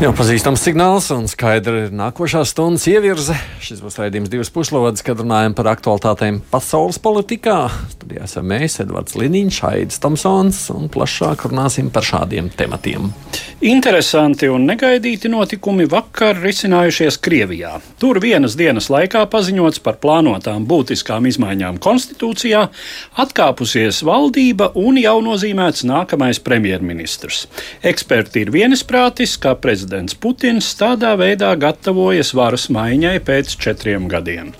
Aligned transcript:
Jau 0.00 0.14
pazīstams 0.16 0.62
signāls 0.64 1.10
un 1.12 1.26
skaidra 1.28 1.82
ir 1.82 1.90
nākošā 1.92 2.40
stundas 2.48 2.86
ievirze. 2.88 3.34
Šis 3.60 3.82
būs 3.84 3.98
raidījums 4.00 4.30
divas 4.32 4.48
puslodes, 4.48 5.02
kad 5.04 5.18
runājam 5.20 5.52
par 5.52 5.66
aktualitātēm 5.74 6.38
pasaules 6.48 6.96
politikā. 7.04 7.66
Studijā 7.92 8.24
esam 8.24 8.46
mēs, 8.48 8.78
Edvards 8.80 9.18
Liniņš, 9.20 9.58
Aidis 9.68 10.00
Tomsons, 10.00 10.62
un 10.72 10.88
plašāk 10.88 11.44
runāsim 11.50 11.90
par 11.92 12.06
šādiem 12.08 12.48
tematiem. 12.56 13.10
Interesanti 13.68 14.48
un 14.48 14.64
negaidīti 14.70 15.28
notikumi 15.28 15.84
vakar 15.92 16.40
risinājušies 16.40 17.20
Krievijā. 17.20 17.74
Tur 18.00 18.22
vienas 18.24 18.56
dienas 18.56 18.88
laikā 18.88 19.26
paziņots 19.28 19.84
par 19.84 20.00
plānotām 20.00 20.64
būtiskām 20.64 21.28
izmaiņām 21.28 21.76
konstitūcijā, 21.76 22.64
atkāpusies 23.20 24.00
valdība 24.08 24.72
un 24.80 24.96
jau 25.04 25.18
nozīmēts 25.28 25.84
nākamais 25.92 26.40
premjerministrs. 26.40 27.44
Eksperti 27.84 28.46
ir 28.46 28.56
vienisprātis, 28.56 29.36
ka 29.36 29.52
prezidents 29.60 29.89
Putins 30.20 30.70
tādā 30.78 31.16
veidā 31.18 31.50
gatavojas 31.58 32.30
varas 32.38 32.68
maiņai 32.70 33.18
pēc 33.26 33.56
četriem 33.58 34.06
gadiem. 34.10 34.52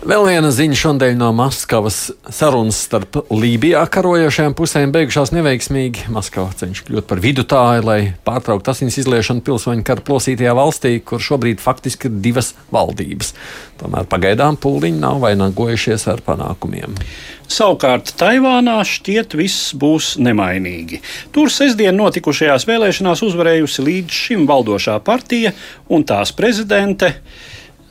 Vēl 0.00 0.22
viena 0.24 0.48
ziņa 0.48 0.76
šodien 0.80 1.18
no 1.20 1.26
Maskavas 1.36 2.06
sarunas 2.32 2.78
starp 2.86 3.18
Lībijā 3.28 3.82
karojošajām 3.92 4.54
pusēm 4.56 4.94
beigušās 4.94 5.28
neveiksmīgi. 5.36 6.06
Maskava 6.14 6.54
cenšas 6.56 6.86
kļūt 6.86 7.04
par 7.10 7.20
vidutāju, 7.20 7.84
lai 7.84 7.98
pārtrauktu 8.24 8.72
asins 8.72 8.96
izliešanu 9.02 9.44
pilsoņu 9.44 9.84
kara 9.84 10.00
plosītajā 10.06 10.56
valstī, 10.56 10.94
kur 11.04 11.20
šobrīd 11.20 11.60
faktiski 11.60 12.08
ir 12.08 12.16
divas 12.24 12.54
valdības. 12.72 13.34
Tomēr 13.82 14.08
pagaidām 14.08 14.56
pūliņi 14.64 15.04
nav 15.04 15.20
vainagojušies 15.26 16.08
ar 16.14 16.24
panākumiem. 16.24 16.96
Savukārt 17.44 18.16
Taivānā 18.16 18.80
šķiet 18.88 19.36
viss 19.36 19.74
būs 19.76 20.14
nemainīgi. 20.16 21.04
Tur 21.36 21.52
sestdien 21.52 22.00
notikušajās 22.00 22.64
vēlēšanās 22.72 23.28
uzvarējusi 23.28 23.88
līdz 23.92 24.24
šim 24.24 24.48
valdošā 24.48 24.96
partija 25.04 25.52
un 25.92 26.08
tās 26.08 26.32
prezidente 26.32 27.18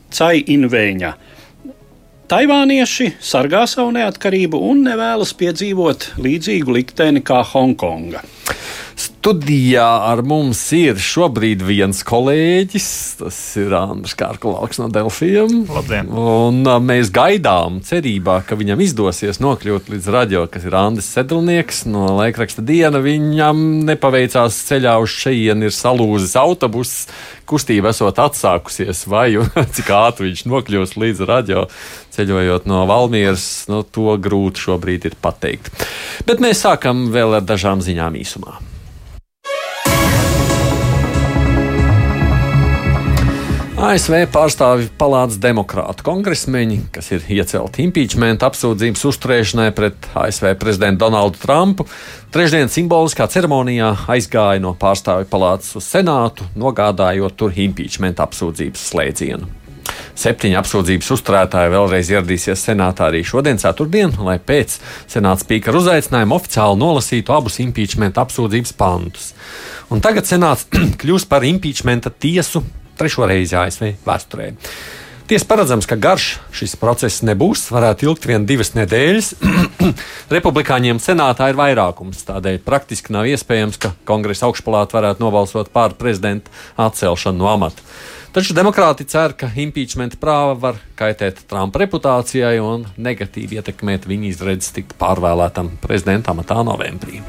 Cai 0.10 0.40
Invēņa. 0.58 1.29
Taivānieši 2.30 3.08
sargā 3.26 3.64
savu 3.66 3.90
neatkarību 3.96 4.60
un 4.70 4.84
nevēlas 4.86 5.32
piedzīvot 5.40 6.04
līdzīgu 6.22 6.76
likteni 6.76 7.24
kā 7.26 7.40
Hongkonga. 7.42 8.22
Studijā 9.00 9.88
ar 10.10 10.20
mums 10.28 10.60
ir 10.76 10.98
šobrīd 11.00 11.62
viens 11.64 12.02
kolēģis, 12.04 12.88
tas 13.22 13.38
ir 13.62 13.72
Andris 13.78 14.16
Kārklauks 14.20 14.82
no 14.82 14.90
Delfiem. 14.92 15.62
Labdien! 15.72 16.10
Un 16.12 16.68
mēs 16.84 17.08
gaidām, 17.16 17.78
cerībā, 17.86 18.42
ka 18.44 18.58
viņam 18.60 18.84
izdosies 18.84 19.40
nokļūt 19.40 19.88
līdz 19.94 20.10
radio, 20.12 20.44
kas 20.52 20.68
ir 20.68 20.76
Andris 20.76 21.08
Sedlnieks 21.16 21.86
no 21.88 22.10
laikraksta 22.18 22.64
diena. 22.66 23.00
Viņam 23.04 23.62
nepaveicās 23.88 24.58
ceļā 24.68 24.98
uz 25.00 25.16
šejienu, 25.16 25.70
ir 25.70 25.76
salūzis 25.76 26.36
autobuss, 26.40 27.06
kustība 27.48 27.94
esot 27.96 28.20
atsākusies, 28.20 29.06
vai 29.08 29.30
cik 29.78 29.94
ātri 29.96 30.28
viņš 30.28 30.44
nokļūs 30.52 30.98
līdz 31.00 31.24
radio. 31.30 31.70
Ceļojot 32.18 32.68
no 32.68 32.84
Valmieras, 32.90 33.48
no 33.72 33.86
to 33.88 34.18
grūti 34.20 34.68
šobrīd 34.68 35.08
ir 35.08 35.16
pateikt. 35.24 35.72
Bet 36.28 36.44
mēs 36.44 36.66
sākam 36.68 37.08
vēl 37.16 37.40
ar 37.40 37.48
dažām 37.48 37.80
ziņām 37.86 38.20
īsumā. 38.20 38.60
ASV 43.80 44.26
pārstāvju 44.28 44.90
palātas 45.00 45.38
demokrātu 45.40 46.04
kongresmeņi, 46.04 46.82
kas 46.92 47.14
ir 47.16 47.24
iecelti 47.32 47.86
impeachment 47.86 48.42
apsūdzības 48.44 49.06
uzturēšanai 49.08 49.70
pret 49.78 50.10
ASV 50.20 50.50
prezidentu 50.60 51.06
Donaldu 51.06 51.40
Trumpu, 51.40 51.86
trešdien 52.36 52.68
simboliskā 52.68 53.30
ceremonijā 53.32 53.94
aizgāja 54.12 54.60
no 54.60 54.74
pārstāvju 54.76 55.30
palātas 55.32 55.78
uz 55.80 55.88
senātu, 55.88 56.44
nogādājot 56.60 57.38
tur 57.40 57.56
impeachment 57.56 58.20
apsūdzības 58.20 58.84
slēdzienu. 58.92 59.48
Septiņi 60.20 60.60
apsūdzības 60.60 61.14
uzturētāji 61.16 61.72
vēlreiz 61.72 62.12
ieradīsies 62.12 62.66
senātā 62.68 63.08
arī 63.08 63.24
šodien, 63.24 63.62
ceturtdien, 63.64 64.12
lai 64.28 64.36
pēc 64.44 64.76
senāta 65.08 65.46
spīkera 65.46 65.80
uzaicinājuma 65.80 66.36
oficiāli 66.36 66.82
nolasītu 66.84 67.32
abus 67.32 67.62
impeachment 67.64 68.20
apsūdzības 68.20 68.76
pantus. 68.76 69.32
Un 69.88 70.04
tagad 70.04 70.28
senāts 70.28 70.68
kļūs 71.00 71.30
par 71.32 71.48
impeachmenta 71.48 72.12
tiesu 72.12 72.66
trešo 73.00 73.30
reizi 73.30 73.58
ASV 73.60 73.94
vēsturē. 74.06 74.52
Tiesa 75.30 75.46
paredzams, 75.46 75.86
ka 75.86 75.94
garš 75.94 76.40
šis 76.58 76.72
process 76.82 77.22
nebūs, 77.22 77.68
varētu 77.70 78.08
ilgt 78.08 78.24
vien 78.26 78.48
divas 78.50 78.72
nedēļas. 78.74 79.28
Republikāņiem 80.36 80.98
senātā 80.98 81.52
ir 81.52 81.60
vairākums, 81.60 82.24
tādēļ 82.26 82.58
praktiski 82.66 83.14
nav 83.14 83.30
iespējams, 83.30 83.78
ka 83.78 83.92
kongresa 84.10 84.48
augšpalāta 84.48 84.98
varētu 84.98 85.22
nobalsot 85.22 85.70
pār 85.70 85.94
prezidenta 86.02 86.50
atcelšanu 86.82 87.44
no 87.44 87.52
amata. 87.52 87.86
Taču 88.34 88.58
demokrāti 88.58 89.06
cer, 89.10 89.38
ka 89.38 89.52
impeachment 89.54 90.18
prāva 90.22 90.58
var 90.58 90.82
kaitēt 90.98 91.46
Trumpa 91.50 91.84
reputācijai 91.84 92.58
un 92.62 92.88
negatīvi 92.98 93.62
ietekmēt 93.62 94.10
viņa 94.10 94.32
izredzes 94.34 94.74
tikt 94.74 94.98
pārvēlētam 94.98 95.76
prezidenta 95.86 96.34
amatā 96.34 96.58
novembrī. 96.66 97.22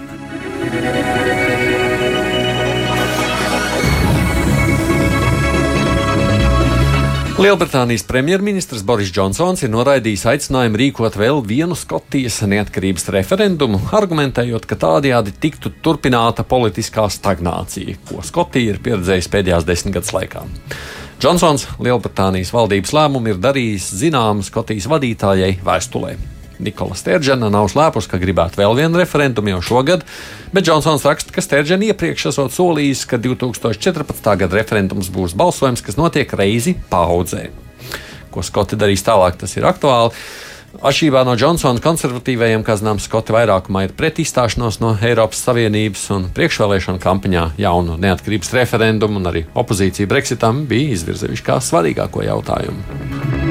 Lielbritānijas 7.41 8.03
premjerministrs 8.05 8.83
Boris 8.84 9.09
Džonsons 9.17 9.62
ir 9.65 9.71
noraidījis 9.73 10.27
aicinājumu 10.28 10.77
rīkot 10.77 11.15
vēl 11.17 11.39
vienu 11.49 11.73
Skotijas 11.78 12.34
neatkarības 12.45 13.06
referendumu, 13.15 13.78
argumentējot, 13.97 14.67
ka 14.69 14.77
tādējādi 14.83 15.33
tiktu 15.41 15.73
turpināta 15.81 16.45
politiskā 16.45 17.06
stagnācija, 17.09 17.95
ko 18.11 18.21
Skotija 18.21 18.75
ir 18.75 18.83
pieredzējusi 18.84 19.33
pēdējās 19.33 19.65
desmitgades 19.71 20.12
laikā. 20.12 20.43
Džonsons 21.17 21.65
Lielbritānijas 21.81 22.53
valdības 22.53 22.93
lēmumu 22.99 23.33
ir 23.33 23.41
darījis 23.41 23.89
zināmu 24.03 24.45
Skotijas 24.45 24.91
vadītājai 24.93 25.55
vēstulē. 25.65 26.12
Nikola 26.60 26.97
Stēržena 26.98 27.48
nav 27.53 27.71
slēpus, 27.72 28.09
ka 28.10 28.21
gribētu 28.21 28.60
vēl 28.60 28.76
vienu 28.78 29.00
referendumu 29.00 29.54
jau 29.54 29.62
šogad, 29.71 30.04
bet 30.54 30.66
Džonsons 30.66 31.06
raksta, 31.09 31.34
ka 31.34 31.44
Stēržena 31.44 31.91
iepriekš 31.91 32.31
esot 32.32 32.54
solījis, 32.54 33.06
ka 33.10 33.21
2014. 33.22 34.31
gada 34.44 34.60
referendums 34.60 35.10
būs 35.12 35.37
balsojums, 35.38 35.82
kas 35.87 35.98
notiek 36.00 36.32
reizi 36.37 36.76
paudzē. 36.93 37.48
Ko 38.31 38.44
Skoti 38.47 38.78
darīs 38.78 39.03
tālāk, 39.06 39.41
tas 39.41 39.56
ir 39.59 39.66
aktuāli. 39.66 40.15
Atšķirībā 40.71 41.25
no 41.26 41.32
Džonsona 41.34 41.82
konservatīvajiem, 41.82 42.62
kā 42.62 42.77
zināms, 42.78 43.09
Skoti 43.09 43.34
vairākumā 43.34 43.88
ir 43.88 43.94
pret 43.98 44.21
izstāšanos 44.22 44.78
no 44.78 44.92
Eiropas 45.03 45.42
Savienības 45.48 46.06
un 46.15 46.28
priekšvēlēšana 46.37 47.03
kampaņā 47.03 47.47
jaunu 47.59 47.98
neatkarības 47.98 48.54
referendumu, 48.60 49.19
un 49.19 49.32
arī 49.32 49.44
opozīcija 49.50 50.10
Brexitam 50.10 50.65
bija 50.71 50.94
izvirzījuši 50.94 51.48
kā 51.50 51.59
svarīgāko 51.65 52.22
jautājumu. 52.28 53.50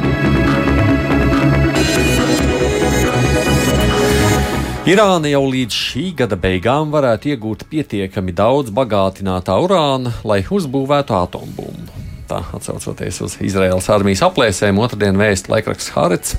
Irāna 4.88 5.28
jau 5.28 5.42
līdz 5.44 5.76
šī 5.76 6.02
gada 6.16 6.38
beigām 6.40 6.88
varētu 6.94 7.34
iegūt 7.34 7.66
pietiekami 7.68 8.32
daudz 8.32 8.72
bagātinātā 8.72 9.58
urāna, 9.60 10.14
lai 10.24 10.40
uzbūvētu 10.48 11.18
atombumbu. 11.18 12.06
Tā 12.30 12.40
atcaucoties 12.56 13.18
uz 13.26 13.36
Izraēlas 13.44 13.90
armijas 13.92 14.22
aplēsēm, 14.24 14.80
otrdien 14.80 15.20
vēst 15.20 15.50
laikraksts 15.52 15.92
Hārets. 15.96 16.38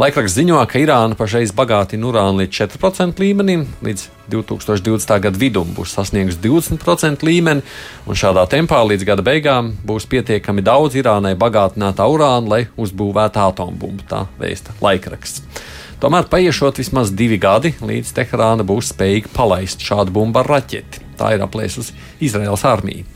Laikraksts 0.00 0.34
ziņo, 0.40 0.58
ka 0.66 0.82
Irāna 0.82 1.14
pašreiz 1.14 1.54
bagātina 1.54 2.10
urānu 2.10 2.42
līdz 2.42 2.58
4% 2.74 3.22
līmenim, 3.22 3.62
līdz 3.86 4.08
2020. 4.34 5.14
gada 5.28 5.38
vidum 5.38 5.70
būs 5.76 5.94
sasniegusi 5.94 6.42
20% 6.42 7.22
līmeni, 7.28 7.62
un 8.08 8.18
šādā 8.18 8.48
tempā 8.50 8.82
līdz 8.90 9.06
gada 9.12 9.22
beigām 9.22 9.76
būs 9.86 10.10
pietiekami 10.10 10.66
daudz 10.66 10.98
Irānai 10.98 11.36
bagātinātā 11.38 12.10
urāna, 12.10 12.48
lai 12.50 12.62
uzbūvētu 12.74 13.46
atombumbu. 13.46 14.10
Tā 14.10 14.26
vēsta 14.42 14.74
laikraksts. 14.82 15.44
Tomēr 15.96 16.26
paiešot 16.28 16.76
vismaz 16.82 17.08
divi 17.16 17.38
gadi, 17.40 17.72
līdz 17.80 18.10
Teherāna 18.18 18.66
būs 18.68 18.90
spējīga 18.92 19.30
palaist 19.32 19.80
šādu 19.80 20.12
bumbu 20.12 20.42
ar 20.42 20.50
raķeti. 20.52 21.00
Tā 21.16 21.32
ir 21.32 21.44
aplēsusi 21.46 21.96
Izraels 22.26 22.66
armija. 22.68 23.06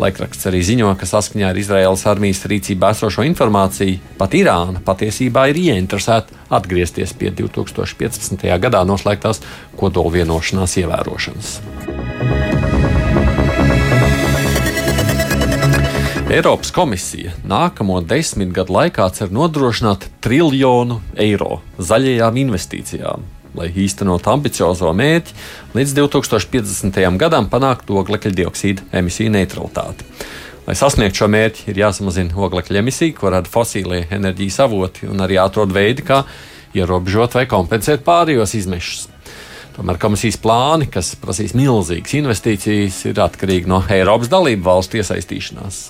Laikraksts 0.00 0.48
arī 0.50 0.62
ziņo, 0.64 0.88
ka 0.98 1.06
saskaņā 1.06 1.52
ar 1.52 1.58
Izraēlas 1.60 2.06
armijas 2.10 2.40
rīcībā 2.50 2.94
esošo 2.96 3.22
informāciju 3.28 4.16
pat 4.18 4.34
Irāna 4.34 4.80
patiesībā 4.82 5.44
ir 5.52 5.60
ieinteresēta 5.66 6.40
atgriezties 6.58 7.12
pie 7.20 7.30
2015. 7.30 8.48
gadā 8.64 8.82
noslēgtās 8.88 9.44
kodola 9.78 10.16
vienošanās 10.16 10.80
ievērošanas. 10.82 11.52
Eiropas 16.34 16.72
komisija 16.74 17.30
nākamo 17.46 18.00
desmit 18.02 18.48
gadu 18.50 18.74
laikā 18.74 19.04
cer 19.14 19.30
nodrošināt 19.30 20.08
triljonu 20.24 20.96
eiro 21.14 21.60
zaļajām 21.78 22.40
investīcijām. 22.42 23.22
lai 23.54 23.68
īstenotu 23.70 24.32
ambiciozo 24.32 24.90
mērķi 24.98 25.36
līdz 25.76 25.94
2050. 26.00 26.98
gadam 27.22 27.46
panākt 27.46 27.86
oglekļa 27.86 28.34
dioksīda 28.34 28.82
emisiju 28.98 29.30
neutralitāti. 29.30 30.10
Lai 30.66 30.74
sasniegtu 30.74 31.22
šo 31.22 31.30
mērķi, 31.30 31.68
ir 31.70 31.78
jāsamazina 31.84 32.34
oglekļa 32.34 32.82
emisija, 32.82 33.14
ko 33.14 33.30
rada 33.30 33.46
fosīlie 33.46 34.08
enerģijas 34.10 34.58
avoti, 34.66 35.06
un 35.06 35.22
arī 35.22 35.38
jāatrod 35.38 35.70
veidi, 35.70 36.02
kā 36.02 36.24
ierobežot 36.74 37.38
vai 37.38 37.46
kompensēt 37.46 38.02
pārējos 38.02 38.58
izmešus. 38.58 39.08
Tomēr 39.76 40.02
komisijas 40.02 40.42
plāni, 40.42 40.90
kas 40.90 41.14
prasīs 41.14 41.54
milzīgas 41.54 42.18
investīcijas, 42.18 43.04
ir 43.06 43.22
atkarīgi 43.22 43.70
no 43.70 43.84
Eiropas 43.86 44.34
dalību 44.34 44.66
valstu 44.66 44.98
iesaistīšanās. 44.98 45.84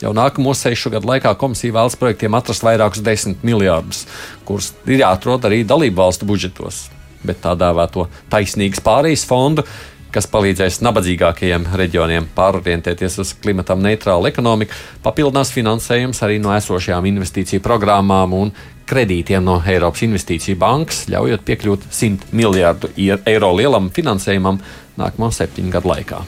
Jau 0.00 0.14
nākamo 0.16 0.54
sešu 0.56 0.94
gadu 0.94 1.10
laikā 1.10 1.34
komisija 1.36 1.74
vēlas 1.76 1.98
projektiem 2.00 2.36
atrast 2.38 2.64
vairākus 2.64 3.02
desmit 3.04 3.42
miljardus, 3.44 4.06
kurus 4.48 4.72
ir 4.88 5.02
jāatrod 5.02 5.44
arī 5.44 5.60
dalību 5.68 6.00
valstu 6.00 6.28
budžetos. 6.28 6.86
Bet 7.20 7.42
tā 7.44 7.52
dēvēto 7.60 8.06
taisnīgas 8.32 8.80
pārejas 8.80 9.26
fondu, 9.28 9.66
kas 10.10 10.26
palīdzēs 10.32 10.80
nabadzīgākajiem 10.86 11.68
reģioniem 11.76 12.30
pārorientēties 12.34 13.18
uz 13.20 13.34
klimatam 13.44 13.84
neitrālu 13.84 14.30
ekonomiku, 14.30 14.72
papildinās 15.04 15.52
finansējums 15.52 16.22
arī 16.24 16.40
no 16.40 16.54
esošajām 16.56 17.04
investīciju 17.12 17.60
programmām 17.62 18.34
un 18.40 18.54
kredītiem 18.90 19.44
no 19.44 19.60
Eiropas 19.60 20.02
Investīcija 20.08 20.58
bankas, 20.58 21.04
ļaujot 21.12 21.44
piekļūt 21.46 21.90
100 21.92 22.32
miljardu 22.40 22.90
eiro 23.28 23.52
lielam 23.54 23.92
finansējumam 23.94 24.64
nākamo 24.98 25.28
septiņu 25.36 25.76
gadu 25.76 25.92
laikā. 25.92 26.24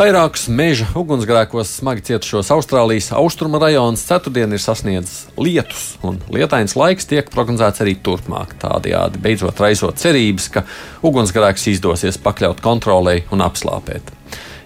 Vairākus 0.00 0.46
meža 0.48 0.86
ugunsgrēkos 0.96 1.74
smagi 1.76 2.00
cietušos 2.06 2.48
Austrālijas 2.54 3.10
austrumu 3.12 3.58
rajonus 3.60 4.00
ceturtdien 4.08 4.56
ir 4.56 4.62
sasniedzis 4.64 5.26
lietus, 5.36 5.82
un 6.00 6.16
lietains 6.32 6.72
laiks 6.72 7.04
tiek 7.10 7.26
prognozēts 7.28 7.82
arī 7.84 7.92
turpmāk. 8.00 8.54
Tādējādi 8.62 9.20
beidzot 9.20 9.60
raisot 9.60 10.00
cerības, 10.00 10.46
ka 10.54 10.62
ugunsgrēks 11.04 11.66
izdosies 11.74 12.16
pakļaut 12.24 12.62
kontrolē 12.64 13.18
un 13.28 13.44
apslāpēt. 13.44 14.08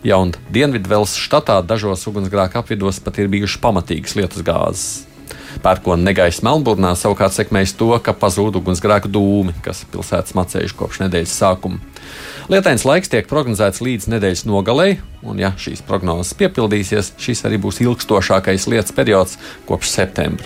Ja 0.06 0.20
un 0.22 0.30
Dienvidvēlas 0.54 1.16
štatā 1.18 1.58
dažos 1.66 2.06
ugunsgrēku 2.12 2.60
apvidos 2.60 3.02
pat 3.02 3.18
ir 3.18 3.32
bijušas 3.34 3.58
pamatīgas 3.64 4.14
lietus 4.20 4.46
gāzes. 4.46 4.86
Pērkona 5.66 6.12
negaisa 6.12 6.46
Melnburnā 6.46 6.92
savukārt 6.98 7.34
sekmēs 7.34 7.74
to, 7.78 7.90
ka 7.98 8.14
pazūd 8.14 8.60
ugunsgrēku 8.60 9.10
dūmi, 9.10 9.58
kas 9.66 9.82
pilsētas 9.90 10.38
macējuši 10.38 10.78
kopš 10.78 11.02
nedēļas 11.08 11.36
sākuma. 11.42 11.82
Lietains 12.52 12.82
laiks 12.84 13.08
tiek 13.08 13.24
prognozēts 13.24 13.80
līdz 13.80 14.10
nedēļas 14.12 14.42
nogalei, 14.44 14.98
un, 15.24 15.38
ja 15.40 15.54
šīs 15.56 15.80
prognozes 15.88 16.34
piepildīsies, 16.36 17.14
šis 17.16 17.40
arī 17.48 17.56
būs 17.62 17.80
ilgstošākais 17.80 18.66
lietas 18.68 18.92
periods 18.92 19.38
kopš 19.64 19.94
septembra. 19.94 20.44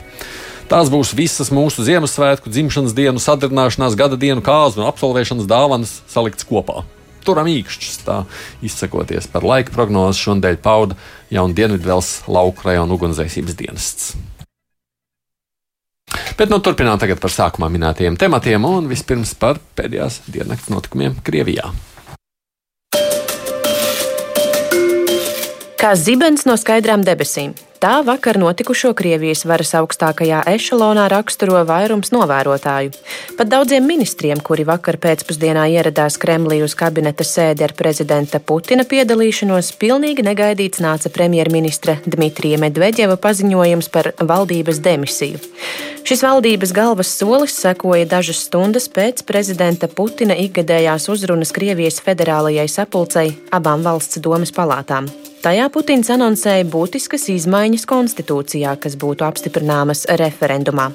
Tās 0.71 0.93
būs 0.93 1.11
visas 1.19 1.51
mūsu 1.51 1.83
Ziemassvētku, 1.83 2.53
dzimšanas 2.55 2.95
dienu, 2.95 3.19
sadarbināšanās, 3.25 3.99
gada 3.99 4.21
dienu, 4.21 4.45
kāzu 4.47 4.83
un 4.83 4.87
absolvēšanas 4.87 5.51
dāvanas 5.51 5.99
saliktas 6.13 6.47
kopā. 6.47 6.85
Turam 7.27 7.51
īkšķis, 7.51 8.01
tā 8.07 8.21
izsakoties 8.63 9.27
par 9.33 9.49
laika 9.49 9.75
prognozi 9.75 10.23
šonadēļ 10.23 10.63
pauda 10.63 10.95
jaunu 11.35 11.57
Dienvidvēlas 11.59 12.29
lauku 12.31 12.69
rajonu 12.69 12.95
ugunsdzēsības 12.95 13.59
dienests. 13.59 14.13
Bet 16.39 16.53
nu, 16.53 16.61
turpinām 16.63 17.01
tagad 17.03 17.19
par 17.19 17.33
sākumā 17.35 17.67
minētajiem 17.75 18.15
tematiem 18.19 18.63
un 18.63 18.87
vispirms 18.87 19.33
par 19.35 19.59
pēdējās 19.75 20.21
diennakts 20.31 20.71
notikumiem 20.71 21.17
Krievijā. 21.27 21.73
Kā 25.79 25.91
zibens 25.99 26.47
no 26.47 26.55
skaidrām 26.59 27.03
debesīm. 27.07 27.57
Tā 27.79 28.01
vakar 28.03 28.35
notikušo 28.43 28.91
Krievijas 28.99 29.45
varas 29.47 29.71
augstākajā 29.79 30.41
ešalonā 30.51 31.05
raksturo 31.13 31.61
vairums 31.63 32.11
novērotāju. 32.11 32.91
Pat 33.39 33.53
daudziem 33.53 33.87
ministriem, 33.87 34.41
kuri 34.43 34.65
vakar 34.67 34.99
pēcpusdienā 34.99 35.69
ieradās 35.77 36.17
Kremlī 36.19 36.59
uz 36.67 36.75
kabineta 36.75 37.23
sēdi 37.23 37.63
ar 37.63 37.77
prezidenta 37.79 38.41
Putina 38.43 38.83
piedalīšanos, 38.83 39.71
pilnīgi 39.79 40.27
negaidīts 40.27 40.83
nāca 40.83 41.13
premjerministra 41.15 42.01
Dmitrija 42.03 42.59
Medvedeva 42.59 43.15
paziņojums 43.15 43.93
par 43.95 44.11
valdības 44.19 44.83
demisiju. 44.83 45.39
Šis 46.03 46.27
valdības 46.27 46.75
galvas 46.75 47.15
solis 47.15 47.55
sekoja 47.63 48.11
dažas 48.11 48.43
stundas 48.49 48.91
pēc 48.91 49.23
prezidenta 49.23 49.87
Putina 49.87 50.35
ikgadējās 50.35 51.07
uzrunas 51.15 51.55
Krievijas 51.55 52.03
federālajai 52.03 52.67
sapulcei 52.75 53.37
abām 53.55 53.87
valsts 53.87 54.19
domas 54.19 54.51
palātām. 54.51 55.07
Tajā 55.39 55.69
Putins 55.71 56.09
anoncēja 56.11 56.65
būtiskas 56.67 57.29
izmaiņas 57.31 57.85
konstitūcijā, 57.87 58.73
kas 58.83 58.97
būtu 58.99 59.23
apstiprināmas 59.23 60.01
referendumā. 60.19 60.89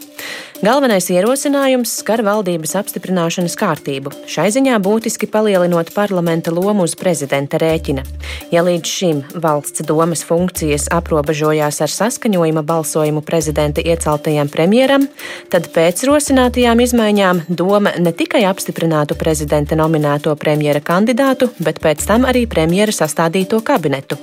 Galvenais 0.63 1.07
ierosinājums 1.12 1.94
skar 2.01 2.22
valdības 2.24 2.75
apstiprināšanas 2.80 3.56
kārtību, 3.60 4.12
šai 4.28 4.50
ziņā 4.56 4.78
būtiski 4.84 5.30
palielinot 5.31 5.94
parlamenta 5.95 6.51
lomu 6.56 6.84
uz 6.88 6.95
prezidenta 7.00 7.60
rēķina. 7.60 8.04
Ja 8.51 8.66
līdz 8.68 8.92
šim 8.98 9.24
valsts 9.44 9.84
domas 9.88 10.25
funkcijas 10.28 10.89
aprobežojās 10.92 11.80
ar 11.84 11.96
saskaņojuma 11.96 12.66
balsojumu 12.68 13.24
prezidenta 13.24 13.84
ieceltajam 13.84 14.51
premjeram, 14.51 15.07
tad 15.51 15.72
pēc 15.75 16.04
rosinātajām 16.07 16.84
izmaiņām 16.84 17.44
doma 17.48 17.96
ne 17.96 18.12
tikai 18.12 18.44
apstiprinātu 18.51 19.19
prezidenta 19.19 19.80
nominēto 19.80 20.36
premjera 20.36 20.84
kandidātu, 20.84 21.51
bet 21.63 21.84
pēc 21.84 22.07
tam 22.12 22.28
arī 22.28 22.44
premjera 22.48 22.96
sastādīto 22.96 23.63
kabinetu. 23.63 24.19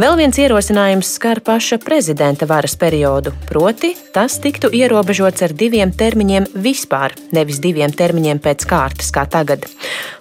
Vēl 0.00 0.16
viens 0.16 0.38
ierosinājums 0.40 1.10
skar 1.18 1.42
paša 1.44 1.76
prezidenta 1.82 2.46
varas 2.48 2.74
periodu, 2.80 3.34
proti, 3.48 3.92
tas 4.14 4.38
tiktu 4.40 4.70
ierobežots 4.72 5.44
ar 5.44 5.52
diviem 5.52 5.92
termiņiem 5.92 6.46
vispār, 6.64 7.12
nevis 7.36 7.60
diviem 7.60 7.92
termiņiem 7.92 8.40
pēc 8.42 8.64
kārtas, 8.70 9.10
kā 9.12 9.26
tagad. 9.28 9.66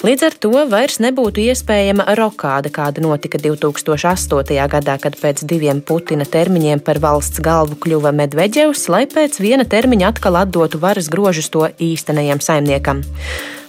Līdz 0.03 0.27
ar 0.27 0.35
to 0.43 0.65
vairs 0.71 0.99
nebūtu 1.03 1.45
iespējama 1.45 2.09
rokāda, 2.19 2.73
kāda 2.73 3.03
notika 3.05 3.39
2008. 3.39 4.59
gadā, 4.75 4.97
kad 4.99 5.15
pēc 5.21 5.45
diviem 5.47 5.79
Putina 5.79 6.27
termiņiem 6.27 6.83
par 6.83 6.99
valsts 7.03 7.39
galvu 7.43 7.79
kļuva 7.79 8.11
Medvedevs, 8.17 8.87
lai 8.91 9.05
pēc 9.07 9.39
viena 9.39 9.63
termiņa 9.63 10.11
atkal 10.11 10.41
atdotu 10.43 10.81
varas 10.83 11.07
grožus 11.11 11.51
to 11.53 11.67
īstenajam 11.79 12.43
saimniekam. 12.43 13.05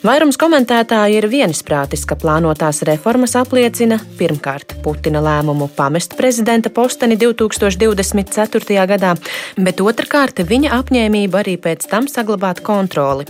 Vairums 0.03 0.35
komentētāji 0.35 1.21
ir 1.21 1.29
vienisprātis, 1.31 2.03
ka 2.11 2.17
plānotās 2.19 2.81
reformas 2.89 3.37
apliecina 3.39 4.01
pirmkārt 4.19 4.73
Putina 4.83 5.21
lēmumu 5.23 5.52
pamest 5.77 6.17
prezidenta 6.17 6.71
posteni 6.71 7.17
2024. 7.21 8.87
gadā, 8.89 9.15
bet 9.57 9.81
otrkārt 9.81 10.43
viņa 10.49 10.73
apņēmību 10.81 11.41
arī 11.43 11.57
pēc 11.61 11.87
tam 11.91 12.09
saglabāt 12.11 12.63
kontroli. 12.67 13.29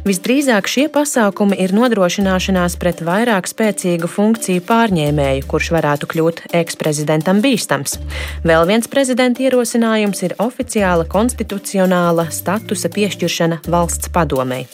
Visdrīzāk 0.00 0.64
šie 0.70 0.86
pasākumi 0.88 1.58
ir 1.60 1.74
nodrošināšanās 1.76 2.78
pret 2.80 3.02
vairāk 3.04 3.48
spēcīgu 3.50 4.08
funkciju 4.08 4.64
pārņēmēju, 4.64 5.44
kurš 5.50 5.68
varētu 5.76 6.08
kļūt 6.14 6.42
eksprezidentam 6.56 7.42
bīstams. 7.44 7.98
Vēl 8.46 8.64
viens 8.70 8.88
prezidenta 8.88 9.44
ierosinājums 9.44 10.24
ir 10.24 10.38
oficiāla 10.40 11.04
konstitucionāla 11.04 12.30
statusa 12.32 12.88
piešķiršana 12.96 13.60
valsts 13.68 14.08
padomei. 14.14 14.64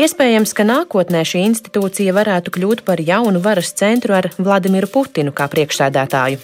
Iespējams, 0.00 0.52
ka 0.54 0.64
nākotnē 0.64 1.24
šī 1.26 1.42
institūcija 1.48 2.12
varētu 2.14 2.52
kļūt 2.54 2.82
par 2.86 3.00
jaunu 3.02 3.40
varas 3.42 3.72
centru 3.76 4.14
ar 4.16 4.28
Vladimiru 4.38 4.86
Putinu 4.92 5.32
kā 5.36 5.48
priekšsēdētāju. 5.50 6.38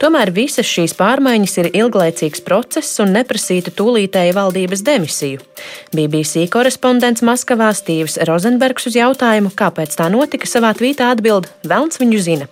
Tomēr 0.00 0.30
visas 0.36 0.68
šīs 0.70 0.94
pārmaiņas 0.96 1.56
ir 1.62 1.70
ilglaicīgs 1.74 2.44
process 2.46 3.00
un 3.02 3.12
neprasītu 3.16 3.74
tūlītēju 3.74 4.36
valdības 4.38 4.84
demisiju. 4.86 5.42
BBC 5.94 6.46
korespondents 6.54 7.24
Maskavā 7.26 7.53
Stīvs 7.54 8.16
Rozenbergs 8.26 8.88
uz 8.90 8.96
jautājumu, 8.98 9.52
kāpēc 9.54 9.94
tā 9.94 10.08
notika, 10.10 10.48
savā 10.50 10.72
tvītā 10.74 11.12
atbild: 11.14 11.46
Velns 11.62 12.00
viņu 12.02 12.18
zina. 12.18 12.48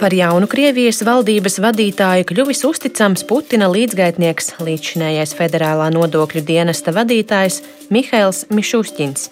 Par 0.00 0.12
jaunu 0.12 0.48
Krievijas 0.50 1.04
valdības 1.06 1.60
vadītāju 1.62 2.26
kļuvis 2.26 2.64
uzticams 2.66 3.22
Putina 3.28 3.68
līdzgaitnieks, 3.70 4.56
līdzšinējais 4.58 5.36
federālā 5.38 5.92
nodokļu 5.94 6.42
dienesta 6.48 6.90
vadītājs 6.96 7.62
Mihails 7.94 8.48
Mišušķins. 8.50 9.30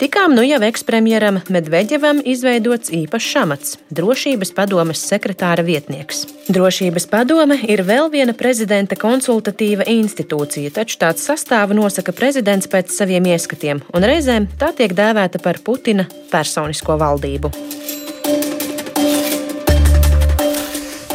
Tikām 0.00 0.32
nu 0.32 0.40
jau 0.40 0.56
ekspremjeram 0.64 1.42
Medvedevam 1.52 2.22
izveidots 2.24 2.88
īpašs 2.88 3.34
amats- 3.36 3.74
drošības 3.98 4.54
padomes 4.56 5.02
sekretāra 5.04 5.60
vietnieks. 5.60 6.22
Drošības 6.48 7.04
padome 7.10 7.58
ir 7.68 7.82
vēl 7.84 8.08
viena 8.08 8.32
prezidenta 8.32 8.96
konsultatīva 8.96 9.84
institūcija, 9.84 10.72
taču 10.72 10.96
tāds 10.96 11.20
sastāvu 11.28 11.76
nosaka 11.76 12.12
prezidents 12.12 12.66
pēc 12.66 12.88
saviem 12.88 13.28
ieskatiem, 13.28 13.82
un 13.92 14.02
reizēm 14.02 14.48
tā 14.56 14.72
tiek 14.74 14.94
dēvēta 14.94 15.42
par 15.42 15.58
Putina 15.58 16.08
personisko 16.30 16.96
valdību. 16.96 17.52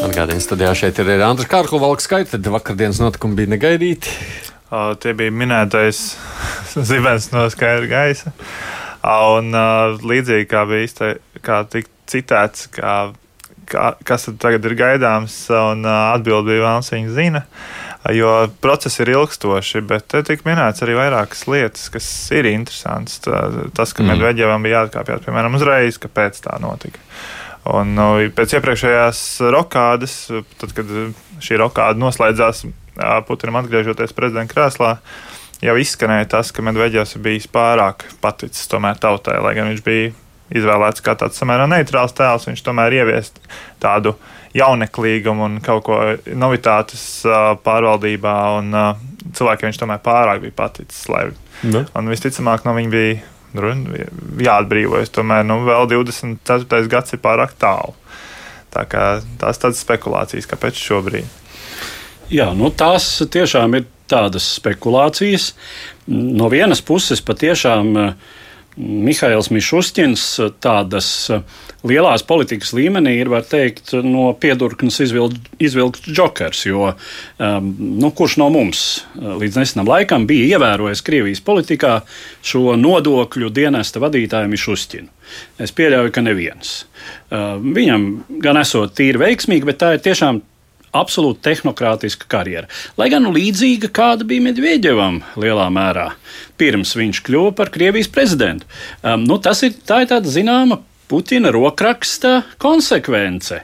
Atgādījums 0.06 0.46
studijā 0.46 0.76
šeit 0.76 1.00
ir 1.00 1.22
Andris 1.22 1.50
Kārklu 1.50 1.80
valks 1.80 2.04
skaits, 2.04 2.30
tad 2.30 2.44
vakardienas 2.44 3.00
notikumi 3.02 3.36
bija 3.36 3.58
negaidīti. 3.58 4.54
Uh, 4.66 4.96
tie 4.98 5.14
bija 5.14 5.30
minētais 5.30 6.00
zibens 6.90 7.30
no 7.34 7.46
skaidra 7.54 7.86
gaisa. 7.90 8.34
Uh, 9.06 9.38
un 9.38 9.54
uh, 9.54 9.94
līdzīgi 10.02 10.48
kā 10.50 10.64
bija 10.66 10.88
izte, 10.88 11.10
kā 11.46 11.60
citēts, 12.10 12.66
kā, 12.74 12.96
kā, 13.70 13.92
kas 14.08 14.26
tagad 14.42 14.66
ir 14.66 14.74
gaidāms, 14.80 15.36
un 15.54 15.86
atbildi 15.86 16.56
bija 16.56 16.64
Vēlns 16.66 16.90
viņa 16.94 17.14
zina. 17.14 17.44
Jo 18.14 18.32
procesi 18.62 19.02
ir 19.02 19.16
ilgstoši, 19.16 19.82
bet 19.90 20.08
te 20.14 20.22
tika 20.26 20.46
minēts 20.46 20.84
arī 20.86 20.98
vairākas 20.98 21.46
lietas, 21.50 21.88
kas 21.94 22.08
ir 22.34 22.50
interesantas. 22.50 23.22
Tas, 23.22 23.94
ka 23.94 24.04
mm. 24.04 24.12
Medvedjevam 24.14 24.66
bija 24.66 24.84
jāatkāpjas, 24.84 25.24
piemēram, 25.26 25.58
uzreiz, 25.58 25.98
kāpēc 26.02 26.42
tā 26.46 26.58
notika. 26.62 27.02
Un 27.74 27.96
nu, 27.98 28.10
pēc 28.38 28.58
iepriekšējās 28.60 29.22
rokādes, 29.54 30.18
tad, 30.62 30.74
kad 30.78 30.92
šī 31.42 31.58
rokāde 31.62 32.02
noslēdzās 32.02 32.66
Putinam 33.28 33.60
atgriežoties 33.60 34.14
prezidenta 34.16 34.54
krēslā, 34.54 34.92
jau 35.66 35.76
izskanēja 35.80 36.30
tas, 36.38 36.52
ka 36.56 36.64
Medvedjevs 36.66 37.18
ir 37.18 37.26
bijis 37.26 37.50
pārāk 37.52 38.08
paticis 38.24 38.70
tomēr 38.72 39.00
tautai, 39.02 39.40
lai 39.44 39.56
gan 39.58 39.72
viņš 39.72 39.84
bija 39.86 40.14
izvēlēts 40.56 41.04
kā 41.04 41.16
tāds 41.18 41.40
samērā 41.42 41.66
neitrāls 41.70 42.14
tēls, 42.16 42.48
viņš 42.48 42.64
tomēr 42.66 43.00
ieviest 43.02 43.40
tādu 43.82 44.14
jauneklīgumu 44.56 45.48
un 45.48 45.60
kaut 45.64 45.84
ko 45.88 46.00
novitātes 46.38 47.26
pārvaldībā, 47.66 48.36
un 48.60 48.76
cilvēkiem 49.36 49.72
viņš 49.72 49.82
tomēr 49.82 50.04
pārāk 50.06 50.44
bija 50.46 50.56
paticis. 50.64 51.08
Lai, 51.12 51.26
ne. 51.68 51.84
un 51.92 52.12
visticamāk, 52.14 52.64
no 52.68 52.76
viņa 52.78 52.94
bija 52.94 53.18
jāatbrīvojas. 54.46 55.14
Tomēr 55.16 55.46
nu, 55.48 55.62
vēl 55.68 55.90
24. 55.92 56.86
gads 56.92 57.16
ir 57.16 57.24
pārāk 57.24 57.56
tālu. 57.60 57.96
Tā 58.76 58.84
kā, 58.92 59.04
tās 59.40 59.60
tādas 59.62 59.82
spekulācijas, 59.86 60.48
kāpēc 60.52 60.80
šobrīd. 60.80 61.28
Jā, 62.34 62.50
nu, 62.58 62.72
tās 62.74 63.10
tiešām 63.32 63.78
ir 63.78 63.86
tādas 64.10 64.48
spekulācijas. 64.60 65.52
No 66.08 66.50
vienas 66.54 66.82
puses, 66.86 67.22
patiešām 67.26 67.92
uh, 67.98 68.34
Mihails 68.76 69.48
Mišuskins 69.56 70.24
tādas 70.60 71.08
eh, 71.32 71.44
lielās 71.88 72.26
politikas 72.28 72.74
līmenī 72.76 73.14
ir, 73.22 73.30
var 73.32 73.46
teikt, 73.48 73.94
no 74.04 74.28
piedurknes 74.36 75.00
izvilkt, 75.06 75.48
izvilkt 75.64 76.10
džokers, 76.10 76.66
jo 76.68 76.90
um, 76.92 77.70
nu, 77.80 78.12
kurš 78.12 78.36
no 78.42 78.50
mums 78.52 78.82
eh, 79.16 79.30
līdz 79.44 79.62
nesenam 79.62 79.88
laikam 79.88 80.28
bija 80.28 80.58
ievērojis 80.58 81.06
Krievijas 81.08 81.44
politikā 81.46 82.02
šo 82.44 82.76
nodokļu 82.80 83.54
dienesta 83.56 84.04
vadītāju 84.04 84.52
Mišuskinu? 84.52 85.08
Es 85.62 85.72
pieļauju, 85.76 86.12
ka 86.14 86.22
neviens. 86.22 86.76
Uh, 87.32 87.56
viņam 87.64 88.04
gan 88.44 88.60
esot 88.60 88.94
tīri 88.98 89.24
veiksmīgi, 89.24 89.66
bet 89.72 89.80
tā 89.82 89.96
ir 89.96 90.04
tiešām 90.04 90.44
absolūti 90.96 91.44
tehnokrātiska 91.50 92.30
karjera. 92.32 92.70
Lai 93.00 93.10
gan 93.14 93.28
līdzīga 93.36 93.92
kāda 93.96 94.28
bija 94.28 94.48
Medvedjevam 94.48 95.22
lielā 95.40 95.70
mērā, 95.74 96.10
pirms 96.60 96.96
viņš 96.98 97.24
kļuva 97.28 97.54
par 97.58 97.72
Krievijas 97.76 98.12
prezidentu. 98.12 98.68
Um, 99.04 99.28
nu, 99.28 99.40
tas 99.42 99.64
ir, 99.68 99.76
tā 99.86 100.04
ir 100.06 100.12
tāda 100.14 100.32
zināma 100.32 100.82
Puķina 101.06 101.52
rokraksta 101.54 102.40
konsekvence. 102.58 103.60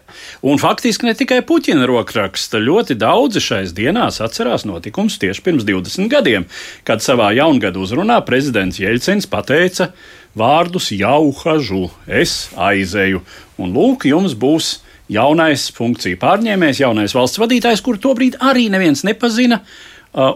Un 0.46 0.60
faktiski 0.62 1.08
ne 1.08 1.16
tikai 1.18 1.40
Puķina 1.42 1.88
rokraksta, 1.90 2.60
ļoti 2.62 2.94
daudzi 3.02 3.42
šais 3.42 3.74
dienās 3.74 4.20
atcerās 4.22 4.62
notikumus 4.70 5.18
tieši 5.22 5.42
pirms 5.48 5.66
20 5.66 6.12
gadiem, 6.12 6.46
kad 6.86 7.02
savā 7.02 7.32
jaungada 7.34 7.82
uzrunā 7.82 8.20
prezidents 8.28 8.78
Jeļcins 8.78 9.26
pateica 9.32 9.90
vārdus 10.38 10.92
jauhažu, 10.94 11.88
es 12.06 12.52
aizeju, 12.54 13.24
un 13.58 13.74
lūk, 13.74 14.06
jums 14.12 14.38
būs 14.38 14.76
jaunais 15.12 15.68
funkciju 15.76 16.20
pārņēmējs, 16.22 16.84
jaunais 16.84 17.16
valsts 17.16 17.42
vadītājs, 17.42 17.84
kuru 17.86 18.02
tobrīd 18.02 18.40
arī 18.40 18.70
neviens 18.74 19.06
nepazina. 19.08 19.62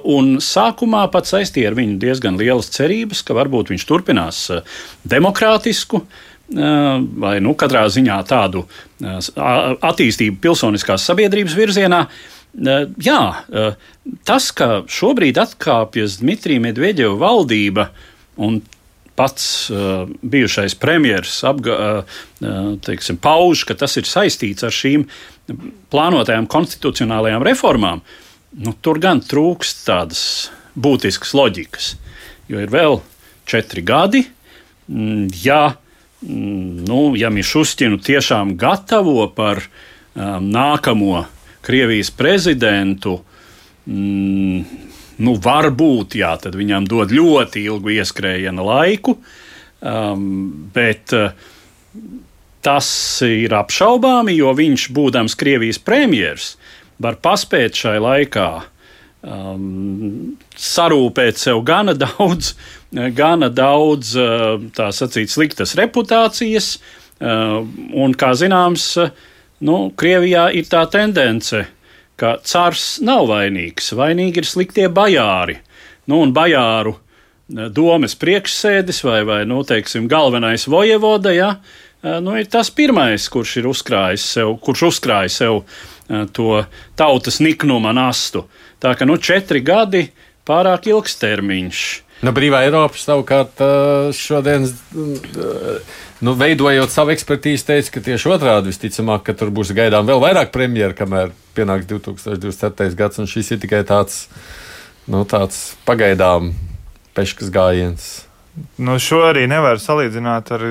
Un 0.08 0.38
sākumā 0.40 1.02
pat 1.12 1.28
saistīja 1.28 1.72
ar 1.72 1.76
viņu 1.76 1.98
diezgan 2.00 2.38
lielas 2.40 2.70
cerības, 2.72 3.26
ka 3.28 3.36
varbūt 3.36 3.74
viņš 3.74 3.84
turpinās 3.90 4.46
demokrātisku 5.04 6.00
vai 6.48 7.40
nu, 7.42 7.56
katrā 7.58 7.84
ziņā 7.90 8.20
tādu 8.30 8.64
attīstību 9.02 10.40
pilsoniskās 10.44 11.08
sabiedrības 11.10 11.58
virzienā. 11.58 12.06
Jā, 13.04 13.20
tas, 14.24 14.52
ka 14.56 14.86
šobrīd 14.88 15.42
atkāpjas 15.42 16.22
Dmitrija 16.22 16.64
Medvedeva 16.64 17.18
valdība 17.20 17.90
un 18.40 18.62
pats 19.16 19.70
uh, 19.72 20.10
bijušais 20.22 20.76
premjerministrs 20.76 21.44
uh, 21.48 22.20
teiksim, 22.86 23.18
pauž, 23.22 23.64
ka 23.68 23.78
tas 23.80 23.96
ir 24.00 24.08
saistīts 24.10 24.66
ar 24.66 24.76
šīm 24.76 25.08
plānotajām 25.94 26.48
konstitucionālajām 26.52 27.46
reformām, 27.46 28.02
nu, 28.60 28.74
tur 28.82 29.00
gan 29.04 29.22
trūkst 29.24 29.86
tādas 29.88 30.24
būtiskas 30.76 31.36
loģikas. 31.38 31.94
Jo 32.50 32.62
ir 32.62 32.72
vēl 32.74 33.00
četri 33.50 33.82
gadi. 33.86 34.26
Mm, 34.88 35.30
ja, 35.44 35.76
mm, 36.22 36.86
nu, 36.86 37.00
ja 37.18 37.32
Mišuskinu 37.34 37.98
tiešām 38.04 38.56
gatavo 38.60 39.28
par 39.34 39.64
um, 39.64 40.50
nākamo 40.52 41.26
Krievijas 41.66 42.12
prezidentu, 42.14 43.20
mm, 43.90 44.60
nu, 45.24 45.36
varbūt 45.42 46.18
jā, 46.20 46.34
viņam 46.56 46.88
dod 46.90 47.14
ļoti 47.16 47.66
ilgu 47.70 47.96
ieskrējiena 47.98 48.66
laiku, 48.66 49.18
um, 49.80 50.30
bet 50.76 51.16
uh, 51.16 51.32
tas 52.66 52.88
ir 53.26 53.54
apšaubāmi, 53.56 54.36
jo 54.40 54.54
viņš, 54.58 54.90
būdams 54.96 55.38
Krievijas 55.40 55.82
premjerministrs, 55.82 56.56
var 57.02 57.18
paspēt 57.20 57.76
šai 57.76 57.98
laikā 58.00 58.50
um, 59.26 60.36
sarūpēt 60.56 61.40
sev 61.42 61.62
gana 61.68 61.96
daudz, 61.98 62.54
gana 63.18 63.50
daudz 63.52 64.16
uh, 64.20 64.56
tā 64.76 64.92
sacīt, 64.96 65.32
sliktas 65.34 65.76
reputācijas. 65.80 66.78
Uh, 67.16 67.64
un, 67.96 68.16
kā 68.18 68.34
zināms, 68.36 68.90
nu, 69.64 69.78
Krievijā 69.96 70.50
ir 70.56 70.68
tā 70.72 70.84
tendence 70.92 71.64
ka 72.20 72.36
cars 72.48 73.00
nav 73.04 73.28
vainīgs, 73.32 73.92
vainīgi 73.98 74.42
ir 74.42 74.48
sliktie 74.48 74.88
bajāri. 74.92 75.60
Nu, 76.10 76.22
un 76.24 76.34
bajāru 76.36 76.96
e, 76.96 77.68
domas 77.74 78.16
priekšsēdis 78.22 79.02
vai, 79.08 79.24
vai 79.28 79.42
nu, 79.50 79.64
teiksim, 79.68 80.10
galvenais 80.12 80.68
vojevoda, 80.72 81.34
ja, 81.36 81.50
e, 82.02 82.20
nu, 82.24 82.38
ir 82.40 82.48
tas 82.52 82.72
pirmais, 82.72 83.28
kurš 83.32 83.58
ir 83.62 83.70
uzkrājis 83.72 84.30
sev, 84.38 84.56
kurš 84.64 84.88
uzkrājis 84.92 85.42
sev 85.42 85.62
e, 85.62 86.26
to 86.36 86.62
tautas 87.00 87.42
niknuma 87.44 87.96
nastu. 87.96 88.46
Tā 88.80 88.94
ka 88.96 89.08
nu, 89.08 89.18
četri 89.18 89.64
gadi 89.66 90.08
pārāk 90.46 90.92
ilgs 90.92 91.18
termiņš. 91.22 91.84
Nu, 92.26 92.32
Brīvā 92.34 92.64
Eiropa 92.66 92.98
savukārt 92.98 93.60
šodien 94.18 94.64
nu, 96.26 96.32
veidojot 96.40 96.90
savu 96.90 97.12
ekspertīzi, 97.14 97.68
teica, 97.68 97.92
ka 97.94 98.02
tieši 98.08 98.32
otrādi 98.34 98.72
visticamāk, 98.72 99.28
ka 99.28 99.36
tur 99.38 99.52
būs 99.54 99.76
gaidām 99.78 100.08
vēl 100.10 100.24
vairāk 100.24 100.50
premjeru, 100.56 100.96
kamēr 100.98 101.36
pienāks 101.58 101.86
2027. 101.92 102.96
gads, 102.98 103.22
un 103.22 103.30
šis 103.30 103.54
ir 103.54 103.60
tikai 103.62 103.84
tāds, 103.86 104.24
nu, 105.06 105.22
tāds 105.30 105.76
pagaidām 105.86 106.56
peškas 107.14 107.52
gājiens. 107.54 108.08
Nu, 108.82 108.98
šo 108.98 109.22
arī 109.28 109.46
nevar 109.52 109.78
salīdzināt 109.84 110.50
ar 110.56 110.66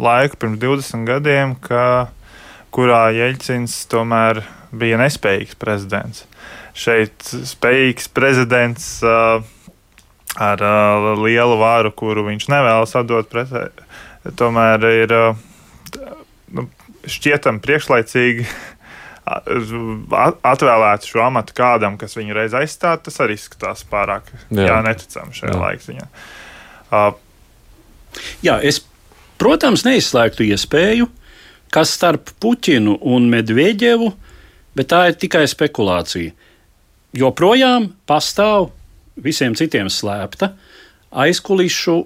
laiku 0.00 0.40
pirms 0.42 0.58
20 0.58 1.06
gadiem, 1.06 1.54
ka, 1.62 2.10
kurā 2.74 3.04
Jeļcins 3.14 3.84
tomēr 3.92 4.42
bija 4.74 4.98
nespējīgs 4.98 5.54
prezidents. 5.60 6.26
Šeit 6.74 7.30
spējīgs 7.46 8.10
prezidents 8.14 8.92
uh, 9.06 9.46
ar 10.38 10.62
uh, 10.62 11.12
lielu 11.18 11.56
vāru, 11.60 11.92
kuru 11.96 12.26
viņš 12.28 12.50
nevēlas 12.52 12.94
atdot 12.98 13.30
pretē, 13.30 13.68
tomēr 14.38 14.84
ir 14.90 15.14
nu, 16.54 16.66
šķietam 17.08 17.60
priekšlaicīgi 17.64 18.46
atvēlēt 19.30 21.06
šo 21.06 21.22
amatu 21.22 21.54
kādam, 21.54 21.96
kas 22.00 22.16
viņu 22.18 22.34
reiz 22.34 22.54
aizstāv, 22.56 23.02
tas 23.04 23.20
arī 23.22 23.36
izskatās 23.38 23.84
pārāk 23.86 24.30
jā. 24.50 24.66
Jā, 24.66 24.78
neticami 24.86 25.36
šajā 25.36 25.58
laikziņā. 25.60 26.06
Uh, 26.90 27.12
jā, 28.42 28.56
es, 28.66 28.80
protams, 29.38 29.84
neizslēgtu 29.86 30.48
iespēju, 30.50 31.06
ka 31.70 31.84
starp 31.86 32.32
Puķinu 32.42 32.96
un 33.06 33.28
Medvedevu, 33.30 34.10
bet 34.74 34.90
tā 34.90 35.04
ir 35.10 35.18
tikai 35.20 35.44
spekulācija. 35.50 36.34
Joprojām 37.14 37.90
pastāv 38.06 38.70
visiem 39.24 39.56
citiem 39.58 39.90
slēpta 39.92 40.54
aizkulišu 41.10 41.98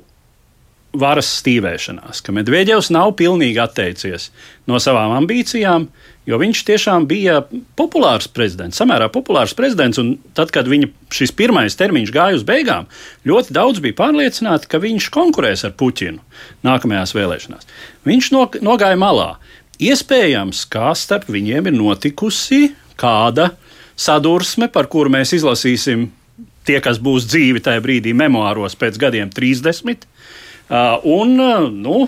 varas 0.94 1.28
stīvēšanās, 1.40 2.20
ka 2.22 2.32
Medvedevs 2.34 2.90
nav 2.94 3.14
pilnīgi 3.18 3.58
atteicies 3.62 4.28
no 4.70 4.78
savām 4.82 5.14
ambīcijām, 5.16 5.88
jo 6.28 6.38
viņš 6.40 6.62
tiešām 6.68 7.08
bija 7.10 7.40
populārs 7.78 8.28
prezidents, 8.30 8.78
samērā 8.80 9.08
populārs 9.12 9.56
prezidents. 9.58 9.98
Tad, 10.38 10.52
kad 10.54 10.70
viņa 10.70 10.90
šis 11.14 11.34
pirmais 11.36 11.76
termiņš 11.78 12.14
gāja 12.14 12.38
uz 12.38 12.46
beigām, 12.46 12.86
ļoti 13.26 13.56
daudz 13.56 13.82
bija 13.84 13.98
pārliecināti, 14.04 14.70
ka 14.70 14.80
viņš 14.82 15.10
konkurēs 15.14 15.66
ar 15.66 15.74
Puķinu 15.78 16.22
nākamajās 16.66 17.14
vēlēšanās. 17.16 17.68
Viņš 18.06 18.32
nogāja 18.62 18.98
malā. 19.00 19.34
Iespējams, 19.82 20.62
kā 20.70 20.92
starp 20.94 21.26
viņiem 21.34 21.66
ir 21.66 21.74
notikusi 21.74 22.68
kāda 23.00 23.50
sadursme, 23.98 24.70
par 24.70 24.86
kuru 24.90 25.10
mēs 25.16 25.34
izlasīsim 25.34 26.06
tie, 26.66 26.80
kas 26.84 27.00
būs 27.02 27.28
dzīvi 27.30 27.62
tajā 27.64 27.82
brīdī, 27.84 28.14
memoāros 28.16 28.76
pēc 28.78 28.98
gadiem 29.00 29.32
30 29.32 30.08
Uh, 30.64 30.96
un, 31.04 31.34
uh, 31.36 31.66
nu, 31.68 32.06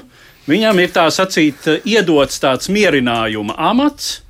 viņam 0.49 0.79
ir 0.81 0.93
tā 0.95 1.03
sacīt, 1.13 1.67
uh, 1.69 1.83
iedots 1.85 2.41
tāds 2.41 2.71
mierinājuma 2.73 3.57
amats, 3.73 4.23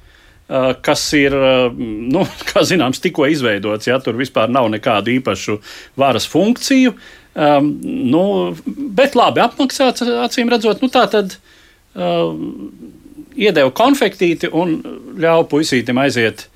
kas 0.87 1.01
ir, 1.19 1.35
nu, 1.75 2.21
kā 2.53 2.61
zināms, 2.63 3.01
tikko 3.03 3.25
izveidots. 3.27 3.89
Ja, 3.89 3.97
tur 3.99 4.15
vispār 4.15 4.47
nav 4.47 4.69
nekādu 4.71 5.11
īpašu 5.17 5.57
varas 5.99 6.29
funkciju. 6.31 6.93
Um, 7.35 7.73
nu, 7.83 8.21
bet 8.95 9.19
labi 9.19 9.43
apmaksāts, 9.43 10.05
acīm 10.23 10.53
redzot, 10.53 10.85
nu, 10.85 10.91
tā 10.95 11.03
tad 11.11 11.35
uh, 11.35 12.31
iedeva 13.35 13.75
konfektīti 13.75 14.53
un 14.55 14.79
ļauj 15.19 15.49
puisītim 15.51 15.99
aiziet 15.99 16.47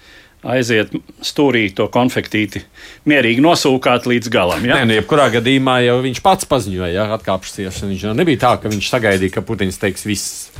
aiziet 0.47 0.95
stūrī 1.25 1.67
to 1.77 1.87
konfektīti, 1.93 2.63
mierīgi 3.09 3.43
nosūkāt 3.45 4.09
līdz 4.09 4.33
galam. 4.33 4.65
Ja? 4.65 4.81
Nē, 4.81 4.89
nu, 4.89 4.97
jebkurā 4.97 5.29
gadījumā 5.37 5.81
jau 5.85 5.99
viņš 6.05 6.23
pats 6.25 6.49
paziņoja, 6.51 6.93
ja 6.95 7.07
atkāpsies. 7.17 7.83
Viņš 7.91 8.09
jau 8.09 8.17
nebija 8.17 8.47
tā, 8.47 8.55
ka 8.63 8.73
viņš 8.73 8.91
sagaidīja, 8.95 9.37
ka 9.37 9.45
Putins 9.47 9.81
teiks, 9.81 10.07
viss. 10.09 10.51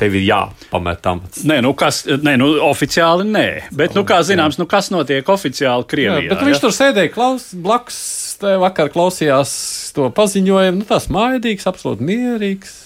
Tev 0.00 0.14
ir 0.16 0.22
jāpamet 0.24 1.06
amats. 1.10 1.42
Nē, 1.44 1.58
nu 1.60 1.74
kas, 1.76 2.04
nē, 2.08 2.36
nu 2.40 2.46
oficiāli 2.64 3.26
nē. 3.28 3.46
Bet, 3.76 3.92
nu, 3.98 4.04
kā 4.08 4.20
zināms, 4.24 4.56
nu, 4.56 4.64
kas 4.70 4.88
notiek 4.94 5.26
oficiāli 5.28 5.84
Krievijā? 5.90 6.22
Jā, 6.24 6.30
bet 6.30 6.44
viņš 6.46 6.56
ja? 6.56 6.60
tur 6.62 6.72
sēdēja 6.72 7.12
klaus, 7.12 7.50
blakus, 7.52 7.98
vakar 8.40 8.88
klausījās 8.94 9.52
to 9.96 10.06
paziņojumu. 10.16 10.80
Nu, 10.80 10.88
tas 10.88 11.10
maidīgs, 11.12 11.68
absolūti 11.68 12.06
mierīgs. 12.06 12.78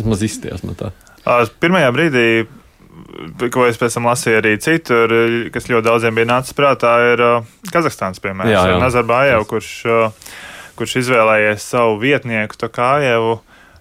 Vismaz 0.00 0.24
izties 0.26 0.64
no 0.66 0.74
tā. 0.78 0.90
Pirmajā 1.62 1.92
brīdī 1.94 2.26
ko 3.54 3.66
es 3.68 3.78
pēc 3.80 3.96
tam 3.98 4.08
lasīju 4.08 4.40
arī 4.40 4.54
citur, 4.62 5.14
kas 5.54 5.68
ļoti 5.70 5.86
daudziem 5.86 6.18
bija 6.18 6.28
nācis 6.30 6.56
prātā, 6.56 6.94
ir 7.12 7.22
uh, 7.24 7.54
Kazahstāns, 7.72 8.20
piemēram, 8.24 8.52
jā, 8.52 8.64
jā. 8.72 8.80
Nazarbājevs, 8.82 9.48
kurš, 9.50 9.70
uh, 9.88 10.34
kurš 10.78 10.98
izvēlējies 11.02 11.70
savu 11.74 11.98
vietnieku 12.02 12.58
Tokājevu 12.60 13.38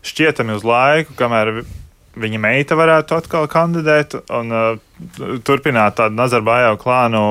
šķietami 0.07 0.55
uz 0.57 0.65
laiku, 0.67 1.17
kamēr 1.19 1.61
viņa 2.17 2.39
meita 2.41 2.77
varētu 2.79 3.17
atkal 3.17 3.49
kandidēt 3.51 4.17
un 4.33 4.55
uh, 4.55 5.37
turpināt 5.45 5.99
tādu 6.01 6.17
Nazarbājevu 6.17 6.81
klānu. 6.81 7.27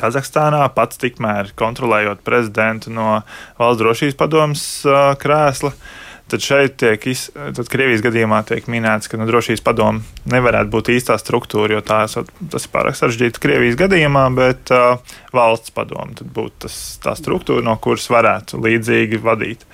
Kazahstānā 0.00 0.62
pats 0.72 0.96
tikmēr 0.96 1.50
kontrolējot 1.60 2.22
prezidentu 2.24 2.88
no 2.90 3.18
valsts 3.58 3.82
drošības 3.82 4.16
padomas 4.16 4.64
uh, 4.88 5.12
krēsla. 5.20 5.74
Uh, 5.74 6.00
Tad 6.24 6.40
šeit 6.40 6.78
tiek, 6.80 7.02
iz, 7.12 7.26
tad 7.34 7.68
Krievijas 7.68 8.00
gadījumā 8.04 8.38
tiek 8.48 8.64
minēts, 8.72 9.10
ka 9.12 9.18
nu, 9.20 9.26
drošības 9.28 9.60
padoma 9.64 10.00
nevarētu 10.32 10.72
būt 10.72 10.88
īstā 10.94 11.18
struktūra, 11.20 11.76
jo 11.76 11.82
tā, 11.84 11.98
tas 12.08 12.64
ir 12.64 12.72
pārāk 12.72 12.96
sarežģīti 12.96 13.42
Krievijas 13.44 13.76
gadījumā, 13.82 14.22
bet 14.38 14.72
uh, 14.72 15.02
valsts 15.36 15.74
padoma 15.76 16.08
būtu 16.24 16.64
tas, 16.64 16.78
tā 17.04 17.12
struktūra, 17.18 17.64
no 17.66 17.76
kuras 17.76 18.08
varētu 18.08 18.62
līdzīgi 18.64 19.20
vadīt. 19.20 19.66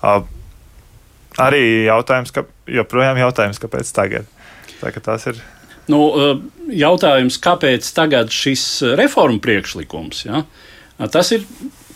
Uh, 0.00 0.24
arī 1.44 1.62
jautājums, 1.90 2.32
ka, 2.32 2.46
joprojām 2.72 3.20
jautājums, 3.20 3.60
kāpēc 3.60 3.92
tagad? 4.00 4.32
Tā, 4.80 4.94
ka 4.96 5.04
tas 5.04 5.28
ir. 5.28 5.44
Nu, 5.92 6.00
jautājums, 6.72 7.36
kāpēc 7.42 7.86
tagad 7.94 8.32
šis 8.34 8.64
reformu 8.98 9.38
priekšlikums? 9.44 10.24
Ja? 10.26 10.42
Tas 11.12 11.30
ir 11.36 11.44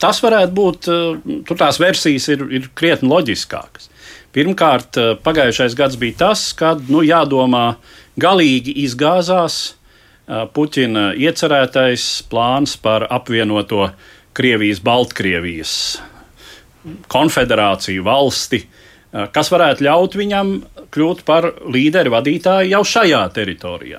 tas 0.01 0.21
varētu 0.25 0.57
būt, 0.57 0.89
eh, 0.89 1.41
tur 1.47 1.59
tās 1.61 1.79
versijas 1.81 2.29
ir, 2.33 2.47
ir 2.51 2.69
krietni 2.75 3.11
loģiskākas. 3.11 3.91
Pirmkārt, 4.35 4.97
eh, 4.97 5.17
pagājušais 5.21 5.77
gads 5.77 5.99
bija 6.01 6.17
tas, 6.25 6.53
kad 6.57 6.89
nu, 6.91 7.05
jādomā, 7.07 7.77
galīgi 8.21 8.75
izgāzās 8.87 9.75
eh, 10.29 10.47
Puķina 10.55 11.11
iecerētais 11.19 12.23
plāns 12.31 12.77
par 12.81 13.07
apvienoto 13.11 13.91
Krievijas, 14.33 14.81
Baltkrievijas 14.81 15.73
konfederāciju 17.11 18.05
valsti, 18.07 18.63
kas 19.35 19.51
varētu 19.53 19.85
ļaut 19.85 20.15
viņam 20.17 20.53
kļūt 20.95 21.25
par 21.29 21.49
līderi 21.67 22.13
vadītāju 22.15 22.71
jau 22.71 22.81
šajā 22.87 23.21
teritorijā. 23.35 23.99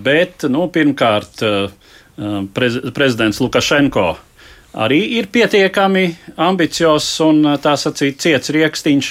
Bet, 0.00 0.46
nu, 0.48 0.68
pirmkārt, 0.72 1.42
prez, 2.54 2.78
prezidents 2.94 3.42
Lukašenko 3.42 4.06
arī 4.74 5.00
ir 5.18 5.30
pietiekami 5.32 6.04
ambiciozs 6.40 7.20
un 7.24 7.56
tā 7.62 7.76
sacīt 7.80 8.20
ciets 8.22 8.52
rieksniņš. 8.54 9.10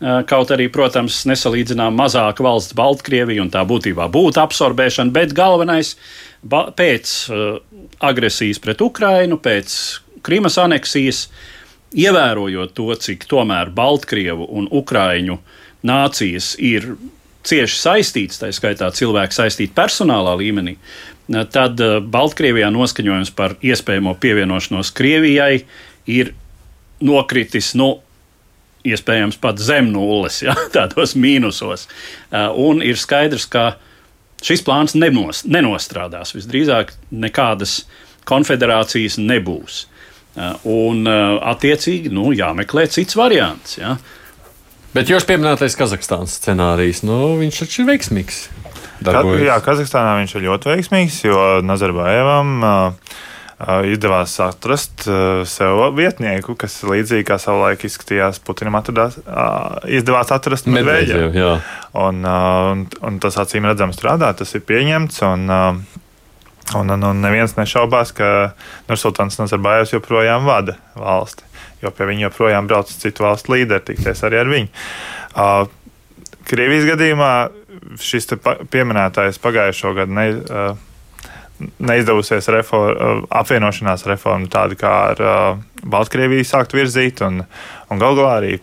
Kaut 0.00 0.48
arī, 0.54 0.70
protams, 0.72 1.26
nesalīdzinām 1.28 1.92
mazāka 1.92 2.40
valsts 2.40 2.72
Baltkrievija, 2.76 3.42
un 3.44 3.50
tā 3.52 3.66
būtībā 3.68 4.06
būtu 4.08 4.40
absorbēšana, 4.40 5.12
bet 5.12 5.34
galvenais 5.36 5.92
pēc 6.40 7.12
agresijas 8.00 8.62
pret 8.64 8.80
Ukrainu, 8.80 9.36
pēc 9.36 9.74
Krimas 10.24 10.56
aneksijas, 10.60 11.26
ievērojot 11.92 12.72
to, 12.76 12.88
cik 12.96 13.26
tomēr 13.28 13.74
Baltkrievu 13.76 14.46
un 14.56 14.68
Ukraiņu 14.72 15.36
nācijas 15.84 16.54
ir 16.56 16.94
cieši 17.46 17.78
saistītas, 17.80 18.40
tā 18.40 18.50
skaitā 18.54 18.90
cilvēki 18.94 19.36
saistīti 19.36 19.74
personālā 19.76 20.34
līmenī, 20.40 20.76
tad 21.52 21.80
eh, 21.80 21.98
Baltkrievijā 22.00 22.70
noskaņojums 22.74 23.32
par 23.36 23.56
iespējamo 23.62 24.16
pievienošanos 24.20 24.92
Krievijai 24.96 25.64
ir 26.10 26.34
nokritis. 27.00 27.74
Nu, 27.78 27.98
Iespējams, 28.80 29.36
pat 29.36 29.58
zem 29.60 29.90
nulles, 29.92 30.38
ja, 30.40 30.54
tādos 30.76 31.12
mīnusos. 31.12 31.82
Eh, 32.32 32.46
un 32.56 32.80
ir 32.80 32.96
skaidrs, 32.96 33.44
ka 33.52 33.74
šis 34.40 34.64
plāns 34.64 34.94
nenos, 34.96 35.42
nenostrādās. 35.44 36.32
Visdrīzāk 36.32 36.94
nekādas 37.12 37.82
konfederācijas 38.24 39.18
nebūs. 39.20 39.82
Eh, 40.32 40.64
un, 40.72 41.04
attiecīgi, 41.04 42.08
nu, 42.08 42.30
jāmeklē 42.32 42.86
cits 42.88 43.20
variants. 43.20 43.76
Ja. 43.76 43.98
Bet 44.90 45.10
jūs 45.10 45.22
pieminētais 45.28 45.76
Kazahstānas 45.78 46.34
scenārijs, 46.40 47.04
nu, 47.06 47.36
viņš 47.38 47.62
taču 47.62 47.84
ir 47.84 47.92
veiksmīgs 47.92 48.40
darbojas? 49.06 49.44
Jā, 49.46 49.58
Kazahstānā 49.62 50.16
viņš 50.18 50.34
ir 50.34 50.46
ļoti 50.48 50.72
veiksmīgs, 50.72 51.18
jo 51.28 51.44
Nazarbājevam 51.62 52.50
uh, 52.66 53.14
izdevās 53.86 54.34
atrast 54.42 55.06
uh, 55.06 55.44
sev 55.46 55.84
vietnieku, 55.94 56.56
kas 56.58 56.80
līdzīgi 56.82 57.28
kā 57.28 57.38
savulaik 57.38 57.86
izskatījās 57.86 58.42
Putinam, 58.42 58.80
atradās, 58.80 59.20
uh, 59.22 59.78
izdevās 59.86 60.34
atrast 60.34 60.66
Medveģevu. 60.66 61.54
Un, 62.00 62.22
un, 62.26 62.84
un 63.06 63.22
tas 63.22 63.38
acīm 63.44 63.70
redzams 63.70 63.98
strādā, 64.00 64.34
tas 64.34 64.58
ir 64.58 64.66
pieņemts. 64.66 65.22
Un, 65.30 65.50
Un, 66.70 66.86
un, 66.86 67.02
un 67.02 67.18
neviens 67.18 67.56
nešaubās, 67.56 68.12
ka 68.14 68.52
Nursultāns 68.86 69.40
Nazarbājevs 69.40 69.90
joprojām 69.96 70.44
vada 70.46 70.76
valsti, 70.94 71.42
jo 71.82 71.92
pie 71.94 72.08
viņa 72.10 72.26
joprojām 72.28 72.70
brauc 72.70 72.92
citu 72.92 73.26
valstu 73.26 73.56
līderi, 73.56 73.86
tikties 73.92 74.24
arī 74.26 74.40
ar 74.42 74.52
viņu. 74.52 74.72
Uh, 75.30 75.66
Krievijas 76.50 76.86
gadījumā 76.88 77.32
šis 78.02 78.26
pieminētais 78.72 79.38
pagājušo 79.42 79.92
gadu 79.94 80.16
ne, 80.16 80.26
neizdevusies 81.78 82.48
reforma, 82.52 83.20
apvienošanās 83.40 84.06
reforma, 84.08 84.48
tāda 84.50 84.78
kā 84.78 84.94
ar 85.12 85.22
Baltkrieviju 85.80 86.46
sākt 86.46 86.74
virzīt, 86.76 87.22
un, 87.26 87.42
un 87.90 88.02
galu 88.02 88.20
galā 88.20 88.36
arī, 88.40 88.56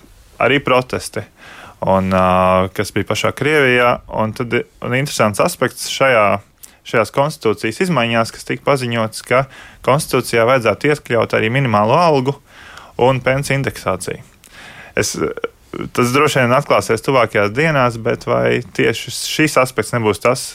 arī 0.43 0.59
protesti. 0.63 1.23
Un, 1.87 2.09
kas 2.73 2.89
bija 2.93 3.05
pašā 3.05 3.31
Krievijā. 3.37 3.99
Un 4.17 4.31
tad 4.33 4.55
un 4.81 4.95
interesants 4.97 5.41
aspekts 5.43 5.91
šajā, 5.93 6.39
šajās 6.89 7.13
konstitūcijas 7.13 7.83
izmaiņās, 7.85 8.33
kas 8.33 8.47
tika 8.47 8.65
paziņots, 8.65 9.21
ka 9.27 9.43
konstitūcijā 9.85 10.47
vajadzētu 10.49 10.89
iekļaut 10.89 11.37
arī 11.37 11.51
minimālo 11.53 11.99
algu 12.01 12.33
un 12.97 13.21
pensiju 13.23 13.59
indeksāciju. 13.59 14.23
Es 14.97 15.13
tas 15.93 16.13
droši 16.13 16.43
vien 16.43 16.55
atklāsies 16.57 17.03
tuvākajās 17.05 17.51
dienās, 17.55 17.99
bet 18.01 18.25
vai 18.27 18.61
tieši 18.77 19.13
šis 19.13 19.59
aspekts 19.61 19.93
nebūs 19.95 20.21
tas, 20.23 20.47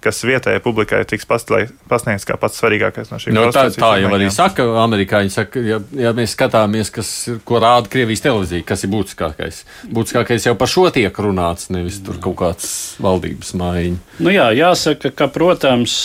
kas 0.00 0.22
vietējai 0.24 0.62
publikai 0.64 1.02
tiks 1.08 1.26
pasniegts 1.28 2.24
kā 2.28 2.38
pats 2.40 2.60
svarīgākais 2.62 3.10
no 3.12 3.18
šīm 3.20 3.36
no, 3.36 3.42
tā, 3.52 3.66
tā 3.74 3.90
jau 4.00 4.12
arī 4.16 4.30
saka, 4.32 4.64
amerikāņi 4.84 5.34
saka, 5.34 5.60
ja, 5.66 5.80
ja 5.92 6.14
mēs 6.16 6.32
skatāmies, 6.36 6.92
kas, 6.94 7.10
ko 7.44 7.60
rāda 7.60 7.90
Krievijas 7.92 8.24
televīzija, 8.24 8.64
kas 8.70 8.86
ir 8.86 8.92
būtiskākais. 8.94 9.60
Būtiskākais 9.92 10.48
jau 10.48 10.56
par 10.60 10.72
šo 10.72 10.86
tiek 10.94 11.20
runāts, 11.20 11.68
nevis 11.74 12.00
tur 12.06 12.16
kaut 12.22 12.38
kāds 12.40 12.72
valdības 13.02 13.52
maiņa. 13.60 14.00
Nu 14.24 14.32
jā, 14.32 14.48
jāsaka, 14.56 15.12
ka, 15.12 15.28
protams, 15.34 15.98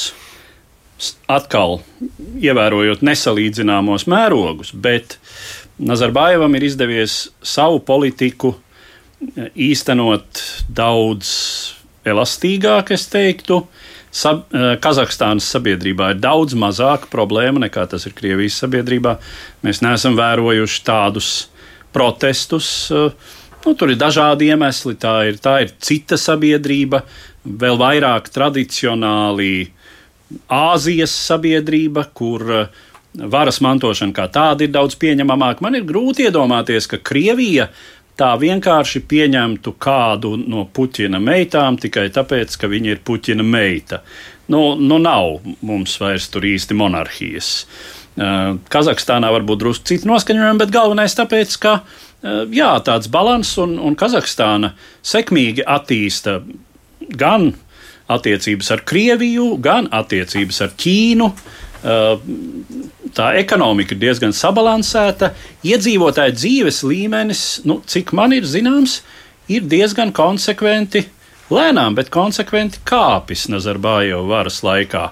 atkal 1.31 1.79
ievērojot 2.43 3.03
nesalīdzināmos 3.03 4.07
mērogus, 4.11 4.75
bet 4.75 5.19
Nazarbājevam 5.75 6.53
ir 6.55 6.63
izdevies 6.69 7.25
savu 7.43 7.81
politiku 7.83 8.53
īstenot 9.59 10.39
daudz 10.71 11.31
elastīgāk, 12.07 12.93
es 12.95 13.07
teiktu. 13.11 13.65
Sab, 14.15 14.45
eh, 14.53 14.77
Kazahstānas 14.79 15.47
sabiedrībā 15.51 16.13
ir 16.13 16.21
daudz 16.23 16.55
mazāka 16.55 17.09
problēma 17.11 17.65
nekā 17.65 17.89
tas 17.89 18.05
ir 18.05 18.13
Krievijas 18.15 18.61
sabiedrībā. 18.63 19.17
Mēs 19.63 19.81
neesam 19.83 20.15
vērojuši 20.15 20.83
tādus 20.87 21.47
protestus. 21.91 22.91
Eh, 22.91 23.11
nu, 23.65 23.73
tur 23.75 23.91
ir 23.91 23.97
dažādi 23.97 24.47
iemesli. 24.47 24.95
Tā 24.95 25.27
ir, 25.27 25.33
tā 25.33 25.61
ir 25.63 25.73
cita 25.79 26.15
sabiedrība, 26.15 27.03
vēl 27.45 27.77
vairāk 27.77 28.31
tradicionāli 28.31 29.71
Āzijas 30.49 31.11
sabiedrība, 31.11 32.07
kur 32.13 32.41
uh, 32.41 32.67
varas 33.15 33.61
mantošana 33.63 34.15
kā 34.15 34.27
tāda 34.31 34.65
ir 34.65 34.73
daudz 34.73 34.97
pieņemamāka. 34.99 35.63
Man 35.65 35.77
ir 35.79 35.85
grūti 35.87 36.27
iedomāties, 36.27 36.87
ka 36.91 36.99
Krievija 37.03 37.69
tā 38.19 38.31
vienkārši 38.39 39.03
pieņemtu 39.09 39.75
kādu 39.81 40.35
no 40.39 40.65
Puķina 40.71 41.19
meitām 41.19 41.79
tikai 41.81 42.07
tāpēc, 42.15 42.55
ka 42.59 42.69
viņa 42.71 42.95
ir 42.95 43.03
Puķina 43.05 43.43
meita. 43.43 44.01
nu, 44.47 44.75
nu 44.75 44.99
nav 44.99 45.39
mums 45.61 45.99
vairs 45.99 46.29
tur 46.29 46.45
īsti 46.45 46.77
monarhijas. 46.77 47.65
Uh, 48.15 48.55
Kazahstānā 48.71 49.27
varbūt 49.33 49.59
drusku 49.59 49.89
citi 49.89 50.07
noskaņojumi, 50.07 50.59
bet 50.61 50.71
galvenais 50.71 51.17
tāpēc, 51.17 51.57
ka 51.59 51.73
uh, 51.81 52.45
jā, 52.47 52.69
tāds 52.85 53.09
balans 53.11 53.49
un, 53.59 53.75
un 53.81 53.97
Kazahstāna 53.99 54.71
sekmīgi 55.03 55.65
attīsta 55.67 56.37
gan 57.19 57.51
attiecības 58.07 58.71
ar 58.71 58.85
Krieviju, 58.87 59.55
gan 59.59 59.89
attiecības 59.91 60.61
ar 60.63 60.73
Ķīnu. 60.79 61.29
Tā 63.15 63.27
ekonomika 63.37 63.93
ir 63.93 64.01
diezgan 64.01 64.33
sabalansēta. 64.33 65.31
Iedzīvotāju 65.65 66.33
dzīves 66.33 66.81
līmenis, 66.87 67.43
nu, 67.69 67.79
cik 67.85 68.13
man 68.17 68.33
ir 68.33 68.47
zināms, 68.49 68.99
ir 69.51 69.67
diezgan 69.69 70.13
konsekventi, 70.15 71.05
lēnām, 71.53 71.95
bet 71.97 72.09
konsekventi 72.13 72.81
kāpis 72.87 73.45
Nazarbājeva 73.53 74.23
varas 74.25 74.63
laikā. 74.65 75.09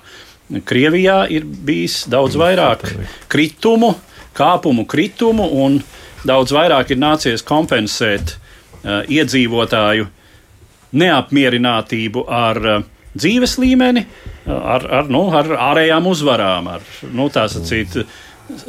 Krievijā 0.66 1.24
ir 1.32 1.46
bijis 1.46 2.04
daudz 2.10 2.36
vairāk 2.38 2.88
kritumu, 3.32 3.94
kāpumu 4.38 4.88
kritumu, 4.90 5.46
un 5.64 5.80
daudz 6.26 6.54
vairāk 6.56 6.92
ir 6.94 7.00
nācies 7.02 7.46
kompensēt 7.46 8.34
uh, 8.34 9.04
iedzīvotāju 9.06 10.10
neapmierinātību 10.94 12.26
ar 12.30 12.62
uh, 12.66 12.84
dzīves 13.18 13.58
līmeni, 13.62 14.06
ar, 14.48 14.86
ar, 15.02 15.10
nu, 15.12 15.26
ar 15.36 15.50
ārējām 15.72 16.08
uzvarām, 16.12 16.70
ar 16.78 16.86
nu, 17.14 17.30
tā 17.34 17.48
sacīt. 17.52 18.04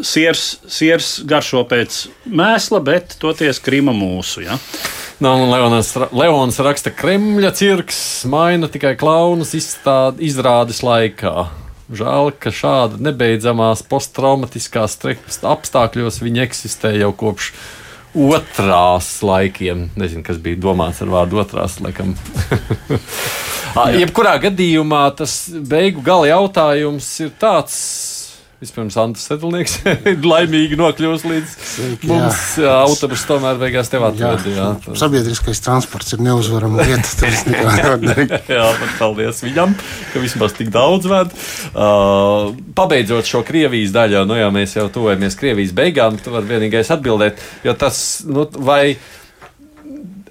Siers, 0.07 0.61
siers 0.71 1.09
garšo 1.27 1.65
pēc 1.67 2.05
mēsla, 2.31 2.79
bet 2.85 3.17
toties 3.21 3.59
krima 3.61 3.93
mūsu. 3.97 4.45
Ja? 4.45 4.55
No, 5.19 5.35
nu, 5.41 5.49
Leonas, 5.51 5.91
Leons 6.15 6.61
raksta, 6.63 6.93
ka 6.95 7.03
Kremļa 7.03 7.51
cirks 7.59 7.99
maina 8.31 8.71
tikai 8.71 8.95
klaunus 8.99 9.55
izstād, 9.59 10.23
izrādes 10.23 10.85
laikā. 10.87 11.49
Žēl, 11.95 12.31
ka 12.41 12.53
šāda 12.55 13.03
nebeidzamās 13.03 13.83
posttraumatiskās 13.91 14.97
apstākļos 15.45 16.23
viņi 16.23 16.47
eksistē 16.47 16.95
jau 16.97 17.11
kopš 17.13 17.51
otrās 18.15 19.09
laikiem. 19.27 19.89
Nezinu, 19.99 20.25
kas 20.27 20.39
bija 20.43 20.61
domāts 20.63 21.03
ar 21.05 21.11
vārdu 21.13 21.41
otrās, 21.43 21.81
laikam. 21.85 22.15
Jebkurā 24.01 24.37
gadījumā 24.43 25.03
tas 25.19 25.35
beigu 25.51 26.05
gala 26.07 26.31
jautājums 26.31 27.09
ir 27.25 27.33
tāds. 27.43 27.79
Vispirms 28.65 28.95
Antūns 28.97 29.27
Sedlnieks 29.29 29.75
laimīgi 30.33 30.79
nokļuvis 30.81 31.25
līdz 31.29 31.51
Sveiki, 31.69 32.09
mums. 32.09 32.39
Jā. 32.63 32.77
Autobus 32.87 33.25
tomēr 33.29 33.59
beigās 33.61 33.91
tev 33.93 34.07
atveda. 34.07 34.71
Sabiedriskais 34.97 35.61
transports 35.61 36.15
ir 36.17 36.23
neuzvarama 36.25 36.87
lieta. 36.87 37.11
Tas 37.21 37.43
nekā 37.51 37.75
nevar 37.77 38.01
darīt. 38.01 38.33
jā, 38.49 38.65
bet 38.81 38.95
paldies 38.97 39.43
viņam, 39.45 39.75
ka 40.15 40.23
vismaz 40.23 40.57
tik 40.57 40.73
daudz 40.73 41.11
ved. 41.13 41.35
Uh, 41.75 42.55
pabeidzot 42.79 43.29
šo 43.29 43.43
Krievijas 43.45 43.93
daļu, 43.93 44.25
nu 44.31 44.41
jau 44.41 44.49
mēs 44.57 44.79
jau 44.79 44.87
tuvojamies 44.97 45.37
Krievijas 45.43 45.77
beigām, 45.77 46.17
tu 46.17 46.33
vari 46.33 46.55
vienīgais 46.55 46.95
atbildēt, 46.97 47.45
jo 47.67 47.77
tas, 47.77 47.99
nu, 48.25 48.49
vai 48.65 48.95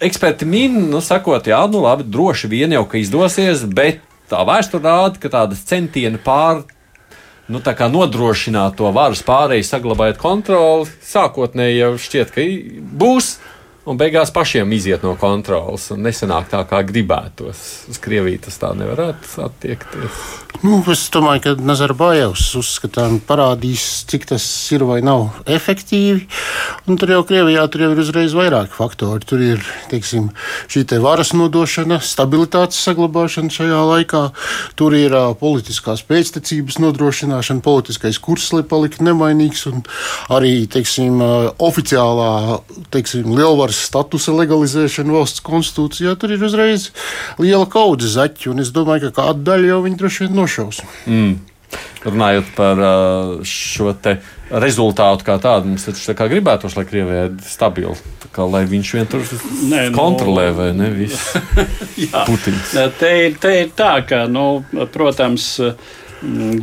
eksperti 0.02 0.50
min, 0.50 0.88
nu, 0.90 1.06
sakot, 1.06 1.54
jā, 1.54 1.62
nu, 1.70 1.86
labi, 1.86 2.10
droši 2.10 2.50
vien 2.50 2.74
jau 2.74 2.88
ka 2.90 2.98
izdosies, 2.98 3.62
bet 3.70 4.02
tā 4.32 4.42
vēsture 4.48 4.82
rāda, 4.82 5.22
ka 5.22 5.30
tādas 5.38 5.62
centieni 5.70 6.18
pār. 6.18 6.64
Nu, 7.52 7.60
nodrošināt 7.60 8.78
to 8.80 8.88
varas 8.96 9.24
pārēju, 9.28 9.66
saglabājot 9.68 10.20
kontroli, 10.22 10.88
sākotnēji 11.04 11.82
jau 11.82 11.90
šķiet, 12.00 12.32
ka 12.32 12.46
būs, 13.02 13.34
un 13.84 14.00
beigās 14.00 14.32
pašiem 14.32 14.72
iziet 14.72 15.04
no 15.04 15.18
kontrolas 15.20 15.90
un 15.92 16.06
nesanāk 16.08 16.48
tā, 16.54 16.62
kā 16.70 16.80
gribētos. 16.88 17.64
Uz 17.92 18.00
Krieviju 18.04 18.46
tas 18.46 18.62
tā 18.62 18.72
nevarētu 18.80 19.44
attiekties. 19.44 20.22
Nu, 20.64 20.80
es 20.94 21.04
domāju, 21.12 21.44
ka 21.44 21.56
Nazarbājevs 21.60 22.46
uzskatām 22.62 23.20
parādīs, 23.28 24.06
cik 24.08 24.30
tas 24.32 24.46
ir 24.72 24.88
vai 24.88 25.02
nav 25.04 25.44
efektīvi. 25.44 26.24
Un 26.84 27.00
tur 27.00 27.12
jau 27.14 27.22
Krievijā 27.28 27.64
tur 27.72 27.86
jau 27.86 27.92
ir 27.94 28.02
uzreiz 28.04 28.34
vairāki 28.36 28.76
faktori. 28.76 29.24
Tur 29.28 29.44
ir 29.44 29.62
teiksim, 29.92 30.30
šī 30.72 30.84
te 30.92 31.00
varas 31.04 31.32
nodošana, 31.36 32.02
stabilitātes 32.04 32.82
saglabāšana 32.84 33.52
šajā 33.54 33.82
laikā. 33.90 34.24
Tur 34.80 34.96
ir 34.98 35.16
uh, 35.16 35.32
politiskās 35.40 36.04
pēctecības 36.08 36.80
nodrošināšana, 36.84 37.64
politiskais 37.64 38.20
kurs, 38.24 38.50
lai 38.56 38.66
paliktu 38.68 39.08
nemainīgs. 39.08 39.64
Un 39.72 39.86
arī 40.34 40.66
teiksim, 40.72 41.22
uh, 41.24 41.54
oficiālā 41.64 42.60
teiksim, 42.94 43.32
lielvaras 43.32 43.64
varas 43.64 43.80
statusa 43.88 44.36
legalizēšanu 44.36 45.18
valsts 45.18 45.44
konstitūcijā, 45.44 46.18
tur 46.20 46.36
ir 46.36 46.44
uzreiz 46.44 46.92
liela 47.40 47.66
kaudze 47.66 48.12
zaķi. 48.12 48.52
Un 48.52 48.60
es 48.60 48.76
domāju, 48.76 49.08
ka 49.08 49.24
kādu 49.24 49.48
daļu 49.48 49.72
jau 49.72 49.82
viņi 49.88 50.00
droši 50.04 50.28
vien 50.28 50.40
nošaus. 50.42 50.84
Mm. 51.08 51.53
Runājot 52.04 52.50
par 52.58 52.80
šo 53.48 53.94
rezultātu 54.52 55.26
kā 55.28 55.38
tādu, 55.42 55.72
mums 55.72 55.88
taču 55.88 56.14
tā 56.14 56.28
gribētos, 56.32 56.76
lai 56.78 56.86
Krievija 56.88 57.26
ir 57.30 57.36
stabila. 57.48 57.96
Kā, 58.34 58.46
lai 58.50 58.64
viņš 58.70 58.94
vien 58.98 59.10
tur 59.10 59.24
Nē, 59.70 59.88
nu, 59.92 59.98
kontrolē, 59.98 60.48
vai 60.58 60.70
ne? 60.76 60.90
Putins. 62.30 62.74
Te 63.00 63.12
ir, 63.28 63.38
te 63.42 63.54
ir 63.62 63.74
tā, 63.78 63.94
ka, 64.10 64.24
nu, 64.32 64.64
protams, 64.94 65.52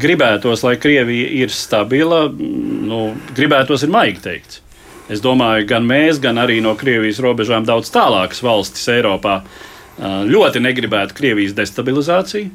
gribētos, 0.01 0.65
lai 0.67 0.77
Krievija 0.81 1.31
ir 1.43 1.55
stabila. 1.55 2.27
Nu, 2.31 3.11
gribētos 3.37 3.87
ir 3.87 3.95
maigi 3.95 4.25
teikt. 4.25 4.61
Es 5.11 5.23
domāju, 5.23 5.67
gan 5.73 5.87
mēs, 5.89 6.21
gan 6.23 6.39
arī 6.39 6.61
no 6.63 6.77
Krievijas 6.79 7.19
robežām 7.23 7.65
daudz 7.67 7.91
tālākas 7.91 8.45
valstis 8.47 8.87
Eiropā 8.93 9.41
ļoti 10.01 10.63
negribētu 10.63 11.17
Krievijas 11.19 11.57
destabilizāciju. 11.59 12.51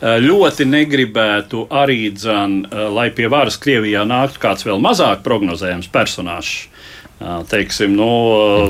Ļoti 0.00 0.64
negribētu 0.64 1.66
arī, 1.76 2.08
dzan, 2.16 2.62
lai 2.94 3.10
pie 3.12 3.28
varas 3.28 3.58
Krievijā 3.60 4.06
nāktu 4.08 4.40
kāds 4.40 4.64
vēl 4.64 4.80
mazāk 4.80 5.20
prognozējams 5.26 5.90
personāžs. 5.92 6.70
Teiksim, 7.50 7.92
nu, 7.98 8.08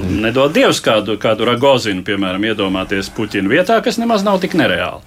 nedod 0.02 0.50
Dievs 0.50 0.80
kādu, 0.82 1.14
kādu 1.22 1.46
Ragozinu, 1.46 2.02
piemēram, 2.02 2.48
iedomāties 2.50 3.12
Puķina 3.14 3.52
vietā, 3.52 3.76
kas 3.84 4.00
nemaz 4.02 4.26
nav 4.26 4.40
tik 4.42 4.58
nereāli. 4.58 5.06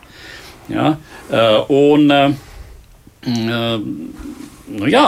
Ja? 0.71 0.93
Un, 1.67 2.07
nu, 4.67 4.87
jā, 4.87 5.07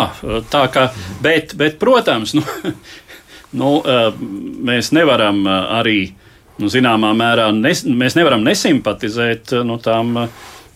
tā 0.52 0.66
kā, 0.74 0.90
bet, 1.24 1.56
bet 1.56 1.80
protams, 1.80 2.36
nu, 2.38 2.44
nu, 3.56 3.72
eh, 3.86 4.12
mēs 4.66 4.92
nevaram 4.96 5.44
eh, 5.48 5.76
arī 5.80 6.00
nu, 6.62 6.70
zināmā 6.72 7.12
mērā 7.18 7.50
nes, 7.56 7.84
mēs 7.86 8.18
nevaram 8.20 8.44
nesimpatizēt 8.46 9.56
eh, 9.56 9.66
nu, 9.68 9.80
tām 9.84 10.16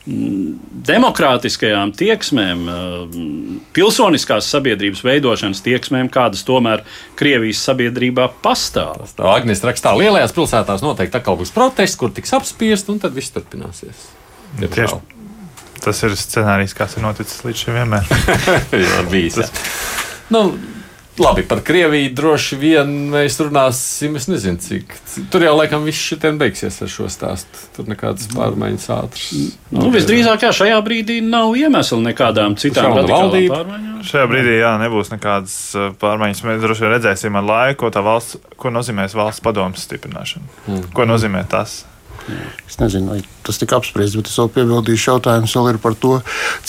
demokrātiskajām 0.07 1.91
tieksmēm, 1.97 2.63
pilsoniskās 3.75 4.47
sabiedrības 4.49 5.03
veidošanas 5.05 5.61
tieksmēm, 5.65 6.09
kādas 6.13 6.45
tomēr 6.47 6.85
Krievijas 7.19 7.61
sabiedrībā 7.67 8.29
pastāv. 8.43 9.03
Tā 9.17 9.27
Agnēs 9.35 9.63
rakstā, 9.65 9.93
lielajās 9.99 10.33
pilsētās 10.37 10.83
noteikti 10.85 11.19
atkal 11.19 11.37
būs 11.39 11.53
protests, 11.55 11.99
kur 11.99 12.13
tiks 12.15 12.33
apspiest, 12.37 12.89
un 12.89 13.01
tad 13.03 13.13
viss 13.17 13.35
turpināsies. 13.35 14.07
Tieši, 14.59 14.97
tas 15.83 16.03
ir 16.07 16.17
scenārijs, 16.17 16.73
kas 16.77 16.97
ir 16.97 17.05
noticis 17.05 17.45
līdz 17.45 17.65
šim 17.65 17.77
vienmēr. 17.77 18.09
Jā, 18.87 19.03
bijis. 19.11 19.37
Tas, 19.43 19.53
nu, 20.33 20.47
Labi, 21.19 21.43
par 21.43 21.59
Krieviju 21.65 22.13
droši 22.15 22.57
vien 22.59 22.91
mēs 23.11 23.35
runāsim. 23.43 24.15
Es 24.15 24.29
nezinu, 24.31 24.59
cik. 24.63 24.93
Tur 25.31 25.43
jau 25.43 25.55
laikam 25.57 25.83
viss 25.87 25.99
šitien 26.11 26.39
beigsies 26.39 26.79
ar 26.85 26.91
šo 26.91 27.09
stāstu. 27.11 27.65
Tur 27.75 27.89
nekādas 27.91 28.29
pārmaiņas 28.31 28.87
ātras. 28.95 29.27
Nu, 29.75 29.89
visdrīzāk, 29.93 30.47
jā, 30.47 30.53
šajā 30.61 30.79
brīdī 30.85 31.19
nav 31.25 31.57
iemesla 31.59 31.99
nekādām 32.07 32.55
citām 32.59 32.95
valdībām 32.95 33.51
pārmaiņām. 33.51 34.01
Šajā 34.07 34.31
brīdī, 34.31 34.55
jā, 34.61 34.73
nebūs 34.79 35.11
nekādas 35.11 35.59
pārmaiņas. 35.99 36.43
Mēs 36.47 36.63
droši 36.63 36.85
vien 36.85 36.95
redzēsim 36.95 37.39
ar 37.39 37.47
laiku, 37.51 37.81
ko 37.83 37.93
tā 37.93 38.03
valsts, 38.05 38.39
ko 38.59 38.71
nozīmēs 38.73 39.17
valsts 39.19 39.43
padomus 39.43 39.83
stiprināšana. 39.89 40.51
Hmm. 40.69 40.91
Ko 40.95 41.07
nozīmē 41.09 41.43
tas? 41.51 41.81
Es 42.69 42.77
nezinu, 42.77 43.15
vai 43.15 43.21
tas 43.49 43.57
tika 43.57 43.79
apspriests, 43.79 44.13
bet 44.19 44.29
es 44.29 44.37
vēl 44.37 44.49
piebildīšu 44.53 45.09
jautājums 45.09 45.55
vēl 45.57 45.79
par 45.81 45.95
to, 45.97 46.11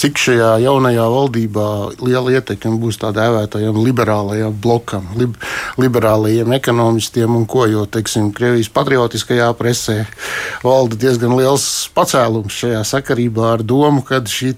cik 0.00 0.16
šajā 0.20 0.54
jaunajā 0.64 1.04
valdībā 1.12 1.66
liela 2.00 2.32
ietekme 2.38 2.78
būs 2.80 2.96
tā 3.02 3.10
dēvētajam 3.16 3.76
liberālajam 3.84 4.54
blokam, 4.64 5.10
lib, 5.20 5.36
liberālajiem 5.80 6.54
ekonomistiem 6.56 7.36
un 7.36 7.44
ko, 7.50 7.66
jo, 7.68 7.84
teiksim, 7.84 8.30
Krievijas 8.36 8.70
patriotiskajā 8.72 9.50
presē 9.58 9.98
valda 10.64 10.96
diezgan 11.00 11.36
liels 11.36 11.66
pacēlums 11.96 12.56
šajā 12.62 12.80
sakarībā 12.94 13.52
ar 13.58 13.66
domu, 13.66 14.00
ka 14.06 14.22
šī 14.24 14.54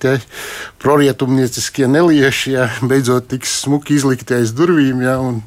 prorietumnieciskie 0.82 1.86
nelieši, 1.90 2.54
ja, 2.54 2.68
beidzot 2.86 3.28
tiks 3.30 3.60
smuki 3.64 3.96
izlikti 3.98 4.38
aiz 4.38 4.54
durvīm, 4.56 5.02
ja, 5.04 5.18
un 5.22 5.42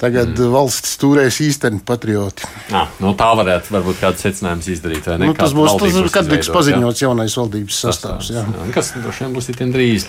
tagad 0.00 0.32
mm. 0.34 0.50
valsts 0.52 0.96
turēs 1.00 1.40
īsteni 1.44 1.80
patrioti. 1.86 2.48
À, 2.76 2.86
nu 3.00 3.14
tā 3.18 3.30
varētu 3.38 3.72
varbūt 3.76 4.00
kāds 4.02 4.24
secinājums 4.26 4.68
izdarīt? 4.94 5.08
Nu, 5.22 5.34
tas 5.38 5.56
būs, 5.56 5.74
tas, 5.80 6.12
kad 6.14 6.28
tiks 6.30 6.52
paziņots 6.54 7.02
jā. 7.02 7.08
jaunais 7.08 7.34
valdības 7.40 7.80
sastāvs. 7.86 8.30
Jā. 8.34 8.44
Jā, 8.46 8.68
kas 8.74 8.92
droši 8.96 9.26
vien 9.26 9.34
būs 9.36 9.50
itin 9.52 9.74
drīz. 9.74 10.06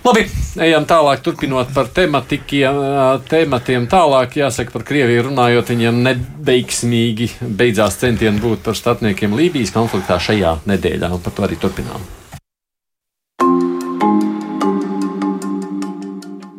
Labi, 0.00 0.22
ejam 0.64 0.86
tālāk, 0.88 1.20
turpinot 1.20 1.74
par 1.76 1.90
tematiem. 1.92 3.84
Tālāk, 3.92 4.38
jāsaka, 4.40 4.72
par 4.72 4.86
Krieviju 4.88 5.26
runājot, 5.26 5.74
viņiem 5.74 5.98
neveiksmīgi 6.06 7.28
beidzās 7.44 8.00
centieni 8.00 8.40
būt 8.40 8.64
par 8.64 8.78
starpniekiem 8.78 9.36
Lībijas 9.36 9.74
konfliktā 9.76 10.16
šajā 10.16 10.54
nedēļā, 10.70 11.12
un 11.12 11.20
par 11.20 11.36
to 11.36 11.44
arī 11.44 11.60
turpinām. 11.60 12.08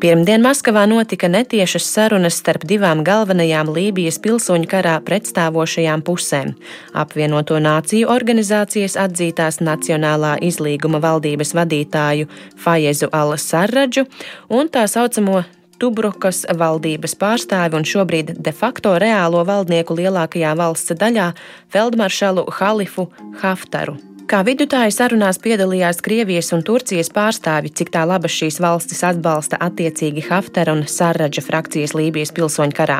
Pirmdien 0.01 0.41
Maskavā 0.41 0.87
notika 0.89 1.27
netiešas 1.29 1.85
sarunas 1.85 2.39
starp 2.41 2.63
divām 2.65 3.03
galvenajām 3.05 3.69
Lībijas 3.69 4.17
pilsoņu 4.23 4.65
karā 4.71 4.95
pretstāvošajām 5.05 6.01
pusēm- 6.07 6.55
apvienoto 7.03 7.59
nāciju 7.61 8.09
organizācijas 8.09 8.97
atzītās 8.97 9.61
Nacionālā 9.61 10.39
izlīguma 10.41 10.97
valdības 11.05 11.53
vadītāju 11.53 12.27
Fajezu 12.57 13.13
Al-Sarradžu 13.13 14.07
un 14.49 14.69
tā 14.69 14.87
saucamo 14.89 15.45
Tubrukas 15.77 16.45
valdības 16.49 17.15
pārstāvi 17.15 17.73
un 17.75 17.83
šobrīd 17.83 18.41
de 18.41 18.51
facto 18.51 18.97
reālo 18.97 19.45
valdnieku 19.45 19.93
lielākajā 19.93 20.57
valsts 20.57 20.97
daļā 20.97 21.33
feldmaršalu 21.69 22.49
Halifu 22.49 23.11
Haftaru. 23.41 24.10
Kā 24.29 24.41
vidutāji 24.45 24.93
sarunās 24.93 25.39
piedalījās 25.41 25.99
Krievijas 26.05 26.51
un 26.55 26.61
Turcijas 26.65 27.09
pārstāvi, 27.13 27.71
cik 27.73 27.89
tā 27.93 28.03
labas 28.07 28.33
šīs 28.35 28.59
valstis 28.63 29.01
atbalsta 29.07 29.57
attiecīgi 29.61 30.23
Haftara 30.27 30.75
un 30.75 30.83
Sarraģa 30.87 31.41
frakcijas 31.45 31.93
Lībijas 31.97 32.33
pilsoņu 32.35 32.75
karā. 32.77 32.99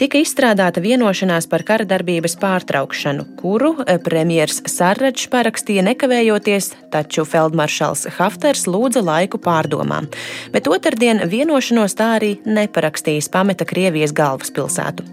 Tika 0.00 0.20
izstrādāta 0.20 0.82
vienošanās 0.84 1.48
par 1.50 1.64
kara 1.66 1.86
darbības 1.88 2.36
pārtraukšanu, 2.42 3.24
kuru 3.40 3.72
eh, 3.86 3.98
premjers 4.02 4.60
Sarraģs 4.68 5.28
parakstīja 5.32 5.84
nekavējoties, 5.88 6.72
taču 6.92 7.24
feldmaršals 7.28 8.06
Hafters 8.18 8.66
lūdza 8.68 9.02
laiku 9.04 9.40
pārdomām. 9.42 10.10
Bet 10.54 10.70
otrdien 10.70 11.24
vienošanos 11.32 11.96
tā 11.98 12.12
arī 12.20 12.32
neparakstījis 12.46 13.30
pameta 13.32 13.66
Krievijas 13.68 14.14
galvaspilsētu. 14.16 15.08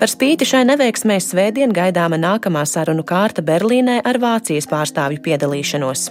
Par 0.00 0.12
spīti 0.12 0.48
šai 0.48 0.64
neveiksmē 0.68 1.18
svētdien 1.22 1.74
gaidāma 1.76 2.20
nākamā 2.20 2.66
sarunu 2.68 3.04
kārta 3.06 3.44
Berlīnē 3.44 4.00
ar 4.04 4.20
Vācijas 4.22 4.68
pārstāvjiem 4.68 4.89
pārstāvju 4.90 5.22
piedalīšanos. 5.22 6.10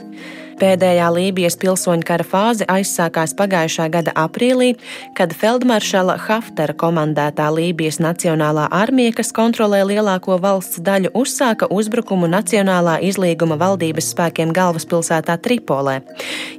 Pēdējā 0.60 1.06
Lībijas 1.16 1.56
pilsoņu 1.56 2.04
kara 2.04 2.24
fāze 2.28 2.66
aizsākās 2.68 3.32
pagājušā 3.40 3.86
gada 3.94 4.12
aprīlī, 4.20 4.74
kad 5.16 5.32
feldmaršala 5.32 6.18
Haftara 6.20 6.74
komandētā 6.76 7.46
Lībijas 7.56 8.02
Nacionālā 8.04 8.66
armija, 8.76 9.14
kas 9.16 9.32
kontrolē 9.36 9.86
lielāko 9.88 10.36
valsts 10.44 10.82
daļu, 10.84 11.14
uzsāka 11.16 11.70
uzbrukumu 11.72 12.28
Nacionālā 12.28 12.98
izlīguma 13.08 13.56
valdības 13.62 14.10
spēkiem 14.12 14.52
galvaspilsētā 14.58 15.38
Tripolē. 15.40 16.02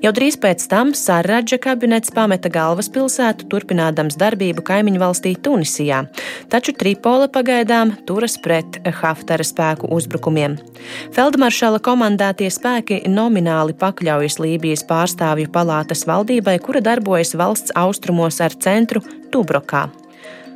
Jau 0.01 0.15
drīz 0.17 0.41
pēc 0.41 0.65
tam 0.73 0.95
Sarradža 0.97 1.61
kabinets 1.61 2.15
pameta 2.17 2.49
galvaspilsētu, 2.49 3.51
turpinādams 3.53 4.17
darbību 4.17 4.65
kaimiņu 4.65 5.05
valstī 5.05 5.35
Tunisijā, 5.37 6.07
taču 6.49 6.73
Tripole 6.73 7.29
pagaidām 7.29 7.93
turas 8.09 8.39
pret 8.41 8.81
Haftara 9.03 9.45
spēku 9.45 9.93
uzbrukumiem. 9.93 10.57
Feldmaršala 11.13 11.85
komandētie 11.85 12.49
spēki 12.49 13.03
nomināli 13.13 13.77
pakāpē 13.77 13.90
pakļaujas 13.91 14.39
Lībijas 14.41 14.87
pārstāvju 14.87 15.51
palātas 15.53 16.07
valdībai, 16.07 16.59
kura 16.63 16.83
darbojas 16.85 17.35
valsts 17.35 17.75
austrumos 17.77 18.41
ar 18.41 18.55
centru 18.55 19.03
Tubrokā. 19.31 19.89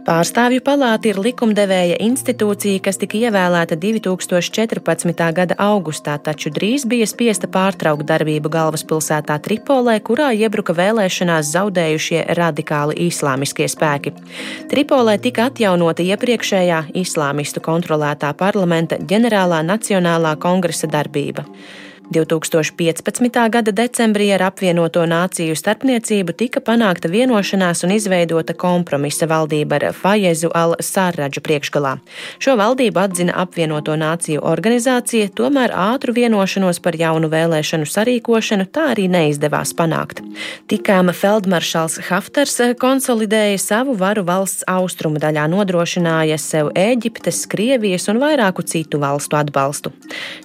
Pārstāvju 0.04 0.60
palāta 0.60 1.08
ir 1.08 1.16
likumdevēja 1.16 1.94
institūcija, 2.04 2.82
kas 2.84 2.98
tika 3.00 3.16
ievēlēta 3.16 3.78
2014. 3.80 5.22
gada 5.32 5.56
augustā, 5.64 6.18
taču 6.20 6.50
drīz 6.52 6.84
bija 6.84 7.06
spiesta 7.08 7.48
pārtraukt 7.48 8.04
darbību 8.10 8.52
galvaspilsētā 8.52 9.38
Tripolē, 9.46 9.94
kurā 10.04 10.28
iebruka 10.36 10.76
vēlēšanās 10.76 11.54
zaudējušie 11.54 12.20
radikāli 12.36 12.98
islāmiskie 13.06 13.64
spēki. 13.72 14.12
Tripolē 14.68 15.16
tika 15.24 15.48
atjaunota 15.48 16.04
iepriekšējā 16.04 16.82
islāmistu 17.00 17.64
kontrolētā 17.64 18.34
parlamenta 18.36 19.00
ģenerālā 19.00 19.64
nacionālā 19.64 20.36
kongresa 20.36 20.92
darbība. 20.92 21.48
2015. 22.14 23.48
gada 23.50 23.72
decembrī 23.72 24.28
ar 24.34 24.44
apvienoto 24.46 25.02
nāciju 25.10 25.56
starpniecību 25.58 26.34
tika 26.38 26.60
panākta 26.62 27.10
vienošanās 27.10 27.82
un 27.86 27.94
izveidota 27.96 28.54
kompromisa 28.54 29.26
valdība 29.26 29.80
ar 29.80 29.96
Fajezu 29.98 30.52
al-Sārraģu 30.54 31.42
priekšgalā. 31.42 31.96
Šo 32.38 32.54
valdību 32.60 33.02
atzina 33.02 33.34
apvienoto 33.42 33.96
nāciju 33.98 34.44
organizācija, 34.46 35.32
tomēr 35.34 35.74
ātru 35.74 36.14
vienošanos 36.14 36.78
par 36.84 36.94
jaunu 37.00 37.30
vēlēšanu 37.32 37.88
sarīkošanu 37.90 38.68
tā 38.70 38.92
arī 38.92 39.08
neizdevās 39.10 39.74
panākt. 39.74 40.22
Tikām 40.70 41.10
feldmaršals 41.10 41.98
Hafters 42.10 42.60
konsolidēja 42.78 43.58
savu 43.58 43.96
varu 43.98 44.22
valsts 44.28 44.62
austrumu 44.70 45.18
daļā, 45.18 45.48
nodrošināja 45.50 46.38
sev 46.38 46.70
Ēģiptes, 46.78 47.42
Krievijas 47.50 48.06
un 48.12 48.22
vairāku 48.22 48.62
citu 48.62 49.02
valstu 49.02 49.40
atbalstu. 49.40 49.92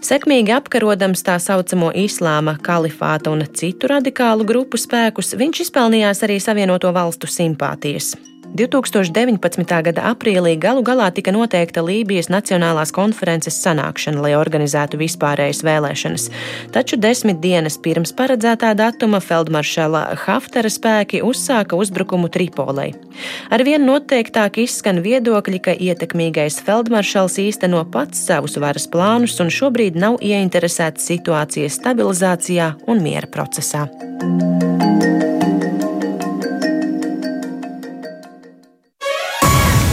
Sekmīgi 0.02 0.54
apkarodams 0.56 1.24
tās 1.26 1.50
saucamo 1.60 1.92
islāma 1.96 2.56
kalifāta 2.64 3.32
un 3.34 3.44
citu 3.54 3.90
radikālu 3.92 4.46
grupu 4.48 4.80
spēkus, 4.80 5.36
viņš 5.36 5.66
izpelnījās 5.66 6.24
arī 6.24 6.40
Savienoto 6.40 6.92
valstu 6.96 7.28
simpātijas. 7.28 8.16
2019. 8.58 9.82
gada 9.86 10.04
aprīlī 10.10 10.56
galu 10.60 10.82
galā 10.82 11.10
tika 11.14 11.32
noteikta 11.32 11.84
Lībijas 11.86 12.32
Nacionālās 12.34 12.92
konferences 12.96 13.60
sanākšana, 13.62 14.24
lai 14.26 14.32
organizētu 14.38 14.98
vispārējas 15.00 15.62
vēlēšanas. 15.68 16.26
Taču 16.74 16.98
desmit 16.98 17.40
dienas 17.44 17.78
pirms 17.78 18.12
paredzētā 18.18 18.74
datuma 18.80 19.22
feldmaršala 19.22 20.04
Haftara 20.26 20.72
spēki 20.74 21.22
uzsāka 21.26 21.78
uzbrukumu 21.78 22.32
Tripolei. 22.34 22.96
Arvien 23.54 23.86
noteiktāk 23.86 24.58
izskan 24.66 25.04
viedokļi, 25.06 25.62
ka 25.64 25.78
ietekmīgais 25.78 26.60
feldmaršals 26.66 27.38
īsteno 27.46 27.86
pats 27.94 28.26
savus 28.26 28.58
varas 28.58 28.90
plānus 28.90 29.38
un 29.44 29.54
šobrīd 29.54 30.00
nav 30.00 30.18
ieinteresēts 30.26 31.06
situācijas 31.14 31.78
stabilizācijā 31.84 32.74
un 32.90 33.06
miera 33.06 33.30
procesā. 33.30 33.86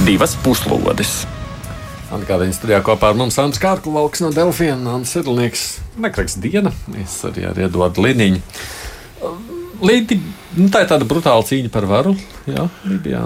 Divas 0.06 0.36
puslodes. 0.38 1.24
Atgādājot, 2.14 2.54
studijā 2.54 2.78
kopā 2.86 3.08
ar 3.10 3.16
mums 3.18 3.34
Ants 3.42 3.58
Kārklis 3.58 4.22
no 4.22 4.30
Delfīna, 4.30 4.94
Ants 4.94 5.16
Sedlnieks, 5.16 5.64
Nekraks 5.98 6.38
Diena, 6.38 6.70
mēs 6.92 7.18
arī 7.26 7.48
ar 7.48 7.58
Eduardu 7.66 8.04
Liniņu. 8.06 8.38
Līdzi, 9.82 10.18
nu, 10.56 10.70
tā 10.72 10.84
ir 10.84 10.90
tāda 10.90 11.06
brutāla 11.08 11.44
cīņa 11.44 11.70
par 11.72 11.86
varu, 11.90 12.16
jā, 12.48 12.66
Libijā. 12.88 13.22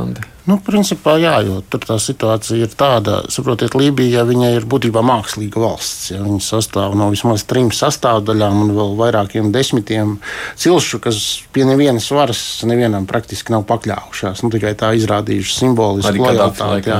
Nu, 0.48 0.56
principā, 0.64 1.14
jā, 1.20 1.36
jo 1.46 1.60
tur 1.70 1.82
tā 1.84 1.94
situācija 2.00 2.66
ir 2.66 2.72
tāda, 2.74 3.20
saprotiet, 3.30 3.76
Lībija 3.78 4.24
ir 4.50 4.66
būtībā 4.66 5.02
mākslīga 5.06 5.62
valsts. 5.62 6.10
Ja, 6.10 6.22
viņa 6.24 6.40
sastāv 6.42 6.96
no 6.98 7.10
vismaz 7.12 7.44
trim 7.46 7.68
sastāvdaļām 7.76 8.64
un 8.64 8.72
vēl 8.74 8.96
vairākiem 8.98 9.52
desmitiem 9.54 10.16
cilšu, 10.58 10.98
kas 11.04 11.20
pie 11.54 11.68
nevienas 11.68 12.08
varas 12.10 12.42
nevienam 12.66 13.06
praktiski 13.10 13.54
nav 13.54 13.66
pakļāvušās. 13.70 14.42
Nu, 14.42 14.50
tikai 14.54 14.74
tā 14.80 14.94
izrādījuši 14.98 15.58
simbolisku 15.60 16.16
lojalitāti. 16.18 16.98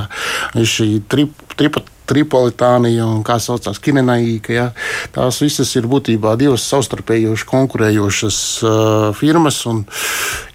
Šī 0.60 0.92
trip, 1.10 1.34
tripa 1.58 1.82
Tripolitānija 2.10 3.06
un 3.06 3.24
kā 3.26 3.38
saucās 3.42 3.80
Kinenaīka. 3.82 4.54
Ja? 4.54 4.68
Tās 5.14 5.40
visas 5.44 5.70
ir 5.78 5.88
būtībā 5.90 6.36
divas 6.40 6.66
savstarpēji 6.70 7.36
konkurējošas 7.48 8.38
uh, 8.64 9.08
firmas. 9.16 9.62
Un, 9.70 9.84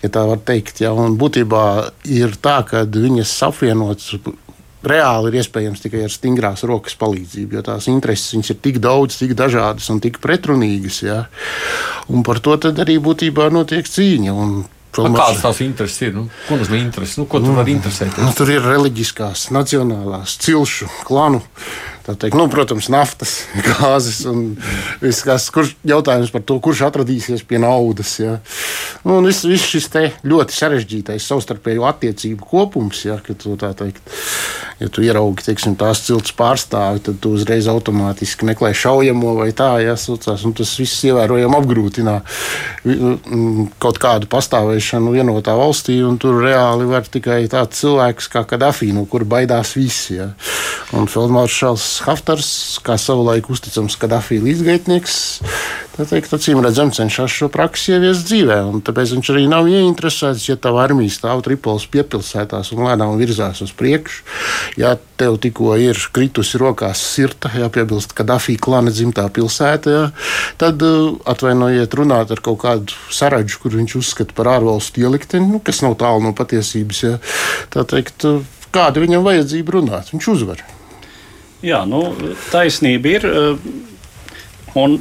ja 0.03 0.11
tā 0.11 0.25
var 0.27 0.41
teikt, 0.45 0.83
ja? 0.83 0.93
un 0.93 1.17
būtībā 1.19 1.65
ir 2.11 2.35
tā, 2.43 2.59
ka 2.67 2.83
viņas 2.85 3.37
apvienotas 3.47 4.15
reāli 4.85 5.31
ir 5.31 5.39
iespējams 5.41 5.81
tikai 5.81 6.03
ar 6.05 6.13
stingrās 6.13 6.63
rokas 6.67 6.95
palīdzību, 7.01 7.57
jo 7.57 7.63
tās 7.65 7.87
intereses 7.89 8.51
ir 8.51 8.59
tik 8.61 8.77
daudz, 8.83 9.17
tik 9.17 9.33
dažādas 9.37 9.89
un 9.93 10.01
tik 10.03 10.19
pretrunīgas. 10.23 11.01
Ja? 11.05 11.23
Un 12.11 12.25
par 12.27 12.41
to 12.43 12.57
arī 12.69 12.99
būtībā 13.01 13.49
notiek 13.53 13.87
cīņa. 13.89 14.35
Un 14.35 14.55
Kādas 14.95 15.41
tās 15.43 15.60
intereses 15.65 16.05
ir? 16.08 16.13
Nu, 16.15 16.27
ko 16.47 16.60
nozīmē 16.60 16.79
intereses? 16.84 17.17
Nu, 17.19 17.27
ko 17.29 17.41
tur 17.43 17.58
var 17.58 17.69
interesēt? 17.71 18.15
Nu, 18.21 18.31
tur 18.38 18.51
ir 18.53 18.63
reliģiskās, 18.65 19.49
nacionālās, 19.55 20.38
cilšu, 20.45 20.89
klanu 21.08 21.43
teikt, 22.13 22.35
nu, 22.37 22.45
protams, 22.51 22.87
naftas, 22.93 23.33
gāzes 23.67 24.21
un 24.29 24.53
viss, 25.01 25.23
kas 25.25 25.47
kurš, 25.53 25.73
jautājums 25.87 26.29
par 26.33 26.43
to, 26.45 26.59
kurš 26.61 26.83
atradīsies 26.89 27.41
pie 27.49 27.57
naudas. 27.61 28.17
Ja. 28.21 28.37
Nu, 29.01 29.17
un 29.19 29.29
viss, 29.29 29.45
viss 29.47 29.65
šis 29.65 29.89
ļoti 30.25 30.53
sarežģītais 30.53 31.25
savstarpēju 31.25 31.87
attiecību 31.89 32.45
kopums, 32.45 33.05
ja, 33.07 33.17
kad 33.25 33.39
tu 33.41 33.55
tā 33.57 33.71
teikt, 33.77 34.05
ja 34.81 34.89
tu 34.91 35.01
ieraugi 35.05 35.47
teiksim, 35.47 35.77
tās 35.79 36.03
cilts 36.05 36.35
pārstāvi, 36.37 37.01
tad 37.07 37.17
tu 37.23 37.33
uzreiz 37.37 37.69
automātiski 37.71 38.45
meklē 38.49 38.73
šaujamo 38.77 39.35
vai 39.39 39.49
tā, 39.57 39.71
ja, 39.81 39.97
sūcās, 39.97 40.45
tas 40.57 40.75
viss 40.81 41.05
ievērojami 41.09 41.59
apgrūtina 41.61 42.19
kaut 43.81 43.99
kādu 44.01 44.29
pastāvēšanu 44.29 45.15
vienotā 45.15 45.55
valstī, 45.57 45.97
un 46.05 46.19
tur 46.21 46.41
reāli 46.43 46.85
var 46.89 47.07
tikai 47.09 47.41
tāds 47.51 47.81
cilvēks 47.81 48.29
kā 48.33 48.45
Kadafī, 48.45 48.91
no 48.93 49.05
kura 49.09 49.25
baidās 49.25 49.73
visi. 49.77 50.19
Ja. 50.19 50.29
Un 50.95 51.09
Feldmāršals 51.09 51.94
Haftars, 52.03 52.49
kā 52.84 52.97
savulaik 52.99 53.47
uzticams 53.53 53.95
Kadafī 54.01 54.41
līdzgaitnieks, 54.43 55.15
teikt, 55.95 56.34
acīm 56.36 56.60
redzams, 56.63 56.97
cenšas 56.99 57.31
šo 57.31 57.47
praksi 57.53 57.93
ieviest 57.95 58.27
dzīvē. 58.27 58.58
Tāpēc 58.86 59.13
viņš 59.15 59.31
arī 59.31 59.45
nav 59.51 59.69
ieinteresēts, 59.71 60.47
ja 60.49 60.58
tā 60.60 60.73
armija 60.81 61.13
stāv 61.13 61.43
Tripolis 61.45 61.88
piepilsētās 61.91 62.73
un 62.75 62.84
lēnām 62.88 63.15
virzās 63.21 63.62
uz 63.63 63.71
priekšu. 63.77 64.25
Ja 64.81 64.95
tev 65.19 65.38
tikko 65.43 65.77
ir 65.79 65.99
kritusi 66.15 66.60
rokās 66.62 67.01
sirta, 67.15 67.51
jāpiebilst, 67.55 68.15
ka 68.17 68.27
Dafija 68.27 68.62
klāna 68.67 68.91
dzimtā 68.91 69.27
pilsētā, 69.36 69.95
ja, 69.95 70.05
tad 70.62 70.84
uh, 70.84 71.15
atvainojiet, 71.31 71.95
runāt 71.95 72.34
ar 72.36 72.43
kaut 72.43 72.62
kādu 72.65 72.99
saradžu, 73.13 73.62
kur 73.63 73.77
viņš 73.79 73.99
uzskata 74.01 74.36
par 74.36 74.51
ārvalstu 74.58 75.05
ielikteni, 75.05 75.47
nu, 75.55 75.63
kas 75.63 75.84
nav 75.86 75.95
tālu 76.01 76.25
no 76.27 76.36
patiesības. 76.36 77.03
Ja. 77.05 77.17
Tā 77.71 77.88
teikt, 77.88 78.27
uh, 78.27 78.43
kāda 78.75 79.03
viņam 79.03 79.23
vajadzība 79.25 79.79
runāt? 79.79 80.12
Viņš 80.12 80.34
uzvar. 80.36 80.65
Jā, 81.65 81.82
nu, 81.89 82.08
taisnība 82.51 83.17
ir. 83.17 83.28
Un 84.75 84.99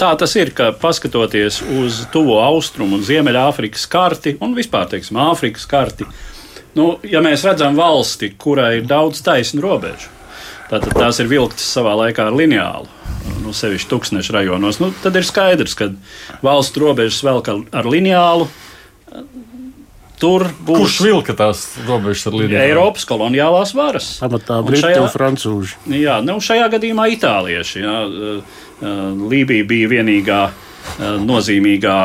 Tā 0.00 0.14
tas 0.16 0.32
ir, 0.40 0.48
ka 0.56 0.70
paskatoties 0.80 1.58
uz 1.76 1.98
tuvo 2.08 2.38
austrumu 2.40 2.96
un 2.96 3.02
Ziemeļāfrikas 3.04 3.82
karti 3.92 4.32
un 4.40 4.54
vispār, 4.56 4.86
teiksim, 4.88 5.18
Āfrikas 5.20 5.66
karti, 5.68 6.06
nu, 6.78 6.94
ja 7.04 7.20
mēs 7.20 7.44
redzam 7.44 7.76
valsti, 7.76 8.30
kurai 8.40 8.78
ir 8.78 8.86
daudz 8.88 9.20
taisnu 9.26 9.60
robežu, 9.60 10.08
tad 10.70 10.88
tās 10.94 11.20
ir 11.20 11.28
vilktas 11.28 11.68
savā 11.74 11.92
laikā 12.00 12.30
ar 12.30 12.38
lineālu. 12.38 12.88
Nu, 13.44 13.52
sevišķi 13.52 13.90
tūkstošu 13.90 14.38
rajonos, 14.38 14.80
nu, 14.80 14.88
tad 15.04 15.20
ir 15.20 15.28
skaidrs, 15.28 15.76
ka 15.76 15.90
valsts 16.40 16.80
robežas 16.80 17.20
velk 17.26 17.52
ar, 17.52 17.60
ar 17.82 17.92
lineālu. 17.92 18.48
Tur 20.20 20.44
būs. 20.52 20.80
Kurš 20.82 20.96
vilka 21.04 21.34
tās 21.36 21.62
robežas 21.86 22.26
ar 22.28 22.34
līniju? 22.36 22.58
Eiropas 22.60 23.06
koloniālās 23.08 23.72
varas. 23.76 24.10
Pamatā 24.20 24.58
Briti 24.66 24.90
un, 25.00 25.08
Francūži. 25.12 25.78
Jā, 25.96 26.18
nu, 26.24 26.36
šajā 26.44 26.66
gadījumā 26.74 27.06
itālieši. 27.14 27.80
Jā, 27.80 27.94
Lībija 29.30 29.68
bija 29.68 29.88
vienīgā 29.94 30.42
nozīmīgā 31.24 31.96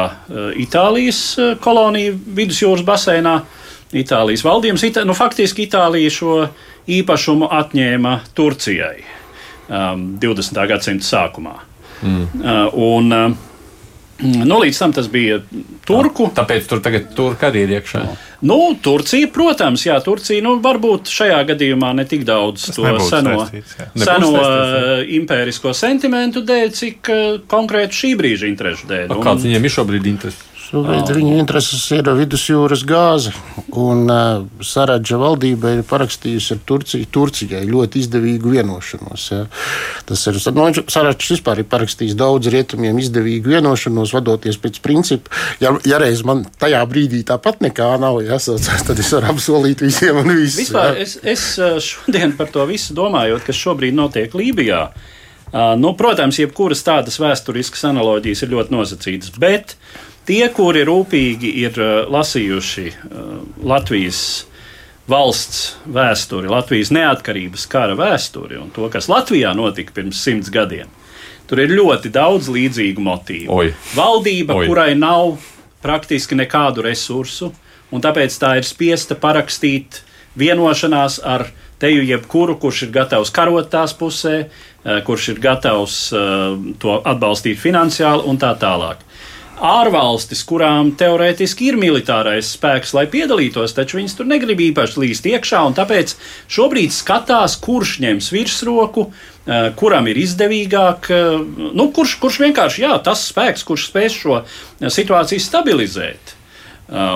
Itālijas 0.63 1.21
kolonija 1.63 2.15
vidusjūras 2.39 2.85
basēnā. 2.87 3.35
Itālijas 3.95 4.43
valdījums, 4.43 4.83
Ita, 4.83 5.03
nu, 5.07 5.15
faktiski 5.15 5.67
Itālija 5.69 6.11
šo 6.11 6.39
īpašumu 6.91 7.47
atņēma 7.53 8.15
Turcijai 8.35 9.03
um, 9.69 10.07
20. 10.21 10.59
gadsimta 10.71 11.07
sākumā. 11.07 11.55
Mm. 12.01 12.25
Uh, 12.41 12.79
un, 12.97 13.13
uh, 13.15 13.53
Nu, 14.23 14.61
līdz 14.61 14.77
tam 14.79 14.93
tas 14.95 15.09
bija 15.11 15.41
turku. 15.83 16.29
Tā, 16.31 16.45
tāpēc 16.45 16.69
tur 16.69 16.79
tagad 16.83 17.09
turka 17.17 17.49
arī 17.49 17.65
ir 17.65 17.73
iekšā. 17.75 18.03
Nu, 18.47 18.57
Turcija, 18.83 19.27
protams, 19.33 19.83
jā, 19.87 19.97
Turcija 20.03 20.43
nu, 20.45 20.55
varbūt 20.63 21.11
šajā 21.11 21.41
gadījumā 21.51 21.91
ne 21.99 22.05
tik 22.07 22.23
daudz 22.27 22.69
tas 22.69 22.79
to 22.79 22.93
seno, 23.09 23.35
saistīts, 23.43 23.75
seno 23.99 24.31
uh, 24.39 25.03
impērisko 25.19 25.75
sentimentu 25.75 26.45
dēļ, 26.47 26.71
cik 26.79 27.11
uh, 27.11 27.23
konkrētu 27.51 27.99
šī 28.03 28.13
brīža 28.21 28.47
interešu 28.51 28.91
dēļ. 28.91 29.15
Un, 29.17 29.23
kāds 29.25 29.47
viņiem 29.47 29.67
ir 29.67 29.75
šobrīd 29.75 30.11
intereses? 30.13 30.54
Šobrīd 30.75 31.07
oh. 31.07 31.15
viņa 31.15 31.35
intereses 31.39 31.83
ir 31.95 32.09
vidusjūras 32.17 32.81
gāze. 32.87 33.31
Un 33.79 34.09
uh, 34.11 34.43
Saradža 34.59 35.15
valdība 35.21 35.71
ir 35.77 35.83
parakstījusi 35.87 36.55
ar 36.55 36.59
Turciju, 36.67 37.07
Turcijai 37.15 37.61
ļoti 37.69 38.01
izdevīgu 38.03 38.51
vienošanos. 38.57 39.27
Ja. 39.31 39.45
Tas 40.09 40.25
ir 40.27 40.39
nu, 40.57 40.65
Saradžs 40.91 41.31
vispār 41.37 41.61
ir 41.63 41.67
parakstījis 41.71 42.17
daudz 42.19 42.51
rietumiem 42.51 42.99
izdevīgu 42.99 43.53
vienošanos, 43.53 44.11
vadoties 44.17 44.59
pēc 44.59 44.81
principa. 44.83 45.31
Ja, 45.63 45.71
ja 45.87 45.99
reiz 46.01 46.25
man 46.27 46.43
tajā 46.59 46.81
brīdī 46.91 47.21
tāpat 47.27 47.63
nekā 47.63 47.93
nav 48.01 48.19
jāsaucās, 48.25 48.83
tad 48.87 48.99
es 48.99 49.11
varu 49.15 49.31
apsolīt 49.31 49.83
visiem 49.85 50.19
un 50.19 50.33
visiem. 50.33 50.65
Vispār 50.65 50.99
ja. 50.99 51.05
es, 51.05 51.19
es 51.23 51.85
šodien 51.87 52.35
par 52.35 52.51
to 52.51 52.65
visu 52.67 52.97
domājot, 52.97 53.45
kas 53.47 53.61
šobrīd 53.63 53.95
notiek 53.95 54.35
Lībijā. 54.35 54.89
Uh, 55.55 55.71
nu, 55.79 55.93
protams, 55.95 56.41
jebkuras 56.41 56.81
tādas 56.83 57.15
vēsturiskas 57.21 57.85
analoģijas 57.87 58.43
ir 58.43 58.51
ļoti 58.51 58.75
nosacītas, 58.75 59.31
bet 59.39 59.77
uh, 59.77 60.04
Tie, 60.25 60.41
kuri 60.49 60.81
rūpīgi 60.87 61.51
ir 61.61 61.75
uh, 61.77 61.89
lasījuši 62.09 62.85
uh, 62.89 63.33
Latvijas 63.61 64.19
valsts 65.05 65.75
vēsturi, 65.85 66.49
Latvijas 66.49 66.89
neatkarības 66.95 67.67
kara 67.69 67.93
vēsturi 67.99 68.57
un 68.57 68.71
to, 68.73 68.87
kas 68.89 69.05
Latvijā 69.11 69.51
notika 69.53 69.93
pirms 69.93 70.23
simts 70.25 70.49
gadiem, 70.49 70.89
tur 71.45 71.61
ir 71.61 71.75
ļoti 71.77 72.09
daudz 72.09 72.49
līdzīgu 72.49 73.05
motīvu. 73.05 73.51
Oi. 73.53 73.75
Valdība, 73.93 74.57
Oi. 74.57 74.65
kurai 74.65 74.95
nav 74.97 75.37
praktiski 75.85 76.39
nekādu 76.41 76.87
resursu, 76.87 77.51
un 77.93 78.01
tāpēc 78.01 78.33
tā 78.41 78.55
ir 78.57 78.65
spiesta 78.65 79.13
parakstīt 79.13 80.01
vienošanās 80.41 81.19
ar 81.21 81.51
teju 81.77 82.01
jebkuru, 82.01 82.57
kurš 82.57 82.87
ir 82.87 82.95
gatavs 82.97 83.29
karot 83.29 83.69
tās 83.69 83.93
pusē, 83.93 84.47
uh, 84.49 85.03
kurš 85.05 85.35
ir 85.35 85.45
gatavs 85.45 86.01
to 86.81 87.01
atbalstīt 87.05 87.61
finansiāli 87.61 88.25
un 88.25 88.41
tā 88.41 88.55
tālāk 88.57 89.05
ārvalstis, 89.61 90.43
kurām 90.47 90.91
teorētiski 90.99 91.69
ir 91.69 91.77
militārais 91.79 92.51
spēks, 92.55 92.93
lai 92.95 93.05
piedalītos, 93.11 93.75
taču 93.75 93.99
viņas 93.99 94.17
tur 94.17 94.27
negrib 94.29 94.61
īpaši 94.69 95.01
līst 95.01 95.27
iekšā, 95.29 95.61
un 95.67 95.75
tāpēc 95.77 96.15
šobrīd 96.51 96.93
skatās, 96.95 97.57
kurš 97.63 97.97
ņems 98.03 98.31
virsroku, 98.35 99.07
eh, 99.47 99.71
kuram 99.79 100.07
ir 100.07 100.19
izdevīgāk, 100.19 101.09
eh, 101.09 101.37
nu, 101.73 101.91
kurš, 101.91 102.17
kurš 102.19 102.39
vienkārši, 102.43 102.83
jā, 102.83 103.03
tas 103.03 103.31
spēks, 103.31 103.63
kurš 103.63 103.89
spēs 103.91 104.19
šo 104.21 104.41
eh, 104.41 104.87
situāciju 104.87 105.39
stabilizēt. 105.39 106.35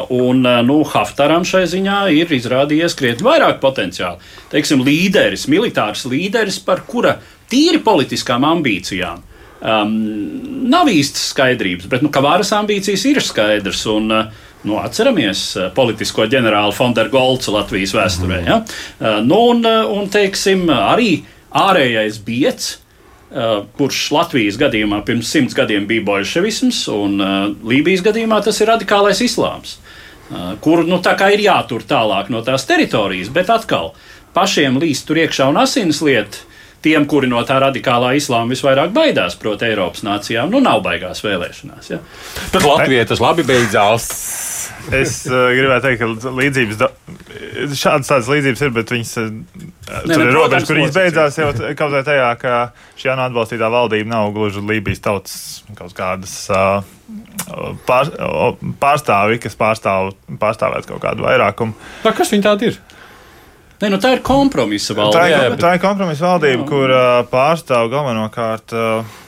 Un 0.09 0.41
nu, 0.41 0.83
Haftaram 0.83 1.43
šai 1.45 1.67
ziņā 1.69 2.09
ir 2.09 2.31
izrādījies 2.33 2.95
krietni 2.97 3.21
vairāk 3.21 3.59
potenciāla. 3.61 4.17
Teiksim, 4.49 4.81
līderis, 4.81 5.45
militārs 5.45 6.07
līderis, 6.09 6.57
par 6.57 6.81
kura 6.89 7.19
tīri 7.51 7.77
politiskām 7.77 8.47
ambīcijām 8.49 9.28
um, 9.61 9.95
nav 10.69 10.91
īstas 10.91 11.31
skaidrības, 11.33 11.89
bet 11.91 12.05
nu, 12.05 12.11
varas 12.11 12.53
ambīcijas 12.55 13.07
ir 13.09 13.23
skaidrs. 13.25 13.87
Un, 13.95 14.13
uh, 14.13 14.45
Nu, 14.59 14.75
atceramies 14.75 15.53
uh, 15.55 15.69
politisko 15.71 16.25
ģenerāli 16.27 16.73
Fondergolcu 16.75 17.53
Latvijas 17.55 17.93
vēsturē. 17.95 18.41
Ja? 18.43 18.57
Uh, 18.99 19.21
nu, 19.23 19.37
un, 19.53 19.63
un 19.63 20.09
teiksim, 20.11 20.65
arī 20.67 21.21
ārējais 21.55 22.19
biets, 22.27 22.73
kurš 23.77 24.07
Latvijas 24.11 24.57
gadījumā 24.57 25.03
pirms 25.05 25.29
simts 25.29 25.53
gadiem 25.57 25.85
bija 25.89 26.01
bolševisms, 26.07 26.81
un 26.89 27.21
Lībijas 27.69 28.01
gadījumā 28.07 28.39
tas 28.45 28.57
ir 28.57 28.71
radikālais 28.71 29.21
islāms, 29.21 29.75
kur 30.65 30.81
nu, 30.87 30.97
ir 30.97 31.43
jātur 31.43 31.85
tālāk 31.85 32.31
no 32.33 32.41
tās 32.45 32.65
teritorijas, 32.69 33.29
bet 33.29 33.51
atkal 33.53 33.93
pašiem 34.33 34.81
līst 34.81 35.05
tur 35.05 35.21
iekšā 35.21 35.49
un 35.53 35.61
asins 35.61 36.01
lietu 36.05 36.48
tiem, 36.85 37.05
kuri 37.09 37.29
no 37.31 37.41
tā 37.47 37.59
radikālā 37.63 38.13
islāma 38.19 38.53
visvairāk 38.53 38.93
baidās, 38.95 39.37
proti, 39.39 39.67
Eiropas 39.69 40.03
nācijām, 40.07 40.51
nu 40.53 40.61
nav 40.63 40.83
baigās 40.85 41.23
vēlēšanās. 41.25 41.91
Ja? 41.91 41.99
Bet 42.53 42.65
Latvijai 42.65 43.07
tas 43.09 43.23
labi 43.23 43.45
beidzās. 43.47 44.09
Es 44.95 45.21
uh, 45.27 45.49
gribēju 45.53 45.83
teikt, 45.83 45.99
ka 46.01 46.31
līdzības, 46.33 46.79
šādas 47.77 48.09
tādas 48.09 48.29
līdzības 48.31 48.63
ir, 48.65 48.71
bet 48.73 48.93
viņas 48.93 49.11
uh, 49.21 49.27
ne, 49.29 49.99
tur 50.07 50.23
ne, 50.23 50.29
ir 50.29 50.33
robežas, 50.33 50.67
kur 50.69 50.79
viņas 50.79 50.95
beidzās 50.95 51.37
jau 51.37 51.49
kaut 51.77 51.93
vai 51.93 52.01
tajā, 52.07 52.29
ka 52.41 52.53
šī 52.97 53.11
jaunā 53.11 53.27
atbalstītā 53.29 53.69
valdība 53.73 54.09
nav 54.09 54.31
gluži 54.37 54.63
Lībijas 54.65 55.03
tautas 55.05 55.35
kaut 55.77 55.93
kādas 55.97 56.35
uh, 56.53 56.79
pār, 57.89 58.13
pārstāvi, 58.81 59.41
kas 59.43 59.57
pārstāv, 59.59 60.13
pārstāvēt 60.41 60.89
kaut 60.89 61.03
kādu 61.05 61.27
vairākumu. 61.27 61.77
Tā, 62.05 62.15
kas 62.17 62.33
viņi 62.33 62.47
tādi 62.47 62.71
ir? 62.71 62.79
Ne, 63.79 63.89
nu 63.93 63.99
tā 64.01 64.11
ir 64.17 64.21
kompromisa 64.25 64.95
valdība. 64.95 65.19
Tā 65.23 65.45
ir, 65.47 65.53
tā 65.61 65.73
ir 65.77 65.81
kompromisa 65.83 66.33
valdība, 66.33 66.65
kur 66.67 66.91
uh, 66.91 67.03
pārstāv 67.31 67.87
galvenokārt 67.93 68.73
uh, 68.75 69.19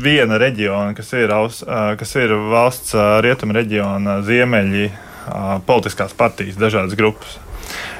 viena 0.00 0.38
reģiona, 0.40 0.94
kas 0.96 1.12
ir, 1.18 1.32
aus, 1.36 1.60
uh, 1.66 1.92
kas 2.00 2.14
ir 2.16 2.32
valsts 2.52 2.96
uh, 2.96 3.18
rietumu 3.24 3.56
reģiona 3.56 4.20
ziemeļi, 4.26 4.88
politiskās 5.66 6.12
partijas, 6.14 6.54
dažādas 6.54 6.94
grupas. 6.94 7.32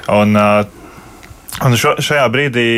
Un, 0.07 0.31
un 0.39 1.73
šo, 1.75 1.97
šajā 1.99 2.23
brīdī, 2.31 2.69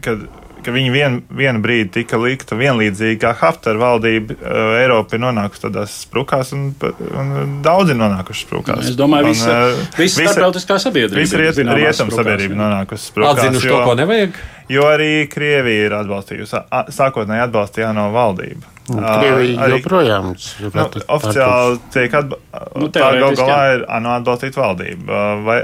kad 0.00 0.22
ka 0.64 0.74
viņi 0.74 0.92
vien, 0.94 1.18
vienu 1.28 1.62
brīdi 1.64 1.90
tika 2.00 2.18
likta 2.20 2.58
vienlīdzīgi 2.58 3.20
kā 3.22 3.34
Haftar 3.38 3.78
valdība. 3.80 4.36
Uh, 4.40 4.74
Eiropa 4.80 5.18
ir 5.18 5.24
nonākusi 5.24 5.66
tādās 5.66 5.94
sprukās, 6.04 6.52
un, 6.56 6.72
un 6.74 7.56
daudz 7.64 7.94
ir 7.94 8.00
nonākuši 8.00 8.46
sprukās. 8.46 8.90
Es 8.90 8.98
domāju, 8.98 9.32
visa, 9.32 9.56
un, 9.70 9.86
visa 10.00 10.28
starptautiskā 10.28 10.80
sabiedrība. 10.82 11.22
Visa 11.22 11.40
riet, 11.40 11.62
rietumu 11.62 12.14
sabiedrība 12.14 12.60
nonākusi 12.60 13.10
sprukās. 13.12 13.40
Atzinuši 13.44 13.72
to, 13.72 13.80
ko 13.86 13.96
nevajag? 14.02 14.44
Jo 14.72 14.86
arī 14.88 15.10
Krievija 15.28 15.88
ir 15.90 15.96
atbalstījusi, 15.98 16.62
sākotnēji 16.96 17.44
atbalstīja 17.48 17.90
no 17.96 18.08
valdība. 18.14 18.70
Krievija 18.84 19.64
arī, 19.64 19.78
joprojām 19.78 20.30
ir. 20.32 20.46
Nu, 20.74 20.84
oficiāli 21.16 21.80
tiek 21.92 22.16
atbalstīta. 22.20 22.80
Nu, 22.80 22.88
tā 22.92 23.10
gal 23.16 23.36
galā 23.38 23.60
ir 23.76 23.84
ANO 23.96 24.12
atbalstīta 24.18 24.60
valdība, 24.60 25.24
vai 25.46 25.58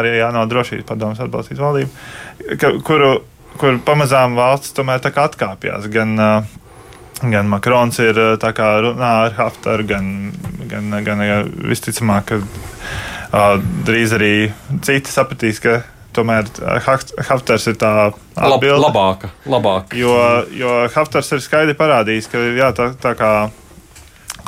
arī 0.00 0.14
ANO 0.26 0.44
drošības 0.50 0.88
padomus 0.88 1.22
atbalstīt 1.24 1.60
valdību, 1.60 1.92
ka, 2.60 2.72
kuru 2.84 3.12
kur 3.58 3.78
pamazām 3.84 4.36
valsts 4.38 4.74
tomēr 4.76 5.02
atkāpjas. 5.02 5.88
Gan, 5.92 6.14
gan 7.20 7.50
Makrons 7.50 8.00
ir 8.04 8.18
runā 8.18 9.12
ar 9.26 9.36
Haftaru, 9.38 9.86
gan, 9.88 10.10
gan, 10.70 10.90
gan 11.04 11.22
visticamāk, 11.68 12.32
ka 12.32 12.40
uh, 12.40 13.54
drīz 13.86 14.14
arī 14.16 14.32
citi 14.86 15.12
sapratīs, 15.12 15.62
ka 15.64 15.80
tomēr 16.16 16.48
Haftars 17.28 17.68
ir 17.70 17.78
tā 17.78 17.92
atbilde. 18.08 18.80
Lab, 18.80 18.88
labāka, 18.88 19.32
labāka. 19.46 19.98
Jo, 19.98 20.14
jo 20.54 20.74
Haftars 20.94 21.30
ir 21.36 21.44
skaidri 21.44 21.76
parādījis, 21.78 22.30
ka 22.32 22.42
jā, 22.58 22.72
tā, 22.76 22.90
tā 22.98 23.14
kā 23.18 23.32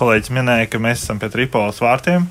kolēģis 0.00 0.32
minēja, 0.34 0.70
ka 0.72 0.80
mēs 0.82 1.04
esam 1.04 1.20
pie 1.20 1.30
Tripolis 1.32 1.80
vārtiem. 1.82 2.26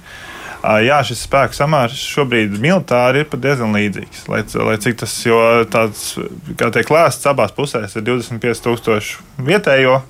Jā, 0.60 0.98
šis 1.08 1.22
spēku 1.24 1.56
samērs 1.56 2.00
šobrīd 2.12 2.58
militāri 2.60 3.24
ir 3.24 3.28
pat 3.32 3.40
diezgan 3.44 3.72
līdzīgs. 3.78 4.26
Lai, 4.28 4.42
lai 4.68 4.76
cik 4.84 4.98
tas, 5.00 5.14
jo 5.24 5.40
tāds, 5.72 6.18
kā 6.60 6.68
tiek 6.76 6.92
lēsts, 6.92 7.30
abās 7.32 7.54
pusēs 7.56 7.96
ir 7.96 8.04
25,000 8.10 9.46
vietējo 9.48 10.02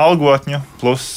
algotņu, 0.00 0.62
plus, 0.80 1.08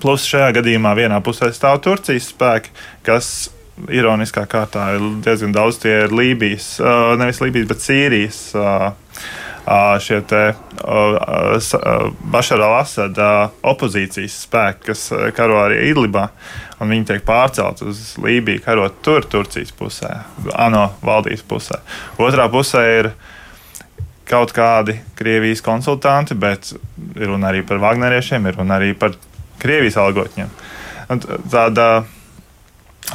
plus 0.00 0.28
šajā 0.30 0.54
gadījumā 0.56 0.94
vienā 0.96 1.20
pusē 1.24 1.50
stāv 1.52 1.82
Turcijas 1.84 2.30
spēki, 2.32 2.72
kas 3.04 3.50
ironiskā 3.92 4.46
kārtā 4.48 4.94
ir 4.96 5.04
diezgan 5.24 5.52
daudz. 5.52 5.82
Tie 5.84 5.92
ir 6.06 6.16
Lībijas, 6.16 6.78
nevis 7.20 7.42
Lībijas, 7.44 7.68
bet 7.68 7.84
Sīrijas 7.84 8.40
šie 10.02 10.20
te 10.26 10.42
Bašara 12.32 12.66
al-Asada 12.66 13.28
opozīcijas 13.62 14.40
spēki, 14.46 14.88
kas 14.90 15.04
karo 15.36 15.60
arī 15.62 15.78
Idlibā, 15.90 16.28
un 16.82 16.90
viņi 16.90 17.08
tiek 17.12 17.26
pārcelt 17.26 17.84
uz 17.86 18.16
Lībiju, 18.22 18.62
karot 18.64 18.98
tur, 19.06 19.26
Turcijas 19.30 19.70
pusē, 19.78 20.14
ANO 20.54 20.88
valdības 21.06 21.44
pusē. 21.46 21.78
Otrā 22.18 22.48
pusē 22.52 22.82
ir 22.98 23.12
kaut 24.26 24.54
kādi 24.56 24.96
Krievijas 25.18 25.62
konsultanti, 25.62 26.34
bet 26.34 26.72
ir 27.14 27.28
runa 27.30 27.52
arī 27.52 27.62
par 27.66 27.82
Wagneriešiem, 27.82 28.48
ir 28.48 28.58
runa 28.58 28.80
arī 28.80 28.96
par 28.98 29.14
Krievijas 29.62 30.00
algotņiem. 30.02 30.50
Tāda 31.52 31.92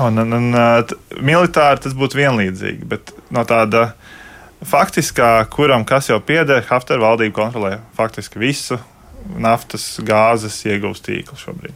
Un, 0.03 0.17
un, 0.19 0.33
un 0.35 0.51
militāri 1.25 1.81
tas 1.81 1.93
būtu 1.97 2.19
vienlīdzīgi, 2.19 2.85
bet 2.85 3.13
no 3.33 3.41
tāda 3.47 3.93
faktiskā, 4.65 5.31
kuram 5.53 5.85
kas 5.87 6.09
jau 6.09 6.19
pieder, 6.23 6.63
Haftar 6.69 7.01
valdība 7.01 7.35
kontrolē 7.35 7.77
faktiski 7.97 8.41
visu 8.41 8.79
naftas, 9.37 9.97
gāzes 10.05 10.59
iegūst 10.65 11.05
tīklu 11.07 11.37
šobrīd. 11.39 11.75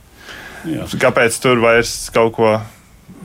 Jā. 0.71 0.85
Kāpēc 1.01 1.35
tur 1.41 1.59
vairs 1.61 2.09
kaut 2.13 2.35
ko 2.37 2.53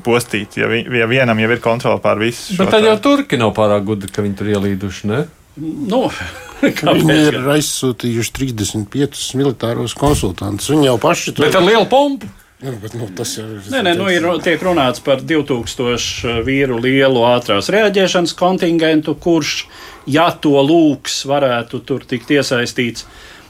postīt, 0.06 0.56
ja, 0.60 0.68
vi, 0.70 0.82
ja 0.98 1.06
vienam 1.10 1.38
jau 1.40 1.50
ir 1.52 1.62
kontrole 1.62 2.00
pār 2.02 2.20
visu? 2.20 2.56
Bet 2.58 2.72
tad 2.74 2.86
jau 2.86 2.96
turki 3.02 3.38
nav 3.40 3.52
pārāk 3.56 3.84
gudri, 3.86 4.10
ka 4.12 4.24
viņi 4.24 4.38
tur 4.38 4.50
ielīduši, 4.56 5.12
ne? 5.12 5.22
Nu, 5.56 6.06
Viņi 6.96 7.16
ir 7.28 7.38
aizsūtījuši 7.52 8.32
35 8.38 9.36
militāros 9.36 9.94
konsultantus. 9.96 10.70
Viņi 10.72 10.88
jau 10.88 10.96
paši 11.00 11.34
tur 11.36 11.44
ir. 11.44 11.50
Bet 11.50 11.58
ar 11.60 11.66
lielu 11.66 11.88
pompu. 11.90 12.28
Jā, 12.56 12.72
bet, 12.80 12.94
nu, 12.96 13.04
tas 13.12 13.34
jau 13.36 13.44
ir. 13.52 13.64
Nē, 13.68 13.82
nē, 13.84 13.92
nu, 13.98 14.06
ir 14.08 14.24
tiek 14.40 14.62
runāts 14.64 15.02
par 15.04 15.20
2000 15.20 16.38
vīru 16.46 16.78
lielu 16.80 17.24
ātrās 17.28 17.68
reaģēšanas 17.72 18.32
kontingentu, 18.38 19.12
kurš, 19.20 19.66
ja 20.08 20.30
to 20.32 20.54
lūgs, 20.64 21.18
varētu 21.28 21.82
tur 21.84 22.06
tikt 22.08 22.32
iesaistīts. 22.32 23.04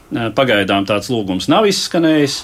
Pagaidām 0.07 0.85
tāds 0.87 1.09
lūgums 1.11 1.49
nav 1.51 1.65
izskanējis 1.67 2.35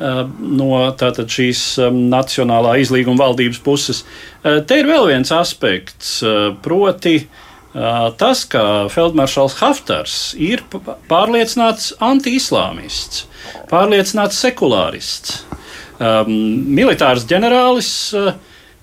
no 0.00 0.68
tātad, 0.96 1.28
šīs 1.28 1.62
Nacionālā 1.92 2.78
izlīguma 2.80 3.26
valdības 3.26 3.60
puses. 3.64 4.02
Te 4.42 4.78
ir 4.80 4.88
vēl 4.88 5.10
viens 5.10 5.32
aspekts, 5.36 6.18
proti, 6.64 7.14
tas, 8.20 8.44
ka 8.52 8.66
Feldmaršals 8.92 9.58
Haftars 9.60 10.18
ir 10.40 10.64
pārliecināts 11.08 11.92
anti-islāmists, 12.04 13.26
pārliecināts 13.72 14.40
sekulārists 14.44 15.42
um, 16.02 16.32
militārs 16.74 17.26
ģenerālis, 17.30 17.90
uh, 18.18 18.32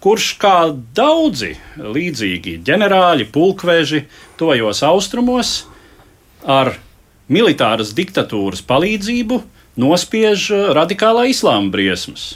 kurš 0.03 0.31
kā 0.39 0.55
daudzi 0.95 1.53
līdzīgi 1.79 2.59
ģenerāļi, 2.65 3.27
pulkveži 3.33 4.05
tojos 4.39 4.83
austrumos 4.87 5.53
ar 6.47 6.77
militāras 7.29 7.91
diktatūras 7.97 8.63
palīdzību 8.65 9.41
nospiež 9.79 10.51
uh, 10.55 10.69
radikālā 10.77 11.27
islāma 11.33 11.71
briesmas. 11.73 12.31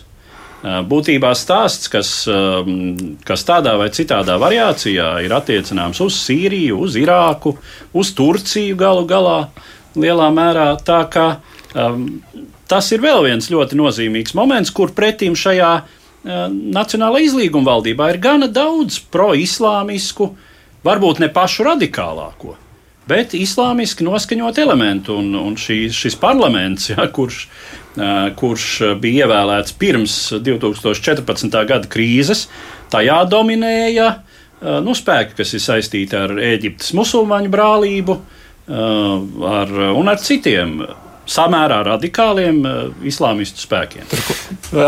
Uh, 0.63 0.79
būtībā 0.87 1.33
stāsts, 1.35 1.89
kas, 1.91 2.11
um, 2.31 3.17
kas 3.27 3.43
tādā 3.47 3.75
vai 3.79 3.89
citādā 3.95 4.37
variācijā 4.39 5.09
ir 5.25 5.35
attiecināms 5.35 5.99
uz 6.03 6.19
Sīriju, 6.23 6.83
uz 6.85 6.95
Irāku, 6.99 7.57
uz 7.91 8.13
Turciju 8.15 8.77
galu 8.79 9.03
galā, 9.09 9.39
lielā 9.99 10.29
mērā 10.33 10.69
tā, 10.87 11.03
ka 11.11 11.25
um, 11.75 12.05
tas 12.71 12.89
ir 12.95 13.03
vēl 13.03 13.25
viens 13.27 13.49
ļoti 13.51 13.77
nozīmīgs 13.79 14.35
moments, 14.37 14.71
kur 14.73 14.93
pretim 14.95 15.35
šajā 15.39 15.71
uh, 15.81 15.91
Nacionālā 16.49 17.23
izlīguma 17.25 17.73
valdībā 17.73 18.13
ir 18.13 18.19
gana 18.23 18.47
daudz 18.47 18.99
pro-islāmisku, 19.13 20.31
varbūt 20.85 21.19
ne 21.23 21.29
pašu 21.33 21.65
radikālāko, 21.67 22.55
bet 23.09 23.35
islāmiski 23.35 24.07
noskaņot 24.07 24.61
elementu. 24.63 25.17
Un, 25.19 25.33
un 25.39 25.57
šī, 25.59 25.85
šis 25.93 26.15
parlaments, 26.19 26.89
ja, 26.93 27.07
kurš, 27.11 27.47
uh, 27.97 28.29
kurš 28.39 28.69
bija 29.03 29.27
ievēlēts 29.27 29.75
pirms 29.79 30.19
2014. 30.39 31.59
gada 31.67 31.91
krīzes, 31.91 32.47
tajā 32.93 33.23
dominēja 33.31 34.07
uh, 34.13 34.79
nu, 34.85 34.95
spēki, 34.95 35.37
kas 35.41 35.53
ir 35.57 35.63
saistīti 35.63 36.17
ar 36.17 36.37
Eģiptes 36.53 36.95
musulmaņu 36.97 37.51
brālību 37.53 38.21
ar, 38.63 39.71
un 39.91 40.07
ar 40.07 40.21
citiem 40.23 40.77
samērā 41.29 41.81
radikāliem 41.87 42.61
uh, 42.67 42.79
islāmistu 43.07 43.63
spēkiem. 43.63 44.07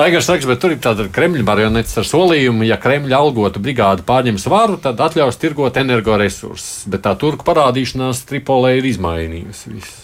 Aigars 0.06 0.30
saka, 0.30 0.50
bet 0.50 0.62
tur 0.64 0.76
ir 0.76 0.82
tāda 0.84 1.08
Kremļa 1.14 1.46
marionetes 1.48 1.96
ar 2.02 2.08
solījumu, 2.10 2.66
ja 2.68 2.80
Kremļa 2.82 3.20
algotu 3.20 3.62
brigāde 3.64 4.06
pārņems 4.08 4.48
varu, 4.52 4.80
tad 4.82 5.02
atļaus 5.06 5.40
tirgot 5.42 5.78
energoresursus. 5.82 6.86
Bet 6.92 7.06
tā 7.08 7.16
turku 7.20 7.48
parādīšanās 7.48 8.26
Tripolē 8.30 8.78
ir 8.80 8.92
izmainījusi 8.92 9.78
visu. 9.78 10.02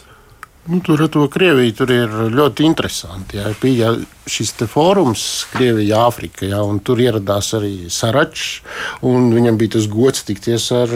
Nu, 0.70 0.78
tur 0.80 1.02
ar 1.02 1.10
to 1.10 1.24
Krieviju 1.32 1.74
tur 1.74 1.90
ir 1.90 2.12
ļoti 2.38 2.68
interesanti. 2.68 3.40
Jā. 3.40 3.50
Bija 3.58 3.96
šis 4.30 4.54
fórums 4.70 5.24
Krievijā, 5.56 6.04
Āfrikā, 6.06 6.54
un 6.62 6.78
tur 6.86 7.02
ieradās 7.02 7.50
arī 7.58 7.90
Saračs. 7.90 8.62
Viņam 9.02 9.58
bija 9.58 9.78
tas 9.80 9.90
gods 9.90 10.22
tikties 10.28 10.70
ar 10.78 10.94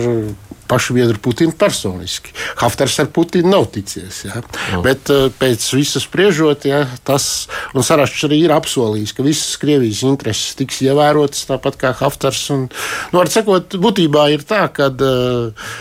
pašu 0.67 0.95
biedru 0.97 1.19
Putinu 1.21 1.53
personiski. 1.57 2.33
Haftars 2.61 2.97
ar 2.99 3.09
Putinu 3.13 3.51
nav 3.51 3.67
ticies. 3.73 4.23
Ja. 4.25 4.41
Oh. 4.75 4.83
Bet 4.85 5.09
uh, 5.13 5.27
pēc 5.39 5.65
visas 5.75 6.05
spriežot, 6.07 6.67
ja, 6.69 6.85
tas 7.07 7.47
Saračs 7.85 8.25
arī 8.27 8.41
ir 8.45 8.53
apsolījis, 8.55 9.13
ka 9.15 9.25
visas 9.25 9.57
Krievijas 9.61 10.03
intereses 10.07 10.55
tiks 10.59 10.81
ievērotas 10.85 11.45
tāpat 11.49 11.79
kā 11.81 11.93
Haftars. 11.99 12.45
Un, 12.55 12.67
nu, 12.69 13.19
var 13.19 13.31
sakot, 13.33 13.77
būtībā 13.81 14.29
ir 14.33 14.45
tā, 14.47 14.65
ka 14.73 14.89
uh, 14.93 15.75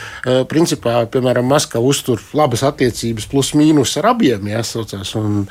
principā, 0.50 1.02
piemēram, 1.10 1.48
Maskava 1.48 1.84
uztur 1.86 2.22
labas 2.36 2.64
attiecības 2.66 3.28
plus 3.30 3.54
mīnus 3.58 3.96
ar 4.00 4.12
abiem 4.14 4.52
jāsaucās. 4.52 5.14
Un, 5.20 5.44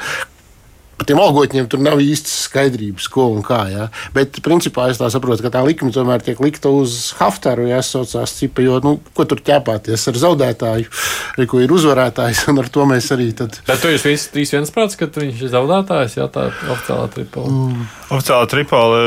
par 1.04 1.10
tiem 1.10 1.20
algotņiem 1.20 1.68
tur 1.68 1.82
nav 1.84 2.00
īstas 2.00 2.46
skaidrības, 2.48 3.10
ko 3.12 3.28
un 3.36 3.44
kā. 3.44 3.60
Ja? 3.68 3.88
Bet, 4.16 4.40
principā, 4.46 4.88
es 4.92 5.02
saprotu, 5.02 5.44
ka 5.44 5.52
tā 5.52 5.64
likme 5.68 5.92
tomēr 5.92 6.24
tiek 6.24 6.40
likta 6.40 6.72
uz 6.72 7.12
Haftaru, 7.20 7.68
ja 7.68 7.82
saucās 7.84 8.38
cipa, 8.38 8.64
jo, 8.64 8.80
nu, 8.84 8.96
ko 9.18 9.28
tur 9.28 9.44
ķēpāties 9.44 10.08
ar 10.10 10.20
zaudētāju, 10.24 10.88
arī, 11.36 11.50
ko 11.52 11.60
ir 11.60 11.76
uzvarētājs, 11.76 12.46
un 12.54 12.64
ar 12.64 12.72
to 12.72 12.88
mēs 12.88 13.12
arī 13.16 13.34
tad. 13.36 13.60
Bet 13.68 13.84
tu 13.84 13.92
jūs 13.92 14.08
visi 14.08 14.32
trīs 14.32 14.56
viensprāts, 14.56 14.96
ka 15.00 15.12
viņš 15.12 15.44
ir 15.44 15.54
zaudētājs, 15.58 16.18
jā, 16.22 16.30
tā 16.32 16.48
oficiālā 16.54 17.12
tripola. 17.18 17.52
Mm. 17.52 17.86
Oficiālā 18.16 18.50
tripola 18.54 19.04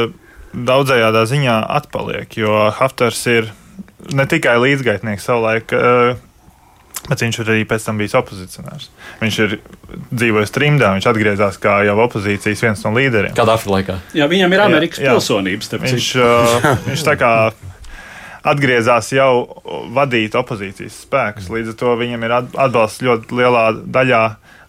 daudzējādā 0.53 1.25
ziņā 1.33 1.57
atpaliek, 1.81 2.39
jo 2.45 2.69
Haftars 2.77 3.25
ir 3.33 3.51
ne 4.13 4.29
tikai 4.29 4.59
līdzgaitnieks 4.61 5.29
savulaik. 5.31 5.73
Uh, 5.73 6.26
Bet 7.07 7.23
viņš 7.23 7.39
ir 7.39 7.51
arī 7.53 7.63
pēc 7.69 7.85
tam 7.87 8.01
bijis 8.01 8.17
opozicionārs. 8.19 8.89
Viņš 9.21 9.37
ir 9.45 9.53
dzīvojis 10.11 10.55
trimdā, 10.55 10.91
viņš 10.97 11.07
atgriezās 11.13 11.61
kā 11.63 11.77
jau 11.87 11.95
opozīcijas 12.03 12.65
viens 12.65 12.83
no 12.83 12.91
līderiem. 12.97 13.35
Kādā 13.37 13.55
Afrikā? 13.55 14.01
Jā, 14.17 14.27
viņam 14.31 14.57
ir 14.57 14.65
Amerikas 14.65 15.03
jā, 15.05 15.15
pilsonības. 15.15 15.71
Viņš, 15.85 16.09
uh, 16.19 16.67
viņš 16.89 17.05
tā 17.07 17.15
kā 17.21 17.33
atgriezās 18.47 19.11
jau 19.15 19.31
vadīt 19.95 20.35
opozīcijas 20.39 21.03
spēkus. 21.07 21.51
Līdz 21.53 21.75
ar 21.75 21.79
to 21.83 21.95
viņam 22.01 22.27
ir 22.27 22.35
atbalsts 22.41 23.05
ļoti 23.07 23.39
lielā 23.39 23.69
daļā 23.83 24.25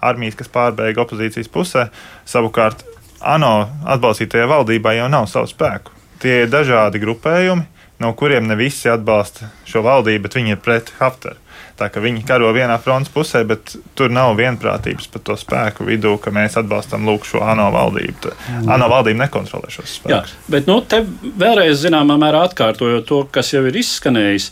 armijas, 0.07 0.37
kas 0.37 0.51
pārbēga 0.53 1.03
opozīcijas 1.05 1.49
pusē. 1.51 1.87
Savukārt 2.29 2.85
ANO 3.21 3.67
atbalstītajai 3.95 4.49
valdībai 4.49 4.97
jau 4.99 5.09
nav 5.09 5.25
savu 5.31 5.49
spēku. 5.49 5.93
Tie 6.21 6.43
ir 6.43 6.53
dažādi 6.53 7.01
grupējumi, 7.01 7.65
no 8.01 8.13
kuriem 8.17 8.47
ne 8.49 8.57
visi 8.57 8.89
atbalsta 8.89 9.51
šo 9.69 9.83
valdību, 9.85 10.25
bet 10.25 10.37
viņi 10.37 10.55
ir 10.55 10.61
pret 10.61 10.93
Haftaru. 11.01 11.37
Tā 11.77 11.91
kā 11.93 12.01
viņi 12.01 12.23
karo 12.25 12.49
vienā 12.55 12.75
frontes 12.81 13.11
pusē, 13.13 13.43
bet 13.45 13.75
tur 13.97 14.09
nav 14.13 14.31
vienprātības 14.39 15.09
par 15.13 15.21
to 15.27 15.35
spēku 15.37 15.85
vidū, 15.85 16.15
ka 16.21 16.31
mēs 16.33 16.57
atbalstam 16.57 17.05
lūk, 17.05 17.27
šo 17.29 17.43
ANO 17.45 17.67
valdību. 17.75 18.31
ANO 18.73 18.87
valdība 18.89 19.25
nekontrolē 19.25 19.69
šos 19.73 19.93
spēkus. 19.99 20.33
Jā, 20.33 20.49
bet 20.53 20.69
nu, 20.69 20.79
te 20.81 21.03
vēlreiz 21.37 21.77
zināmā 21.83 22.17
mērā 22.17 22.47
atkārtojot 22.49 23.05
to, 23.05 23.19
kas 23.33 23.53
jau 23.53 23.61
ir 23.69 23.77
izskanējis, 23.77 24.49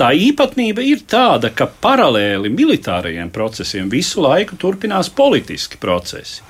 tā 0.00 0.10
īpatnība 0.26 0.82
ir 0.82 1.04
tāda, 1.06 1.52
ka 1.54 1.68
paralēli 1.70 2.50
militārajiem 2.50 3.30
procesiem 3.34 3.92
visu 3.92 4.24
laiku 4.26 4.58
turpinās 4.58 5.12
politiski 5.14 5.78
procesi. 5.78 6.42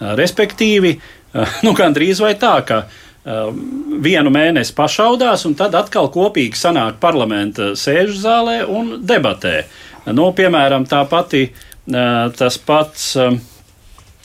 Respektīvi, 0.00 0.96
nu, 1.66 1.76
gandrīz 1.78 2.22
vai 2.24 2.34
tā, 2.40 2.56
ka 2.66 2.82
vienu 3.24 4.32
mēnesi 4.32 4.74
pašaudās, 4.76 5.44
un 5.48 5.54
tad 5.58 5.74
atkal 5.76 6.08
kopīgi 6.12 6.56
sanāk 6.56 7.00
parlamenta 7.02 7.74
sēžu 7.76 8.16
zālē 8.22 8.62
un 8.64 9.00
debatē. 9.04 9.64
Nu, 10.08 10.30
piemēram, 10.32 10.86
tā 10.88 11.02
pati, 11.08 11.50
tas 11.86 12.58
pats. 12.64 13.16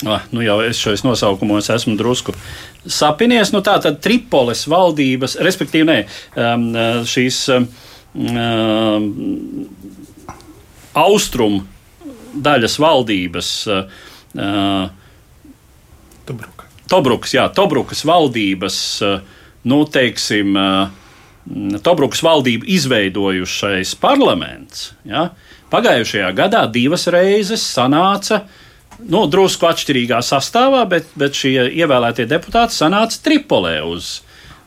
Ah, 0.06 0.24
nu 0.32 0.44
jau 0.44 0.58
es 0.64 0.80
šos 0.80 1.06
nosaukumos 1.06 1.70
esmu 1.72 1.96
drusku 2.00 2.34
sapinies. 2.88 3.52
Nu, 3.56 3.62
tā 3.66 3.78
tad 3.84 4.02
Tripoles 4.04 4.66
valdības, 4.72 5.38
respektīvi, 5.44 5.88
ne, 5.88 6.02
um, 6.40 6.68
šīs 7.08 7.40
um, 7.56 7.68
austrumu 10.96 11.64
daļas 12.36 12.80
valdības. 12.84 13.54
Uh, 14.36 14.92
Tobruka. 16.26 16.55
Tobrukas, 16.92 17.34
jā, 17.34 17.48
Tobrukas 17.56 18.04
valdības, 18.06 18.78
uh, 19.06 19.42
nu, 19.66 19.82
teiksim, 19.90 20.54
uh, 20.58 21.82
Tobrukas 21.86 22.24
valdību 22.26 22.66
izveidojušais 22.74 23.96
parlaments. 24.02 24.92
Ja, 25.06 25.30
pagājušajā 25.74 26.32
gadā 26.38 26.66
divas 26.72 27.06
reizes 27.14 27.66
sanāca 27.76 28.44
nu, 29.04 29.26
drusku 29.30 29.68
atšķirīgā 29.70 30.22
sastāvā, 30.26 30.86
bet, 30.90 31.10
bet 31.20 31.38
šie 31.38 31.68
ievēlētie 31.70 32.26
deputāti 32.30 32.78
sanāca 32.78 33.20
Tripolē 33.26 33.78
uz, 33.86 34.22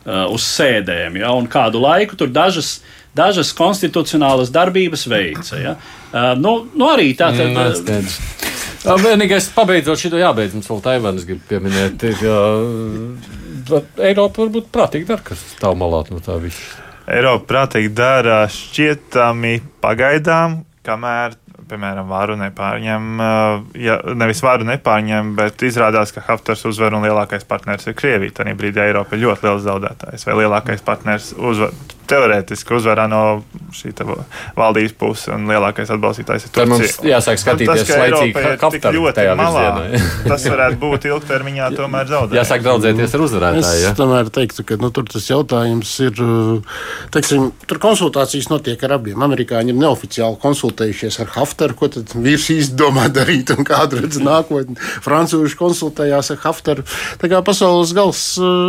uz 0.05 0.47
sēdēm. 0.59 1.19
Ja, 1.23 1.33
kādu 1.51 1.83
laiku 1.83 2.19
tur 2.21 2.31
dažas, 2.33 2.79
dažas 3.17 3.55
konstitucionālas 3.57 4.53
darbības 4.55 5.07
veica. 5.11 5.63
Ja. 5.63 5.75
Nu, 6.39 6.61
nu 6.75 6.93
arī 6.93 7.15
tā 7.19 7.33
tad. 7.35 7.83
Vienīgais, 8.85 9.49
pabeidzot 9.57 10.01
šo 10.01 10.21
jābeidz, 10.21 10.55
mums 10.55 10.69
vēl 10.71 10.85
Taivānas 10.85 11.27
grib 11.27 11.41
pieminēt, 11.49 12.05
ir, 12.07 12.21
ka 12.23 13.83
Eiropa 14.07 14.45
varbūt 14.45 14.71
prātīgi 14.75 15.09
dara, 15.09 15.25
kas 15.27 15.43
stāv 15.57 15.75
malā 15.81 16.05
no 16.13 16.23
tā 16.25 16.39
visa. 16.43 16.79
Eiropa 17.09 17.47
prātīgi 17.49 17.91
dara 17.97 18.45
šķietami 18.53 19.59
pagaidām, 19.83 20.63
kamēr 20.87 21.37
piemēram, 21.69 22.09
varu 22.09 22.37
nepārņem, 22.41 23.23
ja 23.83 23.99
nevis 24.17 24.41
varu 24.45 24.67
nepārņem, 24.69 25.35
bet 25.39 25.65
izrādās, 25.67 26.13
ka 26.15 26.25
Haftars 26.25 26.65
uzvar 26.69 26.97
un 26.97 27.05
lielākais 27.07 27.45
partners 27.49 27.89
ir 27.89 27.97
Krievija. 27.99 28.39
Tajā 28.41 28.57
brīdī 28.59 28.85
Eiropa 28.87 29.17
ir 29.17 29.27
ļoti 29.27 29.49
liels 29.49 29.65
zaudētājs 29.67 30.27
vai 30.29 30.39
lielākais 30.43 30.85
partners 30.87 31.33
uzvar. 31.37 31.75
Teorētiski 32.09 32.75
uzvarā 32.79 33.05
no 33.11 33.23
šī 33.77 33.93
valdības 34.57 34.95
puses, 34.99 35.29
un 35.35 35.49
lielākais 35.51 35.91
atbalstītājs 35.93 36.47
ir 36.49 36.53
Turcija. 36.55 36.71
Mums 36.73 36.95
jāsāk 37.05 37.41
skatīties, 37.43 37.83
tas, 37.85 38.01
laicīgi 38.01 38.45
Haftaru 38.63 39.13
tajā 39.17 39.35
malā, 39.39 39.65
virzienā. 39.77 40.13
tas 40.25 40.47
varētu 40.49 40.81
būt 40.83 41.09
ilgtermiņā 41.11 41.71
tomēr 41.79 42.09
zaudējums. 42.11 42.39
Jāsāk 42.39 42.65
draudzēties 42.65 43.17
ar 43.19 43.25
uzvarētāju. 43.27 43.85
Es 43.91 43.99
tomēr 43.99 44.31
teiktu, 44.39 44.65
ka 44.69 44.79
nu, 44.81 44.91
tur 44.95 45.09
tas 45.11 45.29
jautājums 45.29 45.93
ir, 46.07 46.23
teiksim, 47.15 47.51
tur 47.69 47.83
konsultācijas 47.83 48.51
notiek 48.53 48.83
ar 48.89 48.97
abiem. 48.99 49.21
Amerikāņi 49.29 49.75
ir 49.75 49.81
neoficiāli 49.83 50.41
konsultējušies 50.43 51.21
ar 51.25 51.33
Haftaru, 51.37 51.77
ko 51.79 51.91
tad 51.99 52.15
vīrs 52.17 52.49
īsti 52.55 52.79
domā 52.79 53.09
darīt 53.13 53.53
un 53.55 53.67
kādu 53.69 54.03
redz 54.03 54.21
nākotni. 54.23 54.79
Francūži 55.05 55.59
konsultējās 55.61 56.33
ar 56.35 56.43
Haftaru. 56.47 56.87
Tā 57.21 57.31
kā 57.31 57.43
pasaules 57.45 57.93
gals 57.97 58.25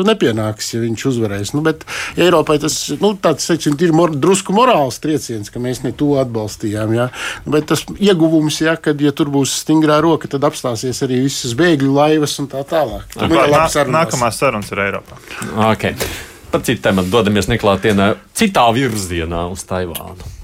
nepienāks, 0.09 0.73
ja 0.75 0.83
viņš 0.83 1.05
uzvarēs. 1.13 1.53
Nu, 1.55 1.63
bet 1.65 1.85
Eiropai 2.19 2.59
tas, 2.61 2.75
nu, 3.01 3.13
tāds, 3.29 3.47
teiksim, 3.49 3.77
ir 3.85 3.93
mor, 3.95 4.13
drusku 4.13 4.53
morāls 4.55 4.99
trieciens, 5.01 5.51
ka 5.53 5.61
mēs 5.63 5.83
ne 5.85 5.93
to 5.95 6.15
atbalstījām. 6.21 6.95
Ja? 6.97 7.09
Bet 7.49 7.69
tas 7.71 7.85
ieguvums, 7.97 8.59
ja, 8.65 8.75
kad 8.81 9.01
ja 9.01 9.13
tur 9.15 9.31
būs 9.33 9.55
stingrā 9.63 9.99
roka, 10.03 10.29
tad 10.31 10.47
apstāsies 10.49 11.03
arī 11.05 11.21
visas 11.27 11.55
bēgļu 11.59 11.93
laivas 11.95 12.37
un 12.41 12.49
tā 12.51 12.65
tālāk. 12.67 13.07
Tā 13.15 13.29
kā 13.29 13.45
nā, 13.53 13.67
nākamās 13.99 14.41
sarunas 14.41 14.73
ir 14.73 14.83
Eiropā. 14.89 15.19
Okay. 15.69 15.95
Par 16.49 16.63
citu 16.65 16.81
tematu 16.81 17.11
dodamies 17.13 17.49
neklātienē 17.51 18.15
citā 18.37 18.65
virzienā 18.73 19.45
uz 19.53 19.63
Taivānu. 19.69 20.35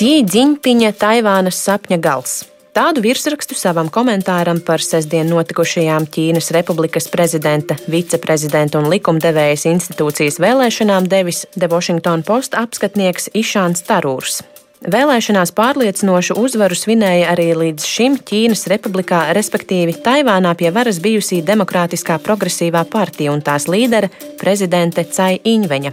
Zīdziņpiņa 0.00 0.94
Taivānas 0.96 1.58
sapņa 1.60 1.98
gals. 2.00 2.38
Tādu 2.80 3.02
virsrakstu 3.04 3.52
savam 3.60 3.90
komentāram 3.92 4.62
par 4.64 4.80
sestdien 4.80 5.28
notikušajām 5.28 6.06
Ķīnas 6.14 6.46
Republikas 6.56 7.10
prezidenta, 7.12 7.76
viceprezidenta 7.92 8.80
un 8.80 8.88
likumdevējas 8.88 9.66
institūcijas 9.68 10.40
vēlēšanām 10.40 11.10
devis 11.12 11.42
The 11.58 11.68
Washington 11.68 12.24
Post 12.24 12.56
apskatnieks 12.56 13.28
Išāns 13.36 13.84
Tarūrs. 13.84 14.40
Vēlēšanās 14.80 15.50
pārliecinošu 15.52 16.40
uzvaru 16.40 16.72
svinēja 16.72 17.28
arī 17.34 17.52
līdz 17.52 17.84
šim 17.84 18.16
Ķīnas 18.24 18.64
republikā, 18.72 19.28
respektīvi 19.36 19.92
Taivānā 20.00 20.56
pie 20.56 20.72
varas 20.72 20.96
bijusī 21.04 21.44
Demokrātiskā 21.44 22.16
progresīvā 22.24 22.88
partija 22.88 23.28
un 23.34 23.42
tās 23.44 23.68
līdere 23.68 24.08
prezidente 24.40 25.04
Cai 25.04 25.36
Iņveņa. 25.44 25.92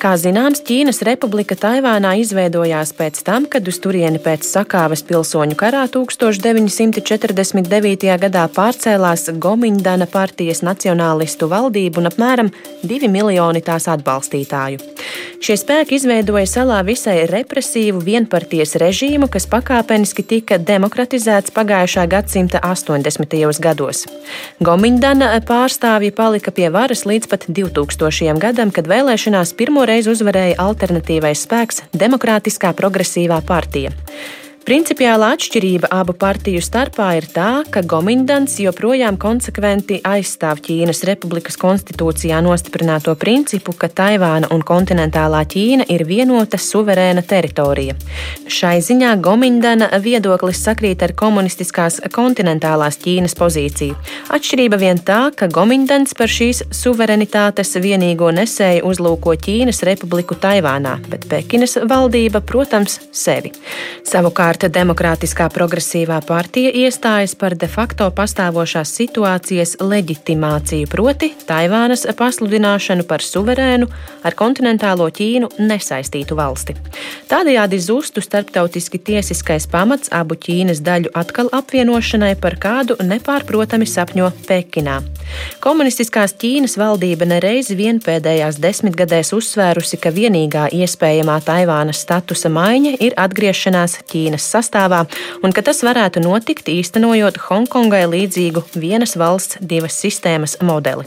Kā 0.00 0.16
zināms, 0.20 0.60
Ķīnas 0.64 1.02
republika 1.04 1.54
Taivānā 1.56 2.16
izveidojās 2.22 2.92
pēc 2.96 3.22
tam, 3.28 3.44
kad 3.44 3.68
uz 3.68 3.78
turieni 3.84 4.18
pēc 4.20 4.44
sakāves 4.48 5.02
pilsoņu 5.04 5.54
karā 5.60 5.84
1949. 5.92 8.08
gadā 8.24 8.48
pārcēlās 8.56 9.28
Gomiņdana 9.36 10.06
partijas 10.08 10.62
nacionālistu 10.64 11.44
valdību 11.52 12.00
un 12.00 12.08
apmēram 12.08 12.48
2 12.88 13.08
miljoni 13.12 13.60
tās 13.64 13.84
atbalstītāju. 13.92 14.80
Šie 15.44 15.56
spēki 15.60 15.98
izveidoja 15.98 16.46
salā 16.48 16.78
visai 16.84 17.26
represīvu 17.28 18.00
vienpartijas 18.14 18.76
režīmu, 18.80 19.28
kas 19.32 19.48
pakāpeniski 19.50 20.24
tika 20.30 20.58
demokratizēts 20.58 21.54
pagājušā 21.54 22.06
gadsimta 22.10 22.62
80. 22.62 23.34
gados. 23.64 24.04
Gomiņdana 24.64 25.32
pārstāvji 25.48 26.14
palika 26.14 26.54
pie 26.54 26.70
varas 26.74 27.04
līdz 27.08 27.30
pat 27.32 27.48
2000. 27.50 28.38
gadam, 28.42 28.70
kad 28.74 28.88
vēlēšanās 28.90 29.56
pirmo 29.58 29.84
reizi 29.88 30.12
uzvarēja 30.14 30.60
alternatīvais 30.62 31.44
spēks 31.48 31.84
Demokrātiskā 32.04 32.72
progresīvā 32.78 33.42
partija. 33.46 33.92
Principiālā 34.64 35.34
atšķirība 35.34 35.90
abu 35.92 36.14
partiju 36.16 36.62
starpā 36.64 37.10
ir 37.18 37.26
tā, 37.28 37.48
ka 37.68 37.82
Gomindans 37.84 38.54
joprojām 38.62 39.18
konsekventi 39.20 39.98
aizstāv 40.08 40.62
Ķīnas 40.64 41.02
Republikas 41.04 41.58
konstitūcijā 41.60 42.38
nostiprināto 42.40 43.12
principu, 43.20 43.74
ka 43.76 43.90
Taivāna 43.92 44.48
un 44.56 44.64
kontinentālā 44.64 45.42
Ķīna 45.52 45.84
ir 45.92 46.06
vienota 46.08 46.56
suverēna 46.56 47.20
teritorija. 47.28 47.98
Šai 48.48 48.78
ziņā 48.86 49.10
Gomindana 49.26 49.90
viedoklis 50.00 50.62
sakrīt 50.64 51.04
ar 51.04 51.12
komunistiskās 51.12 52.00
kontinentālās 52.16 52.96
Ķīnas 53.04 53.36
pozīciju. 53.36 54.00
Atšķirība 54.32 54.80
vien 54.80 55.02
tā, 55.04 55.28
ka 55.36 55.50
Gomindans 55.52 56.16
par 56.16 56.32
šīs 56.32 56.62
suverenitātes 56.72 57.76
vienīgo 57.84 58.32
nesēju 58.40 58.88
uzlūko 58.88 59.36
Ķīnas 59.44 59.84
Republiku 59.90 60.40
Taivānā, 60.40 60.96
bet 61.12 61.28
Pekinas 61.28 61.76
valdība, 61.84 62.40
protams, 62.40 62.96
sevi. 63.12 63.52
Savukārt 64.08 64.53
Savukārt 64.54 64.70
Demokrātiskā 64.70 65.48
progresīvā 65.50 66.20
partija 66.22 66.70
iestājas 66.70 67.32
par 67.34 67.56
de 67.58 67.66
facto 67.66 68.06
pastāvošās 68.14 68.92
situācijas 68.94 69.72
leģitimāciju, 69.82 70.86
proti 70.86 71.32
Taivānas 71.48 72.06
pasludināšanu 72.14 73.02
par 73.02 73.18
suverēnu 73.18 73.88
ar 74.22 74.36
kontinentālo 74.38 75.08
Ķīnu 75.10 75.48
nesaistītu 75.58 76.38
valsti. 76.38 76.76
Tādējādi 77.26 77.80
zustu 77.82 78.22
starptautiski 78.22 79.00
tiesiskais 79.02 79.66
pamats 79.66 80.12
abu 80.14 80.38
Ķīnas 80.38 80.84
daļu 80.86 81.10
atkal 81.18 81.50
apvienošanai, 81.50 82.36
par 82.38 82.54
kādu 82.54 82.94
nepārprotami 83.02 83.90
sapņo 83.90 84.30
Pekinā. 84.46 85.00
Komunistiskās 85.64 86.36
Ķīnas 86.38 86.78
valdība 86.78 87.26
nereizi 87.26 87.74
vien 87.74 87.98
pēdējās 87.98 88.62
desmitgadēs 88.62 89.34
uzsvērusi, 89.34 89.98
ka 89.98 90.14
vienīgā 90.14 90.68
iespējamā 90.78 91.40
Taivānas 91.42 92.04
statusa 92.06 92.52
maiņa 92.54 92.96
ir 93.02 93.18
atgriešanās 93.18 93.98
Ķīnas 94.06 94.43
valsts 94.44 94.52
sastāvā, 94.52 95.04
un 95.42 95.52
ka 95.52 95.62
tas 95.62 95.82
varētu 95.82 96.22
notikt 96.22 96.68
īstenojot 96.68 97.38
Hongkongai 97.48 98.06
līdzīgu 98.08 98.62
vienas 98.76 99.16
valsts, 99.16 99.58
divas 99.60 99.96
sistēmas 99.96 100.58
modeli. 100.62 101.06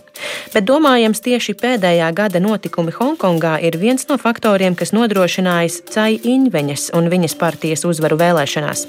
Bet 0.53 0.65
domājams, 0.65 1.21
tieši 1.21 1.53
pēdējā 1.57 2.09
gada 2.13 2.39
notikumi 2.39 2.91
Hongkongā 2.91 3.59
ir 3.61 3.77
viens 3.77 4.07
no 4.09 4.17
faktoriem, 4.17 4.75
kas 4.75 4.93
nodrošinājis 4.93 5.83
Cai 5.93 6.17
Iņveņas 6.17 6.91
un 6.97 7.09
viņas 7.09 7.37
partijas 7.37 7.85
uzvaru 7.85 8.17
vēlēšanās. 8.17 8.85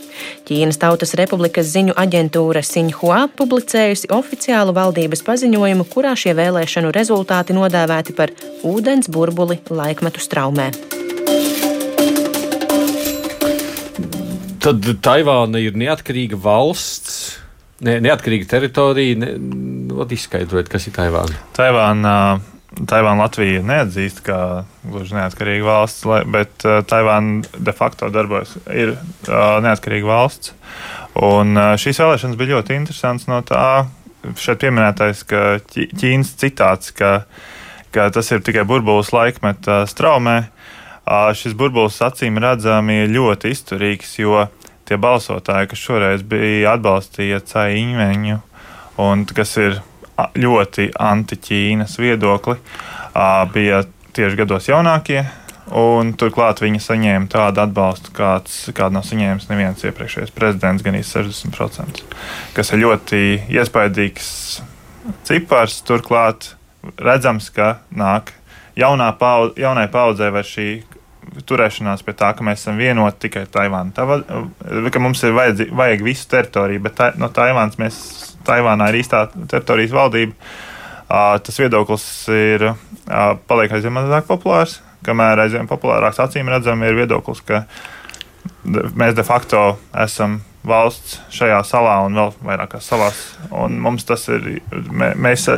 Ķīnas 0.48 0.80
Tautas 0.80 1.14
Republikas 1.18 1.68
ziņu 1.74 1.96
aģentūra 1.96 2.62
Sinhua 2.64 3.26
publicējusi 3.36 4.12
oficiālu 4.14 4.74
valdības 4.76 5.24
paziņojumu, 5.26 5.88
kurā 5.92 6.14
šie 6.16 6.36
vēlēšanu 6.38 6.94
rezultāti 6.94 7.56
nodēvēti 7.56 8.16
par 8.16 8.32
ūdens 8.64 9.10
burbuli 9.12 9.60
laikmetu 9.68 10.24
straumē. 10.24 10.72
Tad 14.62 14.86
Taivāna 15.04 15.60
ir 15.62 15.76
neatkarīga 15.78 16.38
valsts. 16.42 17.38
Ne, 17.86 17.98
neatkarīga 18.02 18.48
teritorija. 18.50 19.18
Ne, 19.22 19.32
nu, 19.38 20.06
izskaidrojiet, 20.14 20.70
kas 20.72 20.88
ir 20.90 20.96
Taivāna. 20.96 21.36
Taivāna, 21.56 22.14
Taivāna 22.78 23.24
Latvija 23.24 23.62
neatzīst 23.66 24.22
kā 24.26 24.40
gluži 24.82 25.16
neatkarīga 25.18 25.66
valsts, 25.66 26.08
bet 26.34 26.66
Taivāna 26.90 27.44
de 27.54 27.74
facto 27.76 28.10
darbojas, 28.14 28.56
ir 28.74 28.96
neatkarīga 29.28 30.10
valsts. 30.10 30.54
Un 31.18 31.58
šīs 31.80 31.98
vēlēšanas 32.02 32.38
bija 32.38 32.56
ļoti 32.56 32.76
interesantas 32.78 33.30
no 33.30 33.40
tā, 33.46 33.86
šeit 34.38 34.60
pieminētais, 34.62 35.24
Ķīnas 35.28 36.34
citāts, 36.38 36.92
ka, 36.94 37.22
ka 37.94 38.10
tas 38.14 38.30
ir 38.34 38.44
tikai 38.46 38.66
burbulis 38.68 39.10
laikmeta 39.14 39.84
straumē, 39.90 40.40
šis 41.36 41.54
burbulis 41.58 42.00
acīm 42.04 42.38
redzami 42.42 43.06
ļoti 43.08 43.52
izturīgs, 43.54 44.18
jo 44.20 44.46
tie 44.88 44.96
balsotāji, 45.00 45.68
kas 45.70 45.84
šoreiz 45.84 46.24
bija 46.26 46.74
atbalstīja 46.76 47.42
Caiņveņu, 47.48 48.38
un 49.04 49.26
kas 49.28 49.56
ir 49.60 49.80
ļoti 50.38 50.90
anti-Ķīnas 50.98 51.98
viedokli, 52.00 52.56
bija 53.54 53.84
tieši 54.16 54.40
gados 54.40 54.70
jaunākie. 54.70 55.22
Un 55.68 56.14
turklāt 56.16 56.62
viņi 56.64 56.80
saņēma 56.80 57.28
tādu 57.28 57.60
atbalstu, 57.60 58.14
kāds, 58.16 58.54
kādu 58.72 58.96
nav 58.96 59.04
saņēmis 59.04 59.50
neviens 59.50 59.84
iepriekšējais 59.84 60.32
prezidents, 60.32 60.84
gan 60.84 60.96
60%, 60.96 62.00
kas 62.56 62.72
ir 62.72 62.80
ļoti 62.86 63.20
iespaidīgs 63.52 64.30
cipars. 65.28 65.82
Turklāt 65.84 66.54
redzams, 66.96 67.50
ka 67.52 67.82
nāk 67.92 68.32
jaunā 68.80 69.10
paudze, 69.20 69.60
jaunai 69.60 69.90
paudzē 69.92 70.32
vai 70.32 70.46
šī 70.48 70.70
turēšanās 71.48 72.04
pie 72.06 72.14
tā, 72.18 72.32
ka 72.36 72.44
mēs 72.46 72.62
esam 72.62 72.78
vienoti 72.80 73.26
tikai 73.26 73.44
Taivānā. 73.52 73.92
Tā, 73.96 74.88
ka 74.92 75.02
mums 75.02 75.22
ir 75.26 75.36
vajadzi, 75.36 75.68
vajag 75.76 76.04
visu 76.06 76.26
teritoriju, 76.32 76.82
bet 76.84 76.96
tā, 76.98 77.10
no 77.20 77.30
Taivānas 77.34 77.78
mēs, 77.80 78.00
Taivānā 78.46 78.90
ir 78.90 79.00
īstā 79.02 79.26
teritorijas 79.34 79.94
valdība. 79.96 80.36
Uh, 81.08 81.38
tas 81.40 81.56
viedoklis 81.56 82.04
ir 82.34 82.66
uh, 82.68 82.74
paliek 83.48 83.72
aizvien 83.72 83.94
mazāk 83.96 84.26
populārs, 84.28 84.78
kamēr 85.06 85.40
aizvien 85.46 85.68
populārāks 85.70 86.20
acīm 86.20 86.50
redzam 86.52 86.82
ir 86.84 86.98
viedoklis, 86.98 87.40
ka 87.48 87.62
mēs 88.68 89.16
de 89.16 89.24
facto 89.24 89.62
esam 89.96 90.42
valsts 90.68 91.18
šajā 91.32 91.62
salā 91.64 91.94
un 92.04 92.18
vēl 92.18 92.34
vairākās 92.44 92.90
salās. 92.90 93.22
Un 93.54 93.78
mums 93.80 94.04
tas 94.08 94.26
ir, 94.32 94.58
mēs 95.16 95.48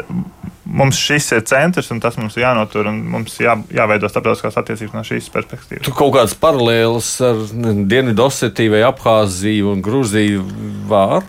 mums 0.65 0.99
šis 1.01 1.31
ir 1.37 1.45
centrs, 1.49 1.91
un 1.95 2.01
tas 2.03 2.17
mums 2.21 2.37
ir 2.39 2.45
jānotur, 2.45 2.89
un 2.91 3.03
mums 3.15 3.37
jā, 3.43 3.57
jāveido 3.75 4.11
starptautiskās 4.11 4.59
attiecības 4.61 4.97
no 4.97 5.05
šīs 5.07 5.31
perspektīvas. 5.35 5.85
Tur 5.87 5.97
kaut 5.99 6.15
kādas 6.19 6.37
paralēlas 6.41 7.13
ar 7.27 7.45
Dienvidosetiju 7.91 8.77
vai 8.77 8.83
Abhāziju 8.89 9.75
un 9.75 9.85
Grūziju 9.85 10.45
var 10.91 11.25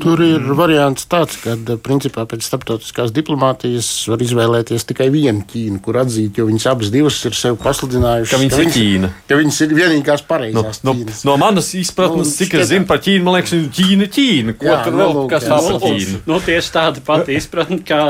Tur 0.00 0.20
ir 0.24 0.44
variants 0.56 1.04
tāds, 1.10 1.36
ka 1.42 1.56
principā 1.84 2.24
pēc 2.28 2.44
starptautiskās 2.46 3.12
diplomātijas 3.14 3.88
var 4.08 4.22
izvēlēties 4.24 4.86
tikai 4.88 5.10
vienu 5.12 5.44
Ķīnu, 5.50 5.80
kur 5.84 5.98
atzīt, 6.00 6.38
jo 6.38 6.46
viņas 6.48 6.66
abas 6.70 6.92
divas 6.94 7.18
ir 7.28 7.36
sev 7.36 7.58
pasludinājušas, 7.60 8.32
ka 8.32 8.40
viņas, 8.40 8.54
ka 8.54 8.62
viņas 8.62 8.76
ir 8.78 8.78
Ķīna. 8.78 9.10
Ka 9.28 9.38
viņas 9.40 9.60
ir 9.66 9.74
vienīgās 9.80 10.24
pareizās 10.28 10.80
no, 10.86 10.94
Ķīnas. 10.96 11.24
No, 11.26 11.34
no 11.34 11.36
manas 11.42 11.70
izpratnes, 11.76 12.32
nu, 12.32 12.36
cik 12.38 12.56
es 12.62 12.70
zinu 12.72 12.88
par 12.88 13.02
Ķīnu, 13.04 13.26
man 13.26 13.38
liekas, 13.38 13.54
Ķīna, 13.78 14.08
Ķīna. 14.16 14.56
Ko 14.60 14.70
jā, 14.70 14.78
tur 14.86 14.98
vēl 15.02 15.14
nu, 15.18 15.26
kas 15.32 15.48
tā 15.50 15.60
par 15.66 15.80
Ķīnu? 15.84 16.22
Nu, 16.30 16.40
tieši 16.48 16.74
tāda 16.78 17.04
pati 17.04 17.36
izpratne 17.36 17.80
kā, 17.84 18.00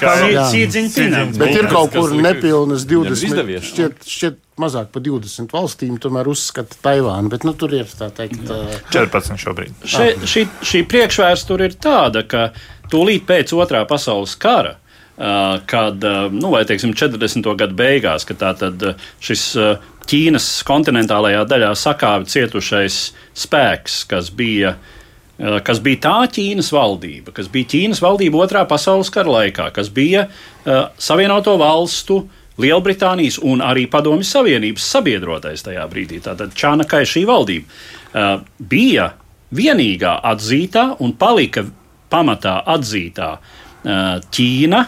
kā 0.00 0.14
Sīdziņķina. 0.52 1.24
Bet 1.38 1.56
ir 1.56 1.68
kaut 1.72 1.94
kur 1.94 2.14
nepilnas 2.16 2.86
20. 2.90 3.58
Šķiet, 3.64 4.06
šķiet 4.08 4.38
mazāk 4.60 4.92
par 4.94 5.04
20 5.04 5.54
valstīm 5.54 5.98
tomēr 6.02 6.30
uzskata 6.30 6.78
Taivānu, 6.84 7.32
bet 7.32 7.46
nu, 7.46 7.54
tur 7.58 7.74
ir 7.76 7.90
tā 7.90 8.10
teikt. 8.14 8.46
Uh, 8.48 8.70
14 8.94 9.40
šobrīd. 9.40 9.84
Še, 9.88 10.08
šī, 10.30 10.46
šī 10.64 10.84
priekšvēsture 10.90 11.70
ir 11.70 11.76
tāda, 11.82 12.24
ka 12.28 12.48
tūlīt 12.92 13.26
pēc 13.28 13.54
otrā 13.56 13.84
pasaules 13.90 14.36
kara. 14.40 14.78
Kad, 15.14 16.02
nu, 16.34 16.48
vai 16.50 16.64
teiksim, 16.66 16.90
40. 16.98 17.46
gadu 17.54 17.76
beigās, 17.78 18.24
kad 18.26 18.40
tātad 18.40 18.80
šis 19.22 19.44
uh, 19.54 19.84
Ķīnas 20.10 20.48
kontinentālajā 20.66 21.44
daļā 21.48 21.68
sakāvi 21.78 22.26
cietušais 22.32 22.96
spēks, 23.44 24.00
kas 24.10 24.32
bija 24.34 24.72
uh, 24.74 24.90
kas 25.36 25.80
bija 25.82 26.00
tā 26.04 26.16
Ķīnas 26.36 26.70
valdība, 26.74 27.34
kas 27.34 27.48
bija 27.50 27.72
Ķīnas 27.74 28.00
valdība 28.04 28.44
otrā 28.44 28.62
pasaules 28.70 29.10
kara 29.14 29.40
laikā, 29.40 29.68
kas 29.74 29.90
bija 29.94 30.28
uh, 30.28 30.86
Savienoto 30.98 31.56
valstu 31.58 32.20
uh, 32.22 32.40
Lielbritānijas 32.60 33.40
un 33.42 33.62
arī 33.64 33.88
Padomju 33.90 34.26
Savienības 34.26 34.86
sabiedrotais 34.94 35.64
tajā 35.66 35.84
brīdī. 35.90 36.20
Tātad 36.22 36.54
Čānakai 36.54 37.02
šī 37.08 37.24
valdība 37.26 37.66
uh, 37.66 38.44
bija 38.58 39.10
vienīgā 39.54 40.20
atzītā 40.30 40.92
un 41.02 41.16
palika 41.18 41.66
pamatā 42.10 42.60
atzītā 42.76 43.30
Ķīna. 43.84 44.84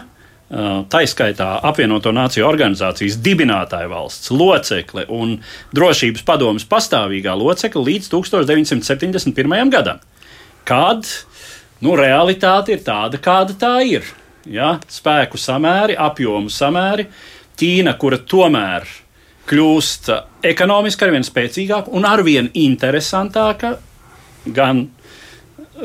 Uh, 0.47 0.85
Taiskaitā 0.87 1.49
apvienoto 1.67 2.13
nāciju 2.15 2.45
organizācijas 2.47 3.17
dibinātāja 3.19 3.89
valsts 3.91 4.31
locekle 4.31 5.03
un 5.11 5.35
drošības 5.75 6.23
padomus 6.23 6.63
pastāvīgā 6.71 7.35
locekle 7.35 7.83
līdz 7.83 8.07
1971. 8.13 9.73
gadam. 9.73 9.99
Kad 10.67 11.07
nu, 11.85 11.95
realitāte 11.95 12.75
ir 12.75 12.83
tāda, 12.85 13.19
kāda 13.23 13.55
tā 13.57 13.73
ir. 13.87 14.05
Ja? 14.47 14.77
Spēku 14.91 15.39
samēri, 15.39 15.95
apjomu 15.99 16.51
samēri, 16.51 17.07
uh, 17.07 17.25
Ķīna, 17.57 17.95
kura 17.97 18.19
tomēr 18.21 18.85
kļūst 19.49 20.11
ekonomiski 20.45 21.07
arvien 21.07 21.25
spēcīgāka 21.25 21.93
un 21.95 22.05
arvien 22.05 22.51
interesantāka 22.53 23.77
gan 24.53 24.85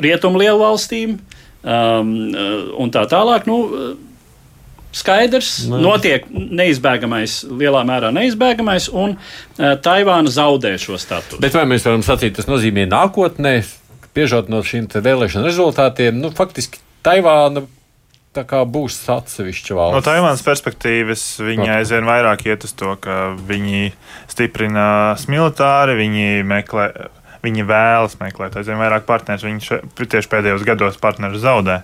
rietumu 0.02 0.42
lielu 0.42 0.60
valstīm 0.60 1.14
um, 1.16 2.10
un 2.82 2.92
tā 2.92 3.06
tālāk. 3.08 3.48
Nu, 3.48 3.96
skaidrs, 4.92 5.54
Nē. 5.72 5.80
notiek 5.80 6.26
neizbēgamais, 6.28 7.38
lielā 7.48 7.80
mērā 7.88 8.12
neizbēgamais, 8.12 8.90
un 8.92 9.16
uh, 9.16 9.72
Taivāna 9.80 10.28
zaudē 10.28 10.74
šo 10.76 11.00
statusu. 11.00 11.40
Bet 11.40 11.56
vai 11.56 11.64
mēs 11.70 11.88
varam 11.88 12.04
sacīt, 12.04 12.36
tas 12.36 12.50
nozīmē 12.50 12.84
nākotnē, 12.90 13.54
piežot 14.16 14.50
no 14.52 14.62
šīm 14.66 14.88
vēlēšanu 14.92 15.48
rezultātiem, 15.48 16.18
nu, 16.20 16.32
faktiski 16.36 16.82
Taivāna 17.02 17.64
tā 18.32 18.44
kā 18.48 18.62
būs 18.68 18.96
atsevišķa 19.12 19.76
valsts. 19.76 19.96
No 19.96 20.04
Taivānas 20.06 20.44
perspektīvas 20.46 21.24
viņi 21.44 21.68
aizvien 21.74 22.06
vairāk 22.08 22.46
iet 22.48 22.64
uz 22.66 22.72
to, 22.76 22.94
ka 23.00 23.34
viņi 23.48 23.92
stiprinās 24.32 25.26
militāri, 25.32 25.98
viņi 26.00 26.46
meklē. 26.48 26.92
Viņi 27.42 27.64
vēlas 27.66 28.12
meklēt 28.20 28.54
aizvien 28.54 28.78
vairāk 28.78 29.02
partnerus. 29.02 29.42
Viņi 29.42 29.64
še, 29.66 29.80
tieši 29.98 30.28
pēdējos 30.30 30.62
gados 30.62 30.94
partnerus 31.02 31.42
zaudē, 31.42 31.80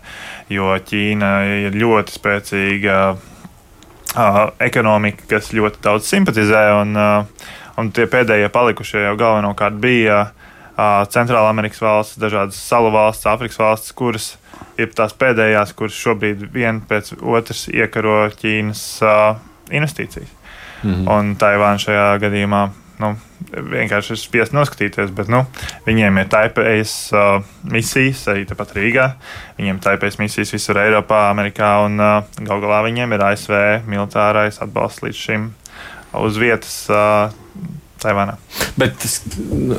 jo 0.55 0.71
Ķīna 0.87 1.31
ir 1.65 1.75
ļoti 1.75 2.15
spēcīga 2.15 2.99
uh, 3.11 4.39
ekonomika, 4.63 5.27
kas 5.35 5.51
ļoti 5.59 5.83
daudz 5.83 6.07
simpatizē. 6.07 6.63
Un, 6.85 6.95
uh, 6.95 7.51
un 7.75 7.91
tie 7.91 8.07
pēdējie 8.07 8.53
palikušie 8.55 9.03
jau 9.03 9.17
galvenokārt 9.19 9.83
bija 9.83 10.21
uh, 10.29 10.38
Centrāla 11.11 11.51
Amerikas 11.51 11.81
valsts, 11.83 12.19
dažādas 12.23 12.59
salu 12.63 12.93
valsts, 12.95 13.27
Āfrikas 13.27 13.59
valsts, 13.59 13.95
kuras 13.99 14.37
ir 14.79 14.93
tās 14.95 15.15
pēdējās, 15.19 15.75
kuras 15.75 15.97
šobrīd 15.99 16.45
viena 16.55 16.81
pēc 16.89 17.17
otras 17.19 17.67
iekaro 17.73 18.29
Ķīnas 18.39 18.85
investīcijas. 19.75 20.31
Mm 20.83 20.95
-hmm. 20.95 21.09
Un 21.11 21.35
Taivāna 21.37 21.83
šajā 21.83 22.19
gadījumā 22.23 22.69
nu, 23.03 23.17
vienkārši 23.53 24.15
ir 24.15 24.21
spiest 24.21 24.55
noskatīties, 24.57 25.11
bet 25.15 25.31
nu, 25.33 25.45
viņiem 25.87 26.21
ir 26.23 26.31
taipējas 26.33 26.95
uh, 27.15 27.43
misijas 27.71 28.25
arī 28.33 28.45
tepat 28.49 28.75
Rīgā. 28.77 29.09
Viņiem 29.59 29.79
ir 29.79 29.85
taipējas 29.85 30.19
misijas 30.19 30.53
visur 30.55 30.81
Eiropā, 30.83 31.29
Amerikā 31.31 31.73
un 31.87 31.99
uh, 32.03 32.23
gal 32.39 32.63
galā 32.65 32.83
viņiem 32.89 33.15
ir 33.15 33.27
ASV 33.31 33.55
militārais 33.89 34.63
atbalsts 34.65 35.03
līdz 35.07 35.23
šim 35.27 35.51
uz 36.19 36.41
vietas. 36.41 36.81
Uh, 36.91 37.31
Taivānā. 38.03 38.37
Bet 38.79 39.07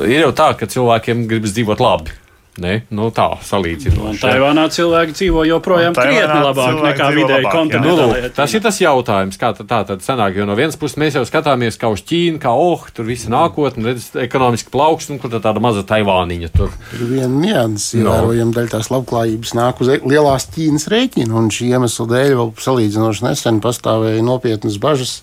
ir 0.06 0.26
jau 0.26 0.32
tā, 0.36 0.50
ka 0.58 0.68
cilvēkiem 0.70 1.26
gribas 1.30 1.54
dzīvot 1.56 1.80
labi. 1.82 2.16
Ne? 2.60 2.74
Nu, 2.92 3.08
tā 3.14 3.26
salīdzinot. 3.46 4.18
Taivānā 4.20 4.66
cilvēki 4.72 5.14
dzīvo 5.16 5.46
joprojām 5.48 5.94
krietni 5.96 6.40
labāk 6.44 6.80
nekā 6.84 7.06
vidēji 7.16 7.48
kontinentā. 7.48 8.08
Nu, 8.10 8.30
tas 8.36 8.54
ir 8.56 8.62
tas 8.64 8.80
jautājums, 8.82 9.38
kā 9.40 9.52
tā 9.56 9.80
tad 9.88 10.04
sanāk. 10.04 10.36
Jo 10.36 10.44
no 10.48 10.56
vienas 10.58 10.76
puses 10.80 10.98
mēs 11.00 11.16
jau 11.16 11.24
skatāmies 11.28 11.80
kā 11.80 11.88
uz 11.92 12.02
Ķīnu, 12.04 12.40
kā 12.42 12.52
oh, 12.52 12.84
tur 12.92 13.08
viss 13.08 13.30
nākotnē, 13.32 13.86
redz, 13.90 14.10
ekonomiski 14.20 14.72
plaukst, 14.74 15.12
un 15.14 15.20
kur 15.22 15.32
tāda 15.32 15.62
maza 15.62 15.84
Taivāniņa 15.88 16.50
tur. 16.52 16.74
Ir 16.98 17.06
viena 17.14 17.30
nianses, 17.32 17.94
ievērojama 18.00 18.50
no. 18.50 18.56
daļa 18.58 18.72
tās 18.74 18.90
labklājības 18.92 19.54
nāk 19.56 19.80
uz 19.80 19.92
e- 19.94 20.00
lielās 20.04 20.48
Ķīnas 20.52 20.88
rēķina, 20.92 21.32
un 21.40 21.48
šī 21.54 21.70
iemesla 21.72 22.08
dēļ 22.12 22.36
vēl 22.42 22.52
salīdzinoši 22.66 23.26
nesen 23.28 23.62
pastāvēja 23.64 24.26
nopietnas 24.26 24.76
bažas, 24.82 25.16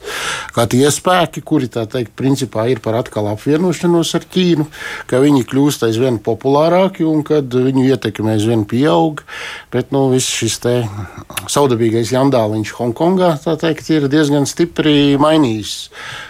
kā 0.56 0.66
tie 0.72 0.88
spēki, 0.94 1.46
kuri 1.46 1.70
tā 1.72 1.86
teikt, 1.92 2.16
principā 2.18 2.68
ir 2.72 2.82
par 2.84 2.98
atkal 3.02 3.30
apvienošanos 3.36 4.16
ar 4.18 4.28
Ķīnu, 4.34 4.68
ka 5.10 5.22
viņi 5.24 5.46
kļūst 5.50 5.88
aizvien 5.88 6.22
populārāki 6.24 7.06
un 7.08 7.24
kad 7.28 7.58
viņu 7.68 7.86
ietekme 7.88 8.34
aizvien 8.36 8.64
pieaug. 8.70 9.24
Bet 9.74 9.92
nu, 9.96 10.08
viss 10.14 10.32
šis 10.40 10.60
saudabīgais 11.52 12.14
jandāliņš 12.16 12.74
Hongkongā 12.78 13.34
teikt, 13.44 13.90
ir 13.94 14.08
diezgan 14.12 14.48
stipri 14.50 15.18
mainījis 15.22 15.76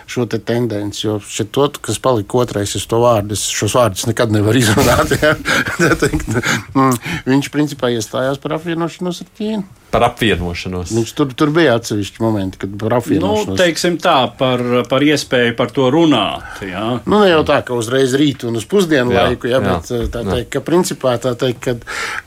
šo 0.07 0.27
te 0.29 0.39
tendenci. 0.39 1.05
Jo 1.05 1.19
to, 1.51 1.69
kas 1.83 2.01
palika 2.03 2.41
otrais, 2.41 2.75
es 2.79 2.87
to 2.89 3.01
vārdu, 3.03 3.37
es 3.37 3.45
šos 3.53 3.77
vārdus 3.77 4.07
nekad 4.09 4.33
nevaru 4.33 4.63
izrunāt. 4.63 5.15
Ja? 5.17 5.33
mm, 6.75 6.93
viņš 7.25 7.49
principā 7.53 7.89
iestājās 7.95 8.37
par 8.41 8.57
apvienošanos 8.57 9.23
ar 9.23 9.29
Ķīnu. 9.39 9.63
Par 9.97 10.05
apvienošanos. 10.11 10.91
Viņš 10.93 11.11
tur, 11.17 11.31
tur 11.37 11.49
bija 11.55 11.73
atsevišķi 11.79 12.21
momenti, 12.21 12.59
kad 12.61 12.73
par 12.77 12.93
Nu, 12.93 12.99
apvienošanos. 13.01 13.57
teiksim 13.57 13.97
tā, 14.01 14.15
par, 14.37 14.61
par 14.89 15.01
iespēju 15.01 15.55
par 15.57 15.71
to 15.73 15.87
runāt. 15.93 16.61
Jā. 16.61 16.99
Nu, 17.09 17.19
ne 17.23 17.31
jau 17.31 17.41
tā, 17.47 17.59
ka 17.65 17.73
uzreiz 17.77 18.13
rīt 18.17 18.45
un 18.47 18.59
uz 18.59 18.65
pusdienu 18.69 19.15
Jā, 19.15 19.23
laiku, 19.27 19.49
jā, 19.49 19.57
jā, 19.57 19.63
bet 19.65 19.91
eh, 19.95 20.05
tā 20.13 20.21
jā. 20.21 20.35
teikt, 20.35 20.51
ka 20.53 20.61
principā 20.67 21.15
tā 21.23 21.33
teikt, 21.39 21.63
ka 21.65 21.75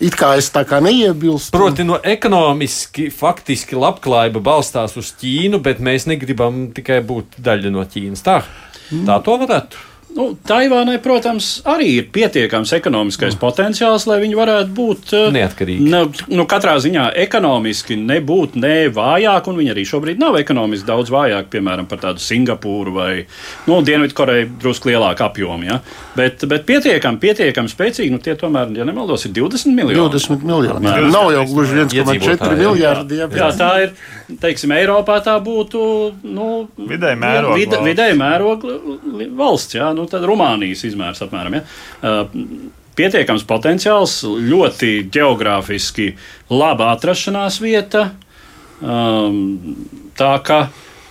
it 0.03 0.19
kā 0.19 0.33
es 0.41 0.51
tā 0.51 0.65
kā 0.67 0.81
neiebilstu. 0.83 1.55
Proti, 1.55 1.87
no 1.87 2.01
ekonomiski, 2.03 3.07
faktiski 3.15 3.79
labklājība 3.79 4.43
balstās 4.43 4.97
uz 4.99 5.13
Ķīnu, 5.21 5.63
bet 5.63 5.79
mēs 5.79 6.09
negribam 6.11 6.69
tikai 6.75 7.01
būt 7.07 7.39
daļa 7.39 7.71
no 7.71 7.87
Ķīnas. 7.87 8.25
Tā, 8.27 8.41
tā 9.07 9.21
to 9.23 9.39
varētu. 9.45 9.87
Nu, 10.17 10.25
Taivānai, 10.47 10.97
protams, 11.03 11.61
arī 11.71 11.91
ir 12.01 12.09
pietiekams 12.13 12.73
ekonomiskais 12.77 13.37
potenciāls, 13.41 14.09
lai 14.11 14.19
viņi 14.25 14.37
varētu 14.39 14.73
būt 14.75 15.13
eh, 15.17 15.29
Neatkarīgi. 15.37 15.87
Ne, 15.93 16.01
nu, 16.35 16.47
katrā 16.51 16.75
ziņā 16.83 17.05
ekonomiski 17.23 17.95
nebūt 18.01 18.57
ne 18.61 18.75
vājāk, 18.95 19.47
un 19.53 19.61
viņi 19.61 19.73
arī 19.75 19.85
šobrīd 19.87 20.21
nav 20.21 20.39
ekonomiski 20.41 20.89
daudz 20.89 21.13
vājāk, 21.15 21.47
piemēram, 21.55 21.87
par 21.91 22.03
tādu 22.03 22.23
Singapūru 22.25 22.95
vai 22.97 23.11
nu, 23.71 23.79
Dienvidkoreju 23.87 24.51
drusku 24.61 24.91
lielāku 24.91 25.25
apjomu. 25.29 25.69
Ja? 25.71 25.79
Bet, 26.19 26.43
bet 26.51 26.67
pietiekami, 26.69 27.21
pietiekami 27.23 27.71
spēcīgi, 27.71 28.11
nu 28.11 28.19
tie 28.23 28.35
tomēr, 28.41 28.75
ja 28.77 28.85
nemaldos, 28.89 29.25
ir 29.31 29.35
20 29.39 29.73
miljoni. 29.79 30.01
20 30.19 30.43
miljoni. 30.43 30.75
Apmēram. 30.75 31.11
Nav 31.15 31.31
jau 31.37 31.47
gluži 31.55 31.79
1,4 31.85 32.01
Iedzīvotāji, 32.01 32.51
jā. 32.51 32.59
miljardi. 32.75 33.21
Jā, 33.23 33.31
Jā, 33.41 33.51
tā 33.57 33.71
ir. 33.87 33.95
Teiksim, 34.41 34.71
Eiropā 34.77 35.17
tā 35.27 35.33
būtu 35.43 35.81
nu, 36.31 36.51
Vidēji 36.79 37.19
mēroga 37.19 37.57
Vide, 37.59 37.75
valsts. 37.75 37.89
vidēji 37.89 38.19
mēroga 38.21 38.75
valsts. 39.41 39.75
Jā, 39.75 39.89
nu, 39.97 40.00
tad 40.11 40.25
Rumānijas 40.29 40.85
izmērs 40.89 41.25
apmēram. 41.27 41.59
Ja. 41.59 41.65
Uh, 42.01 42.71
Pietiekams 43.01 43.47
potenciāls, 43.49 44.19
ļoti 44.27 45.07
geogrāfiski 45.15 46.11
laba 46.53 46.91
atrašanās 46.93 47.61
vieta. 47.63 48.11
Um, 48.81 49.61
tā 50.19 50.33
kā 50.45 50.59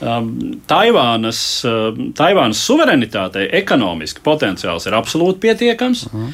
um, 0.02 0.30
Taivānas, 0.70 1.40
um, 1.66 2.12
Taivānas 2.18 2.62
suverenitātei 2.68 3.48
ekonomiski 3.62 4.22
potenciāls 4.26 4.86
ir 4.90 4.98
absolūti 5.00 5.42
pietiekams. 5.48 6.06
Uh, 6.14 6.30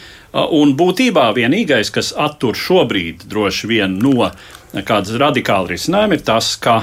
un 0.58 0.76
būtībā 0.76 1.30
vienīgais, 1.38 1.94
kas 1.94 2.12
attur 2.18 2.58
šobrīd 2.60 3.28
droši 3.32 3.72
vien 3.72 4.00
no 4.02 4.32
kādas 4.76 5.16
radikāla 5.22 5.72
risinājuma, 5.72 6.18
ir 6.18 6.26
tas, 6.28 6.56
ka 6.60 6.82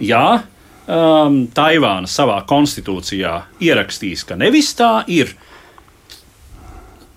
jā, 0.00 0.42
um, 0.86 1.42
Taivāna 1.54 2.08
savā 2.10 2.38
konstitūcijā 2.48 3.34
ierakstīs, 3.62 4.24
ka 4.26 4.38
nevis 4.38 4.72
tā 4.78 5.00
ir 5.12 5.32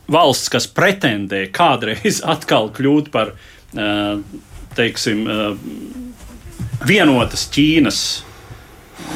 valsts, 0.10 0.50
kas 0.54 0.68
pretendē 0.68 1.46
kādreiz 1.54 2.22
atkal 2.34 2.72
kļūt 2.76 3.12
par, 3.14 3.34
uh, 3.78 4.22
teiksim, 4.78 5.26
uh, 5.28 6.10
vienotas 6.88 7.48
Ķīnas. 7.54 8.02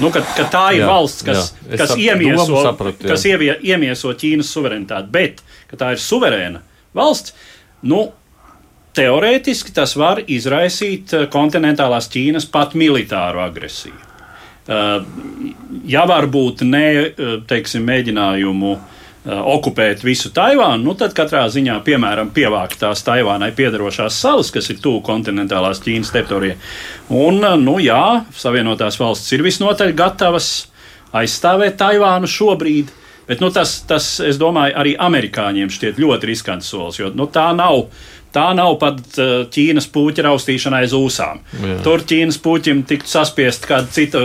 Nu, 0.02 0.10
ka, 0.14 0.24
ka 0.38 0.48
tā 0.50 0.64
ir 0.78 0.82
Jā, 0.84 0.90
valsts, 0.90 1.26
kas, 1.28 1.52
jā. 1.68 1.78
Kas, 1.78 1.92
sap- 1.92 2.02
iemieso, 2.02 2.62
sapratu, 2.66 3.08
kas 3.10 3.26
ievie, 3.30 3.52
iemieso 3.68 4.14
Ķīnas 4.18 4.50
suverenitāti, 4.56 5.12
bet 5.14 5.44
tā 5.78 5.92
ir 5.94 6.02
suverēna 6.02 6.62
valsts. 6.98 7.34
Nu, 7.84 8.06
teorētiski 8.98 9.74
tas 9.76 9.96
var 10.00 10.22
izraisīt 10.32 11.14
eh, 11.18 11.28
kontinentālās 11.34 12.10
Ķīnas 12.14 12.48
pat 12.54 12.78
militāru 12.80 13.42
agresiju. 13.44 14.13
Uh, 14.64 15.04
ja 15.84 16.06
varbūt 16.08 16.62
ne 16.64 16.86
uh, 16.96 17.32
teiksim, 17.50 17.84
mēģinājumu 17.84 18.70
uh, 18.72 18.84
okupēt 19.54 20.06
visu 20.08 20.32
Taivānu, 20.32 20.86
nu 20.86 20.94
tad 20.96 21.12
katrā 21.18 21.42
ziņā, 21.52 21.82
piemēram, 21.84 22.32
pievākt 22.32 22.80
tās 22.80 23.04
Taivānai 23.04 23.52
piedarošās 23.58 24.22
salas, 24.24 24.54
kas 24.56 24.72
ir 24.72 24.80
tuvu 24.84 25.02
kontinentālās 25.04 25.84
Ķīnas 25.84 26.14
teritorijai. 26.16 26.56
Un, 27.12 27.44
nu 27.60 27.76
jā, 27.84 28.24
Savienotās 28.40 29.00
valstis 29.02 29.36
ir 29.36 29.44
visnotaļ 29.44 29.92
gatavas 30.00 30.52
aizstāvēt 31.12 31.76
Taivānu 31.84 32.30
šobrīd. 32.32 32.92
Bet 33.28 33.40
nu, 33.40 33.52
tas, 33.56 33.78
tas, 33.88 34.08
es 34.24 34.40
domāju, 34.40 34.76
arī 34.80 34.98
amerikāņiem 35.00 35.72
šķiet 35.72 36.00
ļoti 36.02 36.28
riskants 36.28 36.72
solis, 36.72 37.00
jo 37.00 37.12
nu, 37.16 37.28
tā 37.32 37.50
nav. 37.56 37.86
Tā 38.34 38.48
nav 38.58 38.80
pat 38.82 38.98
uh, 39.22 39.44
Ķīnas 39.54 39.86
puķa 39.94 40.24
raustīšana 40.26 40.80
aiz 40.82 40.94
ūsām. 40.98 41.42
Jā. 41.62 41.76
Tur 41.86 42.02
Ķīnas 42.10 42.40
puķim 42.42 42.80
tiktu 42.90 43.12
saspiest 43.12 43.68
kāda 43.70 43.86
cita 43.94 44.24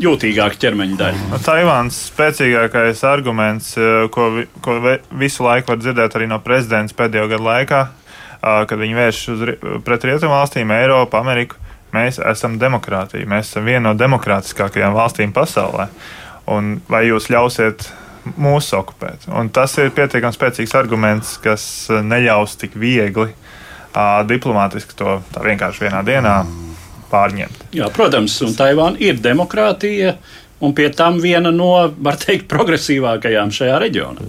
jūtīgāka 0.00 0.56
ķermeņa 0.62 0.96
daļa. 0.96 1.26
Nu, 1.34 1.40
Taivāns 1.44 1.98
spēcīgākais 2.08 3.02
arguments, 3.04 3.74
eh, 3.76 4.06
ko, 4.14 4.30
vi- 4.38 4.46
ko 4.64 4.78
visu 5.20 5.44
laiku 5.44 5.74
var 5.74 5.80
dzirdēt 5.82 6.16
arī 6.16 6.28
no 6.30 6.38
prezidenta 6.40 6.96
pēdējo 6.96 7.28
gadu 7.34 7.44
laikā, 7.50 7.80
ah, 8.40 8.64
kad 8.64 8.78
viņi 8.80 8.96
vērš 8.96 9.20
uz, 9.34 9.44
pret 9.84 10.08
rietumvalstīm, 10.08 10.72
Eiropu, 10.80 11.20
Ameriku. 11.20 11.56
Mēs 11.92 12.20
esam 12.32 12.56
demokrātija, 12.58 13.26
mēs 13.28 13.50
esam 13.50 13.64
viena 13.66 13.90
no 13.90 13.94
demokrātiskākajām 13.98 14.94
valstīm 14.94 15.32
pasaulē. 15.36 15.88
Un 16.48 16.80
vai 16.88 17.04
jūs 17.10 17.28
ļausiet 17.28 17.90
mūs 18.38 18.72
okupēt? 18.72 19.28
Un 19.28 19.50
tas 19.50 19.76
ir 19.78 19.90
pietiekami 19.90 20.32
spēcīgs 20.32 20.74
arguments, 20.78 21.36
kas 21.42 21.88
neļaus 21.90 22.56
tik 22.56 22.72
viegli 22.78 23.28
uh, 23.28 23.39
diplomātiski 24.28 24.96
to 24.98 25.18
tā 25.34 25.42
vienkārši 25.44 25.86
vienā 25.86 26.02
dienā 26.06 26.34
pārņemt. 27.10 27.64
Jā, 27.74 27.90
protams, 27.94 28.36
un 28.46 28.54
Taivāna 28.58 29.00
ir 29.02 29.18
demokrātija, 29.22 30.14
un 30.62 30.74
pie 30.76 30.90
tam 30.94 31.18
viena 31.22 31.50
no, 31.54 31.72
var 31.98 32.18
teikt, 32.20 32.46
progresīvākajām 32.52 33.50
šajā 33.54 33.80
reģionā. 33.82 34.28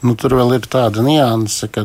Nu, 0.00 0.16
tur 0.16 0.34
vēl 0.38 0.56
ir 0.56 0.66
tāda 0.70 1.04
nianse, 1.04 1.68
ka 1.70 1.84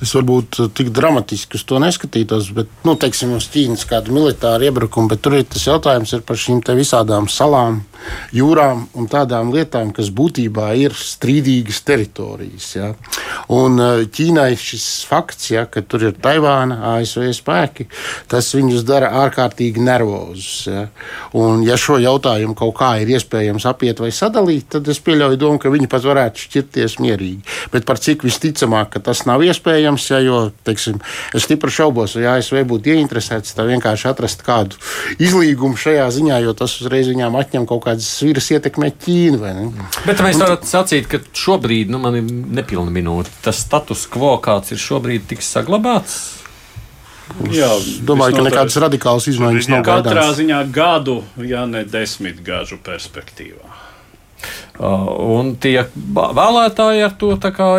es 0.00 0.14
varbūt 0.16 0.62
tik 0.76 0.92
dramatiski 0.96 1.58
uz 1.58 1.64
to 1.68 1.80
neskatītos, 1.82 2.52
bet, 2.56 2.70
nu, 2.86 2.94
teiksim, 2.96 3.34
uz 3.36 3.50
Ķīnas 3.52 3.84
kādu 3.90 4.14
militāru 4.16 4.70
iebrukumu, 4.70 5.10
bet 5.12 5.20
tur 5.24 5.36
ir 5.36 5.48
tas 5.50 5.66
jautājums 5.66 6.14
ir 6.16 6.24
par 6.26 6.40
šīm 6.40 6.62
te 6.64 6.76
visādām 6.78 7.28
salām, 7.28 7.82
jūrām 8.34 8.86
un 8.98 9.08
tādām 9.10 9.52
lietām, 9.54 9.92
kas 9.96 10.10
būtībā 10.14 10.70
ir 10.80 10.94
strīdīgas 10.96 11.82
teritorijas. 11.86 12.68
Ja? 12.76 12.90
Un 13.52 13.80
eh, 13.80 14.04
Ķīnai 14.10 14.52
šis 14.58 14.86
fakts, 15.08 15.50
ja, 15.54 15.66
ka 15.70 15.82
tur 15.82 16.08
ir 16.08 16.16
Taivāna, 16.20 16.80
ASV 16.94 17.30
spēki, 17.36 17.88
tas 18.30 18.50
viņus 18.56 18.86
dara 18.88 19.12
ārkārtīgi 19.24 19.82
nervozus. 19.84 20.54
Ja? 20.70 20.86
Un, 21.38 21.64
ja 21.66 21.78
šo 21.80 21.98
jautājumu 22.02 22.56
kaut 22.58 22.76
kā 22.80 22.92
ir 23.02 23.12
iespējams 23.16 23.66
apiet 23.70 24.02
vai 24.02 24.12
sadalīt, 24.14 24.68
tad 24.76 24.88
es 24.90 25.02
pieļauju 25.04 25.40
domu, 25.40 25.60
ka 25.62 25.72
viņi 25.72 25.90
pat 25.90 26.06
varētu 26.06 26.46
šķirties 26.46 26.98
mierīgi. 27.02 27.42
Bet 27.74 27.86
par 27.88 28.00
cik 28.02 28.24
visticamāk, 28.26 28.94
ka 28.94 29.04
tas 29.10 29.24
nav 29.28 29.44
iespējams, 29.46 30.08
ja, 30.12 30.20
jo 30.24 30.40
teiksim, 30.66 31.00
es 31.36 31.46
stipri 31.46 31.72
šaubos, 31.74 32.16
vai 32.18 32.28
ASV 32.36 32.62
būtu 32.70 32.94
ieinteresēts 32.94 33.56
tā 33.56 33.66
vienkārši 33.68 34.08
atrast 34.10 34.44
kādu 34.46 34.78
izlīgumu 35.22 35.78
šajā 35.80 36.06
ziņā, 36.16 36.40
jo 36.44 36.54
tas 36.56 36.76
uzreiz 36.82 37.10
viņām 37.10 37.36
atņem 37.40 37.66
kaut 37.70 37.84
kādas 37.90 38.08
sviras 38.16 38.48
ietekmē 38.54 38.90
Ķīnu. 39.04 39.40
vai 39.42 39.52
ne? 39.58 39.68
Bet 40.06 40.22
mēs 40.24 40.40
varam 40.40 40.62
sacīt, 40.66 41.10
ka 41.10 41.20
šobrīd, 41.36 41.90
nu, 41.92 42.00
man 42.02 42.16
ir 42.22 42.26
nepilna 42.30 42.90
minūte, 42.94 43.30
tas 43.44 43.60
status 43.66 44.06
quo, 44.10 44.36
kāds 44.42 44.72
ir 44.72 44.80
šobrīd, 44.80 45.26
tiks 45.34 45.50
saglabāts. 45.58 46.20
Jā, 47.54 47.68
Es 47.78 48.00
domāju, 48.02 48.40
ka 48.40 48.42
nekādas 48.48 48.74
radikālas 48.82 49.28
izmaiņas 49.30 49.68
nav 49.70 49.84
Katrā 49.86 50.14
gaidāmas. 50.16 50.38
ziņā 50.40 50.56
gadu, 50.74 51.20
ja 51.46 51.62
ne 51.66 51.84
desmit 51.86 52.40
gažu 52.42 52.74
perspektīvā. 52.82 53.68
Uh, 54.80 55.04
un 55.36 55.52
tie 55.60 55.84
vēlētāji 56.16 57.02
ar 57.04 57.12
to 57.20 57.34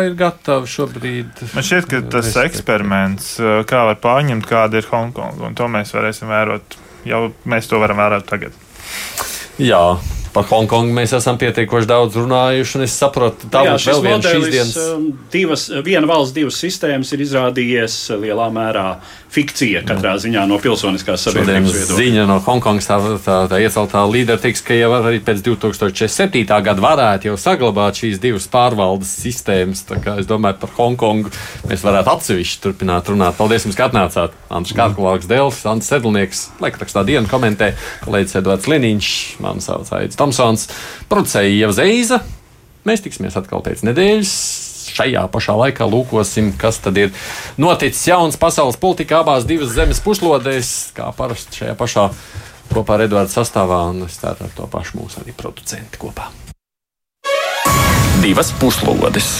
ir 0.06 0.14
gatavi 0.14 0.70
šobrīd. 0.70 1.40
Man 1.56 1.66
šķiet, 1.66 1.88
ka 1.90 2.00
tas 2.06 2.28
respektēt. 2.30 2.46
eksperiments, 2.48 3.28
uh, 3.42 3.60
kā 3.66 3.82
var 3.90 3.98
pārņemt, 4.00 4.46
kāda 4.46 4.78
ir 4.78 4.86
Hongkonga, 4.88 5.48
un 5.50 5.58
to 5.58 5.66
mēs 5.68 5.90
varēsim 5.92 6.30
vērot. 6.30 6.78
Jau 7.04 7.32
mēs 7.44 7.66
to 7.68 7.82
varam 7.82 7.98
vērot 7.98 8.24
tagad. 8.30 8.54
Jā, 9.62 9.78
par 10.32 10.46
Hongkongu 10.48 10.94
mēs 10.96 11.12
esam 11.18 11.36
pietiekoši 11.40 11.90
daudz 11.90 12.16
runājuši, 12.16 12.78
un 12.78 12.86
es 12.86 12.96
saprotu, 12.96 13.50
tā 13.52 13.64
būs 13.68 13.88
vēl 13.90 14.04
viena 14.06 14.22
šīs 14.22 14.48
dienas. 14.54 14.76
um, 14.94 15.10
divas, 15.32 15.66
viena 15.84 16.08
valsts, 16.08 16.34
divas 16.36 16.60
sistēmas 16.62 17.12
ir 17.12 17.26
izrādījies 17.26 17.98
lielā 18.22 18.48
mērā 18.54 18.86
fikcija 19.32 19.84
katrā 19.88 20.14
ziņā 20.20 20.46
no 20.48 20.58
pilsoniskās 20.60 21.26
sabiedrības 21.28 21.72
viedokļa. 21.76 21.98
ziņa 22.00 22.26
no 22.28 22.38
Hongkongas 22.44 22.88
tā, 22.88 22.98
tā, 23.24 23.36
tā 23.52 23.60
ieceltā 23.64 24.02
līdera 24.08 24.40
teiks, 24.40 24.64
ka 24.64 24.76
jau 24.76 24.90
arī 24.98 25.22
pēc 25.24 25.44
2047. 25.46 26.44
gada 26.48 26.84
varētu 26.84 27.30
jau 27.30 27.38
saglabāt 27.40 28.02
šīs 28.02 28.20
divas 28.22 28.48
pārvaldes 28.52 29.12
sistēmas. 29.24 29.86
Tā 29.88 30.00
kā 30.04 30.12
Es 30.22 30.28
domāju, 30.30 30.60
par 30.62 30.70
Hongkongu 30.76 31.30
mēs 31.70 31.82
varētu 31.82 32.12
atsevišķi 32.12 32.60
turpināt 32.62 33.08
runāt. 33.10 33.34
Paldies 33.38 33.66
jums, 33.66 33.76
ka 33.78 33.88
atnācāt. 33.88 34.36
Andris 34.52 34.76
Kārklāks, 34.76 35.26
Dēls, 35.30 35.62
Andris 35.66 35.90
Sedlnieks, 35.90 36.42
laikrakstā 36.62 37.02
dienu 37.08 37.30
komentē, 37.30 37.72
kolēģis 38.04 38.38
Edvards 38.42 38.68
Liniņš, 38.70 39.10
man 39.42 39.62
sauc 39.64 39.90
Aits 39.96 40.20
Tomsons, 40.22 40.68
producēja 41.10 41.50
Ieva 41.50 41.74
Zeiza. 41.74 42.20
Mēs 42.86 43.02
tiksimies 43.02 43.36
atkal 43.38 43.62
pēc 43.62 43.84
nedēļas. 43.86 44.34
Šajā 44.92 45.22
pašā 45.32 45.54
laikā 45.56 45.86
lūkosim, 45.86 46.50
kas 46.58 46.80
tad 46.82 46.98
ir 46.98 47.12
noticis 47.62 48.02
jauns 48.10 48.38
pasaules 48.38 48.78
politikā 48.82 49.22
abās 49.22 49.46
divas 49.48 49.70
zemes 49.76 50.02
puslodēs, 50.04 50.90
kā 50.96 51.08
parasti 51.16 51.62
šajā 51.62 51.76
pašā 51.78 52.08
kopā 52.72 52.98
ar 52.98 53.06
Edvardu 53.06 53.32
sastāvā, 53.32 53.84
un 53.92 54.04
es 54.08 54.18
ceru 54.20 54.48
ar 54.48 54.54
to 54.58 54.68
pašu 54.70 54.98
mūsu 54.98 55.22
arī 55.22 55.34
producentu 55.38 56.02
kopā. 56.02 56.28
Divas 58.22 58.52
puslodes. 58.58 59.36